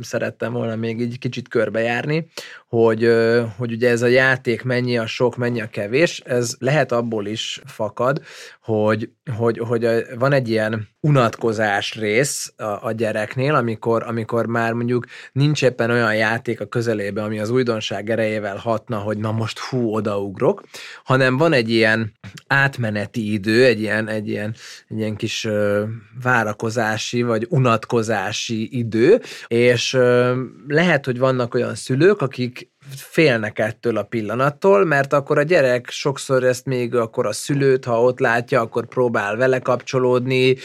szerettem 0.00 0.52
volna 0.52 0.76
még 0.76 1.00
így 1.00 1.18
kicsit 1.18 1.48
körbejárni, 1.48 2.26
hogy, 2.68 3.10
hogy 3.56 3.72
ugye 3.72 3.90
ez 3.90 4.02
a 4.02 4.06
játék 4.06 4.62
mennyi 4.62 4.98
a 4.98 5.06
sok, 5.06 5.36
mennyi 5.36 5.60
a 5.60 5.68
kevés, 5.68 6.20
ez 6.20 6.54
lehet 6.58 6.92
abból 6.92 7.26
is 7.26 7.60
fakad, 7.66 8.22
hogy, 8.62 9.10
hogy, 9.36 9.58
hogy 9.58 9.86
van 10.18 10.32
egy 10.32 10.48
ilyen 10.48 10.88
unatkozás 11.00 11.73
rész 11.82 12.52
a, 12.56 12.86
a 12.86 12.92
gyereknél, 12.92 13.54
amikor, 13.54 14.02
amikor 14.02 14.46
már 14.46 14.72
mondjuk 14.72 15.06
nincs 15.32 15.62
éppen 15.62 15.90
olyan 15.90 16.14
játék 16.14 16.60
a 16.60 16.66
közelében, 16.66 17.24
ami 17.24 17.38
az 17.38 17.50
újdonság 17.50 18.10
erejével 18.10 18.56
hatna, 18.56 18.98
hogy 18.98 19.18
na 19.18 19.32
most 19.32 19.58
hú, 19.58 19.94
odaugrok, 19.94 20.62
hanem 21.04 21.36
van 21.36 21.52
egy 21.52 21.70
ilyen 21.70 22.12
átmeneti 22.46 23.32
idő, 23.32 23.64
egy 23.64 23.80
ilyen, 23.80 24.08
egy 24.08 24.28
ilyen, 24.28 24.54
egy 24.88 24.98
ilyen 24.98 25.16
kis 25.16 25.44
ö, 25.44 25.84
várakozási 26.22 27.22
vagy 27.22 27.46
unatkozási 27.50 28.78
idő, 28.78 29.20
és 29.46 29.92
ö, 29.92 30.40
lehet, 30.68 31.04
hogy 31.04 31.18
vannak 31.18 31.54
olyan 31.54 31.74
szülők, 31.74 32.20
akik 32.20 32.72
félnek 32.96 33.58
ettől 33.58 33.96
a 33.96 34.02
pillanattól, 34.02 34.84
mert 34.84 35.12
akkor 35.12 35.38
a 35.38 35.42
gyerek 35.42 35.90
sokszor 35.90 36.44
ezt 36.44 36.64
még 36.64 36.94
akkor 36.94 37.26
a 37.26 37.32
szülőt, 37.32 37.84
ha 37.84 38.02
ott 38.02 38.18
látja, 38.18 38.60
akkor 38.60 38.86
próbál 38.86 39.36
vele 39.36 39.58
kapcsolódni, 39.58 40.56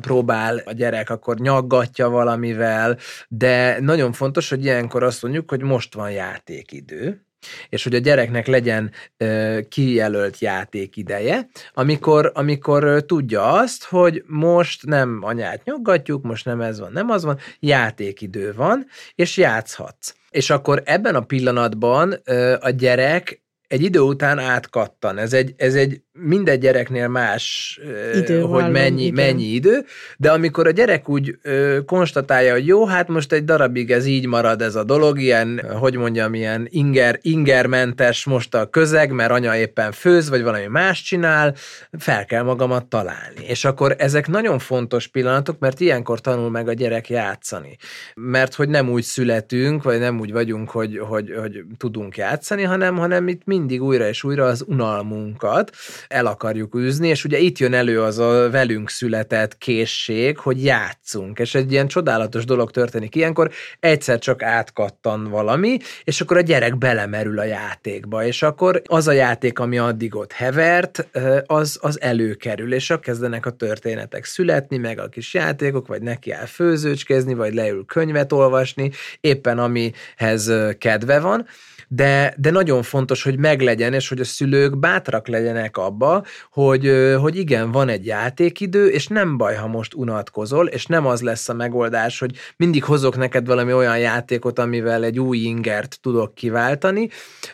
próbál 0.00 0.62
a 0.64 0.72
gyerek 0.72 1.10
akkor 1.10 1.38
nyaggatja 1.38 2.08
valamivel, 2.08 2.98
de 3.28 3.80
nagyon 3.80 4.12
fontos, 4.12 4.48
hogy 4.48 4.64
ilyenkor 4.64 5.02
azt 5.02 5.22
mondjuk, 5.22 5.50
hogy 5.50 5.62
most 5.62 5.94
van 5.94 6.10
játékidő, 6.10 7.24
és 7.68 7.84
hogy 7.84 7.94
a 7.94 7.98
gyereknek 7.98 8.46
legyen 8.46 8.90
ö, 9.16 9.58
kijelölt 9.68 10.38
játékideje, 10.38 11.48
amikor, 11.74 12.30
amikor 12.34 13.04
tudja 13.06 13.52
azt, 13.52 13.84
hogy 13.84 14.22
most 14.26 14.86
nem 14.86 15.18
anyát 15.22 15.64
nyaggatjuk, 15.64 16.22
most 16.22 16.44
nem 16.44 16.60
ez 16.60 16.80
van, 16.80 16.92
nem 16.92 17.10
az 17.10 17.24
van, 17.24 17.38
játékidő 17.60 18.52
van, 18.54 18.86
és 19.14 19.36
játszhatsz. 19.36 20.14
És 20.30 20.50
akkor 20.50 20.82
ebben 20.84 21.14
a 21.14 21.20
pillanatban 21.20 22.12
a 22.60 22.70
gyerek 22.70 23.42
egy 23.66 23.82
idő 23.82 24.00
után 24.00 24.38
átkattan. 24.38 25.18
Ez 25.18 25.32
egy, 25.32 25.54
ez 25.56 25.74
egy 25.74 26.02
mindegy 26.22 26.60
gyereknél 26.60 27.08
más, 27.08 27.78
Idő 28.14 28.40
hogy 28.40 28.70
mennyi, 28.70 29.02
igen. 29.02 29.26
mennyi 29.26 29.44
idő, 29.44 29.84
de 30.16 30.30
amikor 30.30 30.66
a 30.66 30.70
gyerek 30.70 31.08
úgy 31.08 31.38
ö, 31.42 31.78
konstatálja, 31.86 32.52
hogy 32.52 32.66
jó, 32.66 32.86
hát 32.86 33.08
most 33.08 33.32
egy 33.32 33.44
darabig 33.44 33.90
ez 33.90 34.06
így 34.06 34.26
marad 34.26 34.62
ez 34.62 34.74
a 34.74 34.84
dolog, 34.84 35.20
ilyen, 35.20 35.60
hogy 35.78 35.96
mondjam, 35.96 36.34
ilyen 36.34 36.66
inger, 36.70 37.18
ingermentes 37.22 38.24
most 38.24 38.54
a 38.54 38.66
közeg, 38.66 39.10
mert 39.10 39.30
anya 39.30 39.56
éppen 39.56 39.92
főz, 39.92 40.28
vagy 40.28 40.42
valami 40.42 40.66
más 40.66 41.02
csinál, 41.02 41.54
fel 41.98 42.24
kell 42.24 42.42
magamat 42.42 42.86
találni. 42.86 43.44
És 43.46 43.64
akkor 43.64 43.94
ezek 43.98 44.28
nagyon 44.28 44.58
fontos 44.58 45.06
pillanatok, 45.06 45.58
mert 45.58 45.80
ilyenkor 45.80 46.20
tanul 46.20 46.50
meg 46.50 46.68
a 46.68 46.72
gyerek 46.72 47.08
játszani. 47.08 47.76
Mert 48.14 48.54
hogy 48.54 48.68
nem 48.68 48.90
úgy 48.90 49.02
születünk, 49.02 49.82
vagy 49.82 49.98
nem 49.98 50.20
úgy 50.20 50.32
vagyunk, 50.32 50.70
hogy, 50.70 50.98
hogy, 50.98 51.34
hogy 51.40 51.62
tudunk 51.76 52.16
játszani, 52.16 52.62
hanem, 52.62 52.96
hanem 52.96 53.28
itt 53.28 53.42
mindig 53.44 53.82
újra 53.82 54.08
és 54.08 54.24
újra 54.24 54.44
az 54.44 54.64
unalmunkat 54.66 55.70
el 56.10 56.26
akarjuk 56.26 56.74
űzni, 56.74 57.08
és 57.08 57.24
ugye 57.24 57.38
itt 57.38 57.58
jön 57.58 57.74
elő 57.74 58.02
az 58.02 58.18
a 58.18 58.50
velünk 58.50 58.90
született 58.90 59.58
készség, 59.58 60.38
hogy 60.38 60.64
játszunk, 60.64 61.38
és 61.38 61.54
egy 61.54 61.72
ilyen 61.72 61.86
csodálatos 61.86 62.44
dolog 62.44 62.70
történik 62.70 63.14
ilyenkor, 63.14 63.50
egyszer 63.80 64.18
csak 64.18 64.42
átkattan 64.42 65.28
valami, 65.28 65.78
és 66.04 66.20
akkor 66.20 66.36
a 66.36 66.40
gyerek 66.40 66.78
belemerül 66.78 67.38
a 67.38 67.44
játékba, 67.44 68.24
és 68.24 68.42
akkor 68.42 68.82
az 68.84 69.08
a 69.08 69.12
játék, 69.12 69.58
ami 69.58 69.78
addig 69.78 70.14
ott 70.14 70.32
hevert, 70.32 71.08
az, 71.46 71.78
az 71.80 72.00
előkerül, 72.00 72.74
és 72.74 72.90
akkor 72.90 73.04
kezdenek 73.04 73.46
a 73.46 73.50
történetek 73.50 74.24
születni, 74.24 74.76
meg 74.76 74.98
a 74.98 75.08
kis 75.08 75.34
játékok, 75.34 75.86
vagy 75.86 76.02
neki 76.02 76.30
áll 76.30 76.46
főzőcskézni, 76.46 77.34
vagy 77.34 77.54
leül 77.54 77.84
könyvet 77.84 78.32
olvasni, 78.32 78.90
éppen 79.20 79.58
amihez 79.58 80.52
kedve 80.78 81.20
van, 81.20 81.46
de, 81.92 82.34
de 82.36 82.50
nagyon 82.50 82.82
fontos, 82.82 83.22
hogy 83.22 83.38
meglegyen, 83.38 83.92
és 83.92 84.08
hogy 84.08 84.20
a 84.20 84.24
szülők 84.24 84.78
bátrak 84.78 85.28
legyenek 85.28 85.76
abba, 85.76 86.24
hogy, 86.50 86.92
hogy 87.20 87.36
igen, 87.36 87.70
van 87.70 87.88
egy 87.88 88.06
játékidő, 88.06 88.88
és 88.88 89.06
nem 89.06 89.36
baj, 89.36 89.54
ha 89.54 89.66
most 89.66 89.94
unatkozol, 89.94 90.66
és 90.66 90.86
nem 90.86 91.06
az 91.06 91.20
lesz 91.20 91.48
a 91.48 91.54
megoldás, 91.54 92.18
hogy 92.18 92.36
mindig 92.56 92.84
hozok 92.84 93.16
neked 93.16 93.46
valami 93.46 93.72
olyan 93.72 93.98
játékot, 93.98 94.58
amivel 94.58 95.04
egy 95.04 95.20
új 95.20 95.38
ingert 95.38 95.98
tudok 96.02 96.34
kiváltani, 96.34 97.08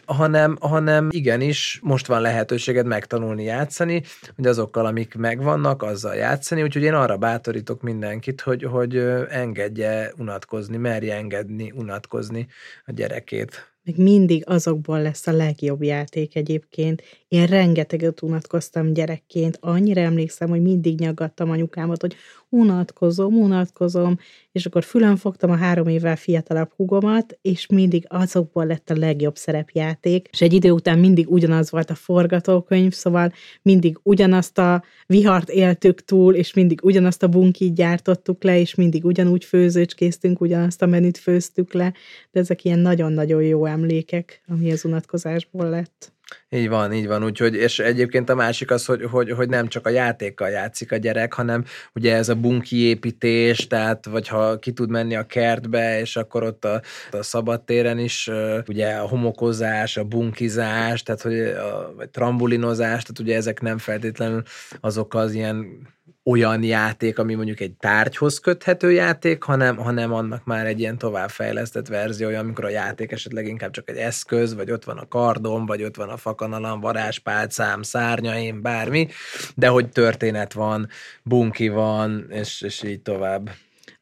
hanem, 0.07 0.57
hanem 0.61 1.09
igenis 1.11 1.81
most 1.83 2.07
van 2.07 2.21
lehetőséged 2.21 2.87
megtanulni 2.87 3.45
játszani, 3.45 4.03
hogy 4.37 4.47
azokkal, 4.47 4.87
amik 4.87 5.15
megvannak, 5.15 5.83
azzal 5.83 6.15
játszani, 6.15 6.63
úgyhogy 6.63 6.83
én 6.83 6.95
arra 6.95 7.17
bátorítok 7.17 7.83
mindenkit, 7.83 8.41
hogy, 8.41 8.63
hogy 8.63 8.97
engedje 9.29 10.13
unatkozni, 10.19 10.77
merje 10.77 11.15
engedni 11.15 11.73
unatkozni 11.77 12.47
a 12.85 12.93
gyerekét. 12.93 13.75
Meg 13.87 13.97
mindig 13.99 14.43
azokból 14.49 15.03
lesz 15.03 15.27
a 15.27 15.33
legjobb 15.33 15.83
játék 15.83 16.37
egyébként. 16.37 17.03
Én 17.29 17.47
rengeteget 17.47 18.23
unatkoztam 18.23 18.93
gyerekként, 18.93 19.59
annyira 19.61 20.01
emlékszem, 20.01 20.49
hogy 20.49 20.63
mindig 20.63 20.99
nyaggattam 21.01 21.51
anyukámat, 21.51 22.01
hogy 22.01 22.15
unatkozom, 22.49 23.35
unatkozom, 23.35 24.19
és 24.53 24.67
akkor 24.67 24.85
fülön 24.85 25.17
fogtam 25.17 25.51
a 25.51 25.57
három 25.57 25.89
évvel 25.89 26.17
fiatalabb 26.17 26.73
hugomat, 26.77 27.39
és 27.43 27.67
mindig 27.67 28.05
azokból 28.09 28.67
lett 28.67 28.91
a 28.91 28.97
legjobb 28.97 29.37
szerepjáték, 29.37 30.29
és 30.33 30.41
egy 30.41 30.53
idő 30.53 30.71
után 30.71 30.99
mindig 30.99 31.31
ugyanaz 31.31 31.71
volt 31.71 31.91
a 31.91 31.95
forgatókönyv, 31.95 32.93
szóval 32.93 33.33
mindig 33.63 33.99
ugyanazt 34.03 34.59
a 34.59 34.85
vihart 35.07 35.49
éltük 35.49 36.05
túl, 36.05 36.35
és 36.35 36.55
mindig 36.55 36.81
ugyanazt 36.83 37.23
a 37.23 37.29
bunkit 37.29 37.75
gyártottuk 37.75 38.43
le, 38.43 38.59
és 38.59 38.75
mindig 38.75 39.05
ugyanúgy 39.05 39.45
főzőcskéztünk, 39.45 40.41
ugyanazt 40.41 40.83
a 40.83 40.87
menüt 40.87 41.19
főztük 41.19 41.73
le, 41.73 41.93
de 42.31 42.41
ezek 42.41 42.65
ilyen 42.65 42.79
nagyon-nagyon 42.79 43.43
jó 43.43 43.65
emlékek, 43.65 44.43
ami 44.47 44.73
az 44.73 44.85
unatkozásból 44.85 45.69
lett. 45.69 46.16
Így 46.49 46.69
van, 46.69 46.93
így 46.93 47.07
van, 47.07 47.25
úgyhogy, 47.25 47.55
és 47.55 47.79
egyébként 47.79 48.29
a 48.29 48.35
másik 48.35 48.71
az, 48.71 48.85
hogy, 48.85 49.03
hogy, 49.11 49.31
hogy 49.31 49.49
nem 49.49 49.69
csak 49.69 49.87
a 49.87 49.91
játékkal 49.91 50.49
játszik 50.49 50.93
a 50.93 50.97
gyerek, 50.97 51.33
hanem 51.33 51.65
ugye 51.95 52.15
ez 52.15 52.29
a 52.29 52.35
bunki 52.35 52.77
építés, 52.77 53.67
tehát 53.67 54.07
vagy 54.07 54.29
ha 54.29 54.59
ki 54.59 54.73
tud 54.73 54.91
menni 54.91 55.17
a 55.17 55.27
kertbe, 55.27 56.01
és 56.01 56.17
akkor 56.17 56.43
ott 56.43 56.65
a, 56.65 56.83
a 57.11 57.23
szabadtéren 57.23 57.99
is 57.99 58.31
ugye 58.67 58.95
a 58.95 59.09
homokozás, 59.09 59.97
a 59.97 60.05
bunkizás, 60.05 61.03
tehát 61.03 61.23
hogy 61.23 61.41
a 61.41 61.93
vagy 61.97 62.11
trambulinozás, 62.11 63.03
tehát 63.03 63.19
ugye 63.19 63.37
ezek 63.37 63.61
nem 63.61 63.79
feltétlenül 63.79 64.43
azok 64.81 65.15
az 65.15 65.33
ilyen 65.33 65.87
olyan 66.29 66.63
játék, 66.63 67.19
ami 67.19 67.35
mondjuk 67.35 67.61
egy 67.61 67.73
tárgyhoz 67.73 68.39
köthető 68.39 68.93
játék, 68.93 69.43
hanem, 69.43 69.77
hanem 69.77 70.13
annak 70.13 70.45
már 70.45 70.67
egy 70.67 70.81
ilyen 70.81 70.99
továbbfejlesztett 70.99 71.87
verziója, 71.87 72.39
amikor 72.39 72.65
a 72.65 72.69
játék 72.69 73.13
esetleg 73.13 73.47
inkább 73.47 73.71
csak 73.71 73.91
egy 73.91 73.97
eszköz, 73.97 74.55
vagy 74.55 74.71
ott 74.71 74.85
van 74.85 74.99
a 74.99 75.09
kardom, 75.09 75.67
vagy 75.67 75.83
ott 75.83 75.97
van 75.97 76.09
a 76.09 76.17
fakanalam, 76.17 76.81
varázspálcám, 76.81 77.83
szárnyaim, 77.83 78.63
bármi, 78.63 79.09
de 79.55 79.69
hogy 79.69 79.89
történet 79.89 80.53
van, 80.53 80.89
bunki 81.23 81.69
van, 81.69 82.27
és, 82.31 82.63
és 82.63 82.83
így 82.83 83.01
tovább. 83.01 83.51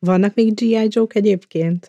Vannak 0.04 0.34
még 0.34 0.54
G.I. 0.54 0.86
Joe-k 0.88 1.14
egyébként? 1.14 1.86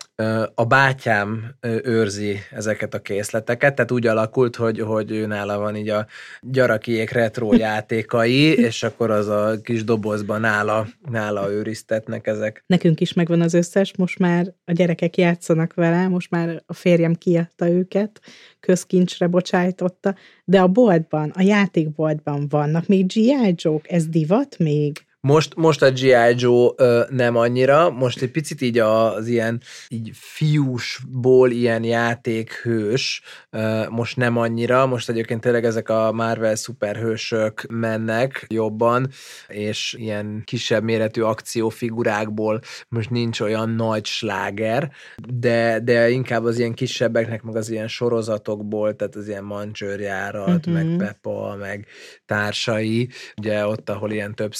A 0.54 0.64
bátyám 0.64 1.54
őrzi 1.82 2.36
ezeket 2.50 2.94
a 2.94 3.00
készleteket, 3.00 3.74
tehát 3.74 3.90
úgy 3.90 4.06
alakult, 4.06 4.56
hogy, 4.56 4.80
hogy 4.80 5.10
ő 5.10 5.26
nála 5.26 5.58
van 5.58 5.76
így 5.76 5.88
a 5.88 6.06
gyarakiék 6.40 7.10
retro 7.10 7.54
játékai, 7.66 8.54
és 8.54 8.82
akkor 8.82 9.10
az 9.10 9.28
a 9.28 9.60
kis 9.62 9.84
dobozban 9.84 10.40
nála, 10.40 10.86
nála 11.10 11.50
őriztetnek 11.52 12.26
ezek. 12.26 12.64
Nekünk 12.66 13.00
is 13.00 13.12
megvan 13.12 13.40
az 13.40 13.54
összes, 13.54 13.96
most 13.96 14.18
már 14.18 14.52
a 14.64 14.72
gyerekek 14.72 15.16
játszanak 15.16 15.74
vele, 15.74 16.08
most 16.08 16.30
már 16.30 16.62
a 16.66 16.74
férjem 16.74 17.14
kiadta 17.14 17.68
őket, 17.68 18.20
közkincsre 18.60 19.26
bocsájtotta, 19.26 20.14
de 20.44 20.60
a 20.60 20.68
boltban, 20.68 21.32
a 21.34 21.42
játékboltban 21.42 22.46
vannak 22.48 22.86
még 22.86 23.06
G.I. 23.06 23.54
Joe-k, 23.56 23.90
ez 23.90 24.06
divat 24.06 24.58
még? 24.58 25.05
Most, 25.20 25.54
most 25.54 25.82
a 25.82 25.90
G.I. 25.90 26.34
Joe 26.36 26.70
ö, 26.76 27.02
nem 27.10 27.36
annyira, 27.36 27.90
most 27.90 28.22
egy 28.22 28.30
picit 28.30 28.60
így 28.60 28.78
az 28.78 29.26
ilyen 29.26 29.60
így 29.88 30.10
fiúsból 30.14 31.50
ilyen 31.50 31.84
játékhős, 31.84 33.22
ö, 33.50 33.88
most 33.88 34.16
nem 34.16 34.36
annyira, 34.36 34.86
most 34.86 35.08
egyébként 35.08 35.40
tényleg 35.40 35.64
ezek 35.64 35.88
a 35.88 36.12
Marvel 36.12 36.54
szuperhősök 36.54 37.64
mennek 37.68 38.44
jobban, 38.48 39.08
és 39.48 39.94
ilyen 39.98 40.42
kisebb 40.44 40.82
méretű 40.82 41.20
akciófigurákból 41.22 42.60
most 42.88 43.10
nincs 43.10 43.40
olyan 43.40 43.70
nagy 43.70 44.04
sláger, 44.06 44.90
de, 45.34 45.80
de 45.80 46.08
inkább 46.10 46.44
az 46.44 46.58
ilyen 46.58 46.74
kisebbeknek, 46.74 47.42
meg 47.42 47.56
az 47.56 47.70
ilyen 47.70 47.88
sorozatokból, 47.88 48.96
tehát 48.96 49.14
az 49.16 49.28
ilyen 49.28 49.44
mancsőrjárat, 49.44 50.66
Mhm. 50.66 50.74
meg 50.74 50.96
Peppa, 50.96 51.56
meg 51.60 51.86
társai, 52.26 53.08
ugye 53.36 53.66
ott, 53.66 53.90
ahol 53.90 54.10
ilyen 54.10 54.34
több 54.34 54.54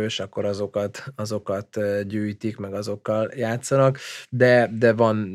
szereplős, 0.00 0.20
akkor 0.20 0.44
azokat, 0.44 1.04
azokat 1.16 1.78
gyűjtik, 2.06 2.56
meg 2.56 2.74
azokkal 2.74 3.30
játszanak, 3.34 3.98
de, 4.30 4.70
de 4.78 4.92
van, 4.92 5.28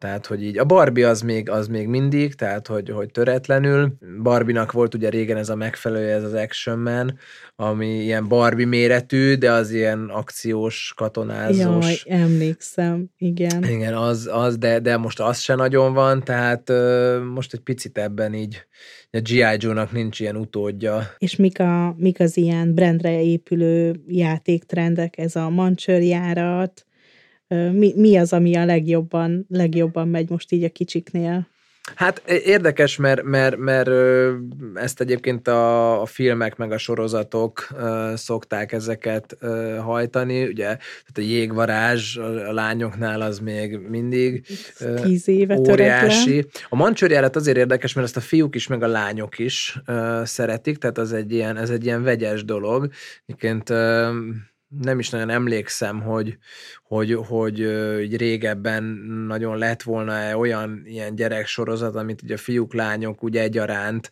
tehát, 0.00 0.26
hogy 0.26 0.44
így 0.44 0.58
a 0.58 0.64
Barbie 0.64 1.08
az 1.08 1.20
még, 1.20 1.50
az 1.50 1.66
még 1.66 1.86
mindig, 1.86 2.34
tehát, 2.34 2.66
hogy, 2.66 2.90
hogy 2.90 3.10
töretlenül. 3.10 3.92
Barbinak 4.22 4.72
volt 4.72 4.94
ugye 4.94 5.08
régen 5.08 5.36
ez 5.36 5.48
a 5.48 5.54
megfelelője, 5.54 6.14
ez 6.14 6.22
az 6.22 6.32
Action 6.32 6.78
Man, 6.78 7.18
ami 7.56 7.86
ilyen 7.86 8.28
Barbie 8.28 8.66
méretű, 8.66 9.34
de 9.34 9.50
az 9.52 9.70
ilyen 9.70 10.08
akciós, 10.08 10.92
katonázós. 10.96 12.04
Jaj, 12.06 12.20
emlékszem, 12.20 13.10
igen. 13.18 13.64
Igen, 13.64 13.94
az, 13.94 14.28
az 14.32 14.58
de, 14.58 14.78
de 14.78 14.96
most 14.96 15.20
az 15.20 15.38
se 15.38 15.54
nagyon 15.54 15.92
van, 15.92 16.24
tehát 16.24 16.70
ö, 16.70 17.18
most 17.34 17.52
egy 17.52 17.60
picit 17.60 17.98
ebben 17.98 18.34
így 18.34 18.66
a 19.10 19.20
G.I. 19.20 19.56
Joe-nak 19.56 19.92
nincs 19.92 20.20
ilyen 20.20 20.36
utódja. 20.36 21.14
És 21.18 21.36
mik, 21.36 21.60
a, 21.60 21.94
mik 21.98 22.20
az 22.20 22.36
ilyen 22.36 22.74
brandre 22.74 23.22
épülő 23.22 23.94
játéktrendek, 24.06 25.18
ez 25.18 25.36
a 25.36 25.48
mancsőrjárat, 25.48 26.84
mi, 27.72 27.92
mi 27.96 28.16
az, 28.16 28.32
ami 28.32 28.56
a 28.56 28.64
legjobban, 28.64 29.46
legjobban 29.48 30.08
megy 30.08 30.30
most 30.30 30.52
így 30.52 30.64
a 30.64 30.68
kicsiknél? 30.68 31.48
Hát 31.94 32.22
érdekes, 32.28 32.96
mert, 32.96 33.22
mert, 33.22 33.56
mert 33.56 33.90
ezt 34.74 35.00
egyébként 35.00 35.48
a, 35.48 36.00
a 36.00 36.06
filmek 36.06 36.56
meg 36.56 36.72
a 36.72 36.78
sorozatok 36.78 37.66
szokták 38.14 38.72
ezeket 38.72 39.36
hajtani, 39.80 40.44
ugye 40.44 40.64
tehát 40.64 41.14
a 41.14 41.20
jégvarázs 41.20 42.16
a, 42.16 42.52
lányoknál 42.52 43.20
az 43.20 43.38
még 43.38 43.76
mindig 43.76 44.46
Tíz 45.02 45.28
éve 45.28 45.54
töretlen. 45.54 46.02
óriási. 46.02 46.46
A 46.68 46.76
mancsőrjárat 46.76 47.36
azért 47.36 47.56
érdekes, 47.56 47.92
mert 47.92 48.06
ezt 48.06 48.16
a 48.16 48.20
fiúk 48.20 48.54
is, 48.54 48.66
meg 48.66 48.82
a 48.82 48.86
lányok 48.86 49.38
is 49.38 49.80
szeretik, 50.24 50.78
tehát 50.78 50.98
az 50.98 51.12
egy 51.12 51.32
ilyen, 51.32 51.56
ez 51.56 51.70
egy 51.70 51.84
ilyen 51.84 52.02
vegyes 52.02 52.44
dolog. 52.44 52.90
Egyébként 53.26 53.72
nem 54.78 54.98
is 54.98 55.10
nagyon 55.10 55.30
emlékszem, 55.30 56.00
hogy, 56.00 56.38
hogy, 56.82 57.14
hogy 57.14 57.60
ö, 57.60 57.98
így 57.98 58.16
régebben 58.16 58.82
nagyon 59.26 59.58
lett 59.58 59.82
volna 59.82 60.36
olyan 60.36 60.82
ilyen 60.84 61.14
gyereksorozat, 61.14 61.94
amit 61.94 62.22
ugye 62.22 62.34
a 62.34 62.38
fiúk, 62.38 62.74
lányok 62.74 63.24
úgy 63.24 63.36
egyaránt, 63.36 64.10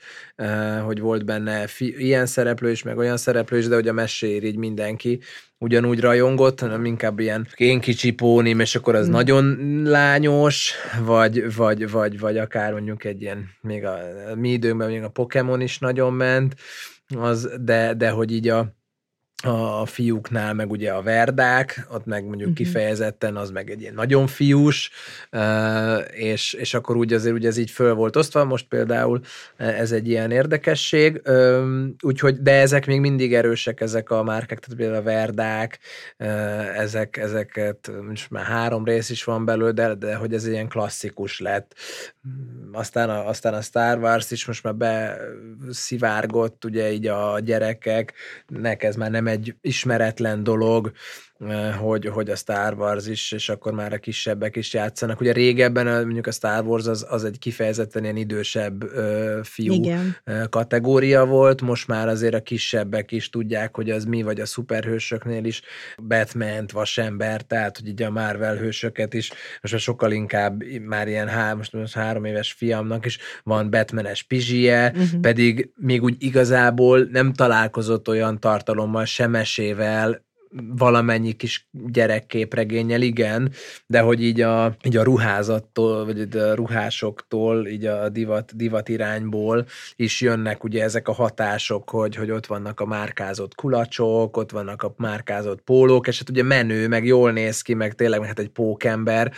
hogy 0.85 1.01
volt 1.01 1.25
benne 1.25 1.67
fi, 1.67 1.95
ilyen 1.99 2.27
szereplő 2.27 2.71
is, 2.71 2.83
meg 2.83 2.99
olyan 2.99 3.17
szereplő 3.17 3.59
is, 3.59 3.67
de 3.67 3.75
hogy 3.75 3.89
a 3.89 3.93
mesér 3.93 4.45
így 4.45 4.57
mindenki 4.57 5.21
ugyanúgy 5.59 6.01
rajongott, 6.01 6.61
hanem 6.61 6.85
inkább 6.85 7.19
ilyen 7.19 7.47
én 7.57 7.81
kicsi 7.81 8.11
pónim, 8.11 8.61
és 8.61 8.75
akkor 8.75 8.95
az 8.95 9.09
Mm. 9.09 9.11
nagyon 9.11 9.59
lányos, 9.85 10.75
vagy, 11.05 11.55
vagy, 11.55 11.91
vagy, 11.91 12.19
vagy 12.19 12.39
akár 12.39 12.73
mondjuk 12.73 13.05
egy 13.05 13.23
ilyen, 13.23 13.49
még 13.61 13.85
a, 13.85 13.99
a 14.31 14.35
mi 14.35 14.51
időnkben 14.53 14.91
még 14.91 15.03
a 15.03 15.09
Pokémon 15.09 15.61
is 15.61 15.79
nagyon 15.79 16.13
ment, 16.13 16.55
az, 17.17 17.49
de, 17.61 17.95
de 17.95 18.11
hogy 18.11 18.33
így 18.33 18.49
a, 18.49 18.77
a 19.43 19.87
fiúknál 19.87 20.55
meg 20.55 20.71
ugye 20.71 20.91
a 20.91 21.03
verdák, 21.03 21.87
ott 21.91 22.05
meg 22.05 22.25
mondjuk 22.25 22.51
uh-huh. 22.51 22.67
kifejezetten 22.67 23.37
az 23.37 23.51
meg 23.51 23.71
egy 23.71 23.81
ilyen 23.81 23.95
nagyon 23.95 24.27
fiús, 24.27 24.91
és, 26.11 26.53
és 26.53 26.75
akkor 26.75 26.97
úgy 26.97 27.13
azért 27.13 27.35
ugye 27.35 27.49
ez 27.49 27.57
így 27.57 27.71
föl 27.71 27.95
volt 27.95 28.17
osztva, 28.17 28.45
most 28.45 28.67
például 28.69 29.21
ez 29.57 29.93
egy 29.93 30.09
ilyen 30.09 30.31
érdekesség, 30.31 31.23
úgyhogy, 32.03 32.43
de 32.43 32.53
ezek 32.53 32.87
még 32.87 33.01
mindig 33.01 33.35
erősek 33.35 33.81
ezek 33.81 34.11
a 34.11 34.23
márkák, 34.23 34.59
tehát 34.59 34.81
például 34.81 35.01
a 35.01 35.03
verdák, 35.03 35.79
ezek, 36.77 37.17
ezeket, 37.17 37.91
most 38.09 38.31
már 38.31 38.45
három 38.45 38.85
rész 38.85 39.11
is 39.11 39.25
van 39.25 39.45
belőle, 39.45 39.73
de, 39.73 39.95
de 39.95 40.15
hogy 40.15 40.35
ez 40.35 40.47
ilyen 40.47 40.69
klasszikus 40.69 41.41
lett. 41.41 41.75
Aztán 42.73 43.11
a, 43.11 43.29
aztán 43.29 43.55
a 43.55 43.61
Star 43.61 43.99
Wars 43.99 44.31
is 44.31 44.47
most 44.47 44.63
már 44.63 44.75
beszivárgott, 44.75 46.65
ugye 46.65 46.93
így 46.93 47.07
a 47.07 47.41
gyerekeknek 47.41 48.83
ez 48.83 48.97
már 48.97 49.11
nem 49.11 49.27
egy 49.29 49.57
ismeretlen 49.61 50.43
dolog, 50.43 50.93
hogy, 51.79 52.07
hogy 52.07 52.31
a 52.31 52.37
Star 52.37 52.75
Wars 52.75 53.07
is, 53.07 53.33
és 53.33 53.49
akkor 53.49 53.73
már 53.73 53.93
a 53.93 53.99
kisebbek 53.99 54.57
is 54.57 54.75
játszanak. 54.75 55.21
Ugye 55.21 55.33
régebben 55.33 55.87
mondjuk 55.87 56.27
a 56.27 56.31
Star 56.31 56.65
Wars 56.65 56.87
az, 56.87 57.07
az 57.09 57.25
egy 57.25 57.39
kifejezetten 57.39 58.03
ilyen 58.03 58.17
idősebb 58.17 58.85
uh, 58.85 59.43
fiú 59.43 59.73
Igen. 59.73 60.17
kategória 60.49 61.25
volt, 61.25 61.61
most 61.61 61.87
már 61.87 62.09
azért 62.09 62.35
a 62.35 62.41
kisebbek 62.41 63.13
is 63.13 63.31
tudják, 63.31 63.77
hogy 63.77 63.91
az 63.91 64.05
mi, 64.05 64.23
vagy 64.23 64.41
a 64.41 64.47
szuperhősöknél 64.47 65.45
is 65.45 65.63
batman 66.03 66.67
Vasember, 66.73 67.43
tehát 67.43 67.79
hogy 67.79 67.89
így 67.89 68.03
a 68.03 68.11
Marvel 68.11 68.57
hősöket 68.57 69.15
is, 69.15 69.31
most 69.61 69.73
már 69.73 69.83
sokkal 69.83 70.13
inkább 70.13 70.63
már 70.81 71.09
ilyen 71.09 71.29
há, 71.29 71.55
most, 71.55 71.73
most 71.73 71.95
három 71.95 72.25
éves 72.25 72.53
fiamnak 72.53 73.05
is 73.05 73.19
van 73.43 73.71
Batmanes 73.71 74.23
pizsie, 74.23 74.93
uh-huh. 74.97 75.21
pedig 75.21 75.71
még 75.77 76.03
úgy 76.03 76.17
igazából 76.19 77.09
nem 77.11 77.33
találkozott 77.33 78.09
olyan 78.09 78.41
tartalommal, 78.41 79.05
semesével, 79.05 80.27
valamennyi 80.77 81.33
kis 81.33 81.69
gyerekképregényel, 81.71 83.03
igen, 83.03 83.53
de 83.87 84.01
hogy 84.01 84.23
így 84.23 84.41
a, 84.41 84.77
így 84.85 84.97
a 84.97 85.03
ruházattól, 85.03 86.05
vagy 86.05 86.37
a 86.37 86.55
ruhásoktól, 86.55 87.67
így 87.67 87.85
a 87.85 88.09
divat, 88.09 88.57
divat 88.57 88.89
irányból 88.89 89.67
is 89.97 90.21
jönnek 90.21 90.65
ugye 90.65 90.83
ezek 90.83 91.09
a 91.09 91.13
hatások, 91.13 91.91
hogy, 91.91 92.15
hogy 92.15 92.31
ott 92.31 92.47
vannak 92.47 92.81
a 92.81 92.87
márkázott 92.87 93.55
kulacsok, 93.55 94.37
ott 94.37 94.51
vannak 94.51 94.83
a 94.83 94.95
márkázott 94.97 95.61
pólók, 95.61 96.07
és 96.07 96.19
hát 96.19 96.29
ugye 96.29 96.43
menő, 96.43 96.89
meg 96.89 97.07
jól 97.07 97.33
néz 97.33 97.63
ki, 97.63 97.75
meg 97.75 97.95
tényleg 97.95 98.25
hát 98.25 98.39
egy 98.39 98.49
pókember, 98.49 99.33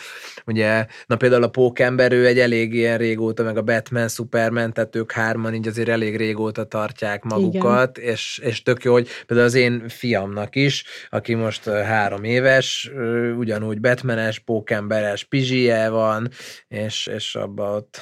ugye, 0.47 0.87
na 1.07 1.17
például 1.17 1.43
a 1.43 1.49
pókember, 1.49 2.13
ő 2.13 2.27
egy 2.27 2.39
elég 2.39 2.75
ilyen 2.75 2.99
régóta, 2.99 3.43
meg 3.43 3.57
a 3.57 3.63
Batman, 3.63 4.09
Superman, 4.09 4.73
tehát 4.73 4.97
ők 4.97 5.13
hárman 5.13 5.55
így 5.55 5.69
azért 5.69 5.89
elég 5.89 6.17
régóta 6.17 6.65
tartják 6.65 7.25
magukat, 7.25 7.99
és, 7.99 8.41
és 8.45 8.63
tök 8.63 8.85
jó, 8.85 8.93
hogy 8.93 9.09
például 9.27 9.49
az 9.49 9.55
én 9.55 9.89
fiamnak 9.89 10.57
is, 10.57 10.85
aki 11.11 11.35
most 11.35 11.65
három 11.65 12.25
éves, 12.25 12.91
ugyanúgy 13.39 13.81
Batmanes, 13.81 14.39
pókemberes 14.39 15.25
pizsie 15.25 15.89
van, 15.89 16.29
és, 16.69 17.07
és 17.07 17.35
abba 17.35 17.75
ott 17.75 18.01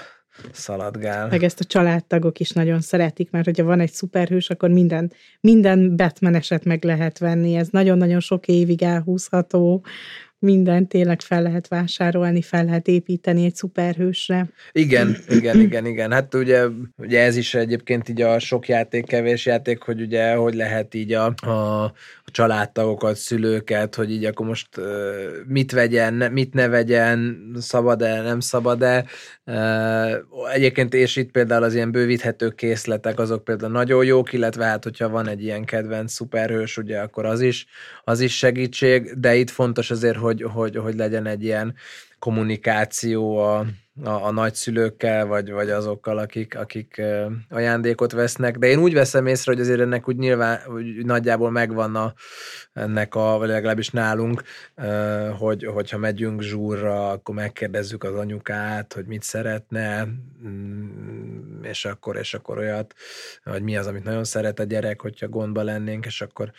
szaladgál. 0.52 1.28
Meg 1.28 1.42
ezt 1.42 1.60
a 1.60 1.64
családtagok 1.64 2.40
is 2.40 2.50
nagyon 2.50 2.80
szeretik, 2.80 3.30
mert 3.30 3.44
hogyha 3.44 3.64
van 3.64 3.80
egy 3.80 3.92
szuperhős, 3.92 4.50
akkor 4.50 4.70
minden, 4.70 5.12
minden 5.40 5.96
Batmaneset 5.96 6.64
meg 6.64 6.84
lehet 6.84 7.18
venni. 7.18 7.54
Ez 7.54 7.68
nagyon-nagyon 7.70 8.20
sok 8.20 8.48
évig 8.48 8.82
elhúzható, 8.82 9.84
minden 10.40 10.88
tényleg 10.88 11.20
fel 11.20 11.42
lehet 11.42 11.68
vásárolni, 11.68 12.42
fel 12.42 12.64
lehet 12.64 12.88
építeni 12.88 13.44
egy 13.44 13.54
szuperhősre. 13.54 14.48
Igen, 14.72 15.16
igen, 15.38 15.60
igen, 15.60 15.86
igen. 15.86 16.12
Hát 16.12 16.34
ugye, 16.34 16.66
ugye 16.96 17.22
ez 17.22 17.36
is 17.36 17.54
egyébként 17.54 18.08
így 18.08 18.22
a 18.22 18.38
sok 18.38 18.68
játék, 18.68 19.06
kevés 19.06 19.46
játék, 19.46 19.82
hogy 19.82 20.00
ugye 20.00 20.34
hogy 20.34 20.54
lehet 20.54 20.94
így 20.94 21.12
a, 21.12 21.34
a, 21.34 21.92
a 22.28 22.30
családtagokat, 22.30 23.16
szülőket, 23.16 23.94
hogy 23.94 24.10
így 24.10 24.24
akkor 24.24 24.46
most 24.46 24.68
mit 25.46 25.72
vegyen, 25.72 26.14
mit 26.32 26.54
ne 26.54 26.68
vegyen, 26.68 27.50
szabad-e, 27.60 28.22
nem 28.22 28.40
szabad-e. 28.40 29.04
Egyébként 30.52 30.94
és 30.94 31.16
itt 31.16 31.30
például 31.30 31.62
az 31.62 31.74
ilyen 31.74 31.90
bővíthető 31.90 32.50
készletek, 32.50 33.18
azok 33.18 33.44
például 33.44 33.72
nagyon 33.72 34.04
jók, 34.04 34.32
illetve 34.32 34.64
hát, 34.64 34.84
hogyha 34.84 35.08
van 35.08 35.28
egy 35.28 35.42
ilyen 35.42 35.64
kedvenc 35.64 36.12
szuperhős, 36.12 36.76
ugye 36.76 37.00
akkor 37.00 37.24
az 37.24 37.40
is, 37.40 37.66
az 38.04 38.20
is 38.20 38.36
segítség, 38.36 39.12
de 39.18 39.34
itt 39.34 39.50
fontos 39.50 39.90
azért, 39.90 40.16
hogy, 40.16 40.42
hogy, 40.42 40.76
hogy 40.76 40.94
legyen 40.94 41.26
egy 41.26 41.44
ilyen 41.44 41.74
kommunikáció 42.18 43.38
a, 43.38 43.66
a, 44.04 44.10
a 44.10 44.30
nagyszülőkkel, 44.30 45.26
vagy, 45.26 45.50
vagy 45.50 45.70
azokkal, 45.70 46.18
akik, 46.18 46.58
akik 46.58 47.02
ajándékot 47.50 48.12
vesznek. 48.12 48.58
De 48.58 48.66
én 48.66 48.78
úgy 48.78 48.94
veszem 48.94 49.26
észre, 49.26 49.52
hogy 49.52 49.60
azért 49.60 49.80
ennek 49.80 50.08
úgy 50.08 50.16
nyilván 50.16 50.60
úgy 50.68 51.04
nagyjából 51.04 51.50
megvan 51.50 51.96
a, 51.96 52.14
ennek 52.72 53.14
a, 53.14 53.38
vagy 53.38 53.48
legalábbis 53.48 53.90
nálunk, 53.90 54.42
hogy, 55.38 55.64
hogyha 55.64 55.98
megyünk 55.98 56.42
zsúrra, 56.42 57.10
akkor 57.10 57.34
megkérdezzük 57.34 58.04
az 58.04 58.14
anyukát, 58.14 58.92
hogy 58.92 59.06
mit 59.06 59.22
szeretne, 59.22 60.08
mm, 60.46 61.62
és 61.62 61.84
akkor, 61.84 62.16
és 62.16 62.34
akkor 62.34 62.58
olyat, 62.58 62.94
vagy 63.44 63.62
mi 63.62 63.76
az, 63.76 63.86
amit 63.86 64.04
nagyon 64.04 64.24
szeret 64.24 64.58
a 64.58 64.64
gyerek, 64.64 65.00
hogyha 65.00 65.28
gondba 65.28 65.62
lennénk, 65.62 66.06
és 66.06 66.20
akkor 66.20 66.52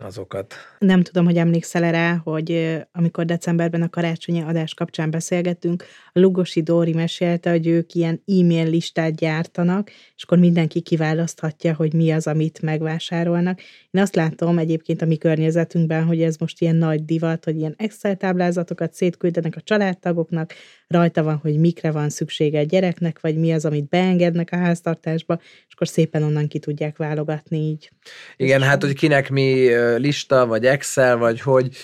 azokat. 0.00 0.54
Nem 0.78 1.02
tudom, 1.02 1.24
hogy 1.24 1.36
emlékszel 1.36 1.92
rá, 1.92 2.20
hogy 2.24 2.78
amikor 2.92 3.24
decemberben 3.24 3.82
a 3.82 3.88
karácsonyi 3.88 4.40
adás 4.40 4.74
kapcsán 4.74 5.10
beszélgettünk, 5.10 5.84
a 6.12 6.18
Lugosi 6.18 6.62
Dóri 6.62 6.92
mesélte, 6.92 7.50
hogy 7.50 7.66
ők 7.66 7.94
ilyen 7.94 8.22
e-mail 8.26 8.70
listát 8.70 9.14
gyártanak, 9.14 9.90
és 10.16 10.22
akkor 10.22 10.38
mindenki 10.38 10.80
kiválaszthatja, 10.80 11.74
hogy 11.74 11.92
mi 11.92 12.10
az, 12.10 12.26
amit 12.26 12.62
megvásárolnak. 12.62 13.60
Én 13.96 14.02
azt 14.02 14.14
látom 14.14 14.58
egyébként 14.58 15.02
a 15.02 15.06
mi 15.06 15.16
környezetünkben, 15.16 16.04
hogy 16.04 16.22
ez 16.22 16.36
most 16.36 16.60
ilyen 16.60 16.76
nagy 16.76 17.04
divat, 17.04 17.44
hogy 17.44 17.56
ilyen 17.56 17.74
Excel 17.78 18.16
táblázatokat 18.16 18.94
szétküldenek 18.94 19.56
a 19.56 19.60
családtagoknak, 19.60 20.54
rajta 20.86 21.22
van, 21.22 21.36
hogy 21.36 21.58
mikre 21.58 21.90
van 21.90 22.08
szüksége 22.08 22.58
a 22.58 22.62
gyereknek, 22.62 23.20
vagy 23.20 23.36
mi 23.36 23.52
az, 23.52 23.64
amit 23.64 23.88
beengednek 23.88 24.48
a 24.52 24.56
háztartásba, 24.56 25.38
és 25.40 25.74
akkor 25.74 25.88
szépen 25.88 26.22
onnan 26.22 26.48
ki 26.48 26.58
tudják 26.58 26.96
válogatni 26.96 27.58
így. 27.58 27.90
Igen, 28.36 28.62
hát 28.62 28.82
hogy 28.82 28.94
kinek 28.94 29.30
mi 29.30 29.68
lista, 29.96 30.46
vagy 30.46 30.64
Excel, 30.64 31.16
vagy 31.16 31.40
hogy 31.40 31.76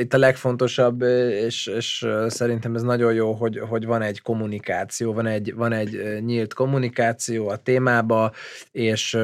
itt 0.00 0.14
a 0.14 0.18
legfontosabb, 0.18 1.02
és, 1.46 1.66
és 1.76 2.06
szerintem 2.26 2.74
ez 2.74 2.82
nagyon 2.82 3.14
jó, 3.14 3.32
hogy, 3.32 3.58
hogy 3.58 3.86
van 3.86 4.02
egy 4.02 4.20
kommunikáció, 4.20 5.12
van 5.12 5.26
egy, 5.26 5.54
van 5.54 5.72
egy 5.72 6.22
nyílt 6.24 6.54
kommunikáció 6.54 7.48
a 7.48 7.56
témába, 7.56 8.32
és, 8.72 9.18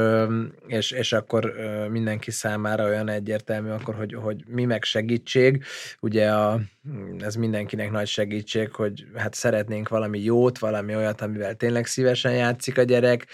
és, 0.66 0.90
és 0.90 1.12
akkor 1.12 1.54
mindenki 2.14 2.30
számára 2.30 2.84
olyan 2.84 3.08
egyértelmű 3.08 3.70
akkor, 3.70 3.94
hogy, 3.94 4.14
hogy 4.14 4.44
mi 4.46 4.64
meg 4.64 4.82
segítség. 4.84 5.64
Ugye 6.00 6.30
a, 6.30 6.60
ez 7.18 7.34
mindenkinek 7.34 7.90
nagy 7.90 8.06
segítség, 8.06 8.72
hogy 8.72 9.04
hát 9.14 9.34
szeretnénk 9.34 9.88
valami 9.88 10.20
jót, 10.20 10.58
valami 10.58 10.94
olyat, 10.94 11.20
amivel 11.20 11.54
tényleg 11.54 11.86
szívesen 11.86 12.34
játszik 12.34 12.78
a 12.78 12.82
gyerek, 12.82 13.26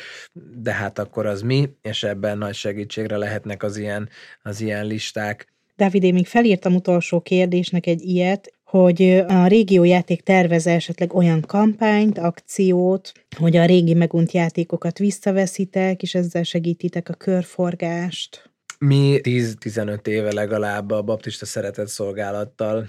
de 0.54 0.72
hát 0.72 0.98
akkor 0.98 1.26
az 1.26 1.42
mi, 1.42 1.68
és 1.82 2.02
ebben 2.02 2.38
nagy 2.38 2.54
segítségre 2.54 3.16
lehetnek 3.16 3.62
az 3.62 3.76
ilyen, 3.76 4.08
az 4.42 4.60
ilyen 4.60 4.86
listák. 4.86 5.48
Dávid, 5.76 6.02
én 6.02 6.14
még 6.14 6.26
felírtam 6.26 6.74
utolsó 6.74 7.20
kérdésnek 7.20 7.86
egy 7.86 8.02
ilyet, 8.02 8.52
hogy 8.70 9.24
a 9.28 9.46
régiójáték 9.46 10.22
tervez 10.22 10.66
esetleg 10.66 11.14
olyan 11.14 11.40
kampányt, 11.40 12.18
akciót, 12.18 13.12
hogy 13.36 13.56
a 13.56 13.64
régi 13.64 13.94
megunt 13.94 14.32
játékokat 14.32 14.98
visszaveszitek, 14.98 16.02
és 16.02 16.14
ezzel 16.14 16.42
segítitek 16.42 17.08
a 17.08 17.14
körforgást. 17.14 18.49
Mi 18.84 19.20
10-15 19.22 20.06
éve 20.06 20.32
legalább 20.32 20.90
a 20.90 21.02
baptista 21.02 21.46
szeretett 21.46 21.88
szolgálattal 21.88 22.88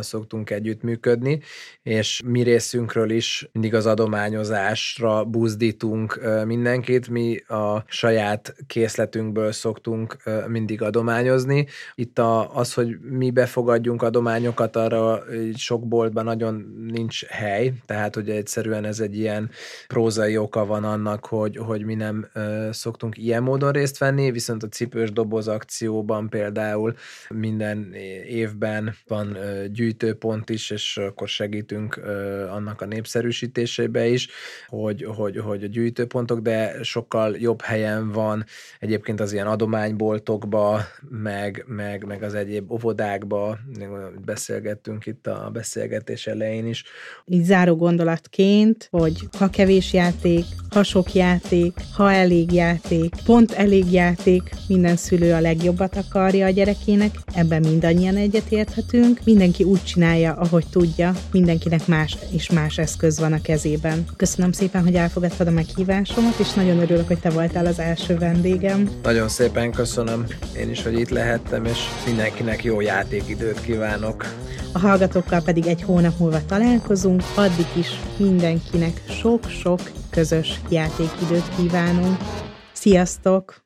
szoktunk 0.00 0.50
együttműködni, 0.50 1.40
és 1.82 2.22
mi 2.24 2.42
részünkről 2.42 3.10
is 3.10 3.48
mindig 3.52 3.74
az 3.74 3.86
adományozásra 3.86 5.24
buzdítunk 5.24 6.20
mindenkit, 6.44 7.08
mi 7.08 7.36
a 7.36 7.84
saját 7.86 8.54
készletünkből 8.66 9.52
szoktunk 9.52 10.16
mindig 10.46 10.82
adományozni. 10.82 11.66
Itt 11.94 12.18
a, 12.18 12.56
az, 12.56 12.74
hogy 12.74 12.98
mi 13.00 13.30
befogadjunk 13.30 14.02
adományokat, 14.02 14.76
arra 14.76 15.22
sok 15.54 15.88
boltban 15.88 16.24
nagyon 16.24 16.86
nincs 16.88 17.24
hely, 17.24 17.72
tehát 17.86 18.14
hogy 18.14 18.30
egyszerűen 18.30 18.84
ez 18.84 19.00
egy 19.00 19.18
ilyen 19.18 19.50
prózai 19.86 20.36
oka 20.36 20.66
van 20.66 20.84
annak, 20.84 21.26
hogy, 21.26 21.56
hogy 21.56 21.84
mi 21.84 21.94
nem 21.94 22.28
szoktunk 22.70 23.18
ilyen 23.18 23.42
módon 23.42 23.72
részt 23.72 23.98
venni, 23.98 24.30
viszont 24.30 24.62
a 24.62 24.68
cipős 24.68 25.12
doboz 25.12 25.48
akcióban 25.48 26.28
például 26.28 26.94
minden 27.28 27.92
évben 28.26 28.94
van 29.06 29.36
gyűjtőpont 29.72 30.50
is, 30.50 30.70
és 30.70 30.96
akkor 30.96 31.28
segítünk 31.28 32.00
annak 32.50 32.80
a 32.80 32.86
népszerűsítésébe 32.86 34.06
is, 34.06 34.28
hogy, 34.66 35.04
hogy, 35.16 35.36
hogy 35.38 35.64
a 35.64 35.66
gyűjtőpontok, 35.66 36.40
de 36.40 36.82
sokkal 36.82 37.36
jobb 37.36 37.60
helyen 37.62 38.12
van 38.12 38.44
egyébként 38.80 39.20
az 39.20 39.32
ilyen 39.32 39.46
adományboltokba, 39.46 40.80
meg, 41.08 41.64
meg, 41.66 42.04
meg 42.04 42.22
az 42.22 42.34
egyéb 42.34 42.72
óvodákba, 42.72 43.58
beszélgettünk 44.24 45.06
itt 45.06 45.26
a 45.26 45.50
beszélgetés 45.52 46.26
elején 46.26 46.66
is. 46.66 46.84
Így 47.26 47.44
záró 47.44 47.76
gondolatként, 47.76 48.88
hogy 48.90 49.28
ha 49.38 49.50
kevés 49.50 49.92
játék, 49.92 50.44
ha 50.70 50.82
sok 50.82 51.12
játék, 51.12 51.72
ha 51.94 52.12
elég 52.12 52.52
játék, 52.52 53.14
pont 53.24 53.52
elég 53.52 53.92
játék, 53.92 54.50
minden 54.68 54.96
szülő 54.96 55.32
a 55.32 55.40
legjobbat 55.40 55.96
akarja 55.96 56.46
a 56.46 56.50
gyerekének, 56.50 57.14
ebben 57.34 57.60
mindannyian 57.60 58.16
egyetérthetünk. 58.16 59.20
Mindenki 59.42 59.70
úgy 59.70 59.84
csinálja, 59.84 60.32
ahogy 60.32 60.64
tudja, 60.70 61.12
mindenkinek 61.32 61.86
más 61.86 62.16
és 62.30 62.50
más 62.50 62.78
eszköz 62.78 63.18
van 63.18 63.32
a 63.32 63.40
kezében. 63.40 64.04
Köszönöm 64.16 64.52
szépen, 64.52 64.82
hogy 64.82 64.94
elfogadtad 64.94 65.46
a 65.46 65.50
meghívásomat, 65.50 66.38
és 66.38 66.52
nagyon 66.52 66.78
örülök, 66.78 67.06
hogy 67.06 67.18
te 67.18 67.30
voltál 67.30 67.66
az 67.66 67.78
első 67.78 68.18
vendégem. 68.18 68.90
Nagyon 69.02 69.28
szépen 69.28 69.72
köszönöm 69.72 70.26
én 70.56 70.70
is, 70.70 70.82
hogy 70.82 70.98
itt 70.98 71.08
lehettem, 71.08 71.64
és 71.64 71.78
mindenkinek 72.06 72.64
jó 72.64 72.80
játékidőt 72.80 73.60
kívánok. 73.60 74.26
A 74.72 74.78
hallgatókkal 74.78 75.42
pedig 75.42 75.66
egy 75.66 75.82
hónap 75.82 76.18
múlva 76.18 76.44
találkozunk, 76.46 77.22
addig 77.34 77.66
is 77.76 77.88
mindenkinek 78.16 79.02
sok-sok 79.08 79.80
közös 80.10 80.60
játékidőt 80.68 81.48
kívánunk. 81.56 82.16
Sziasztok! 82.72 83.64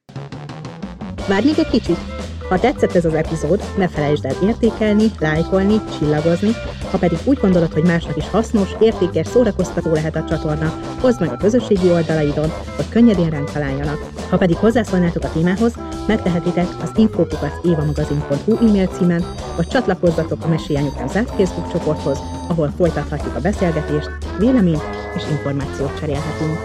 Várj 1.28 1.44
még 1.44 1.58
egy 1.58 1.70
kicsit! 1.70 2.15
Ha 2.48 2.58
tetszett 2.58 2.94
ez 2.94 3.04
az 3.04 3.14
epizód, 3.14 3.62
ne 3.76 3.88
felejtsd 3.88 4.24
el 4.24 4.34
értékelni, 4.42 5.10
lájkolni, 5.18 5.80
csillagozni, 5.98 6.50
ha 6.90 6.98
pedig 6.98 7.18
úgy 7.24 7.38
gondolod, 7.38 7.72
hogy 7.72 7.84
másnak 7.84 8.16
is 8.16 8.28
hasznos, 8.28 8.70
értékes, 8.80 9.26
szórakoztató 9.26 9.92
lehet 9.92 10.16
a 10.16 10.24
csatorna, 10.24 10.72
hozd 11.00 11.20
meg 11.20 11.32
a 11.32 11.36
közösségi 11.36 11.90
oldalaidon, 11.90 12.52
hogy 12.76 12.88
könnyedén 12.88 13.30
ránk 13.30 13.52
találjanak. 13.52 14.10
Ha 14.30 14.36
pedig 14.36 14.56
hozzászólnátok 14.56 15.24
a 15.24 15.32
témához, 15.32 15.74
megtehetitek 16.06 16.66
az 16.82 16.90
infókukat.évamagazin.hu 16.96 18.56
e-mail 18.56 18.86
címen, 18.86 19.24
vagy 19.56 19.66
csatlakozzatok 19.66 20.44
a 20.44 20.48
Mesélyányukám 20.48 21.08
zárt 21.08 21.30
Facebook 21.30 21.72
csoporthoz, 21.72 22.18
ahol 22.48 22.72
folytathatjuk 22.76 23.36
a 23.36 23.40
beszélgetést, 23.40 24.10
véleményt 24.38 24.82
és 25.16 25.22
információt 25.30 25.98
cserélhetünk. 25.98 26.58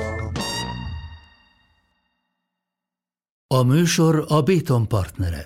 A 3.47 3.63
műsor 3.63 4.25
a 4.27 4.41
Béton 4.41 4.88
partnere. 4.88 5.43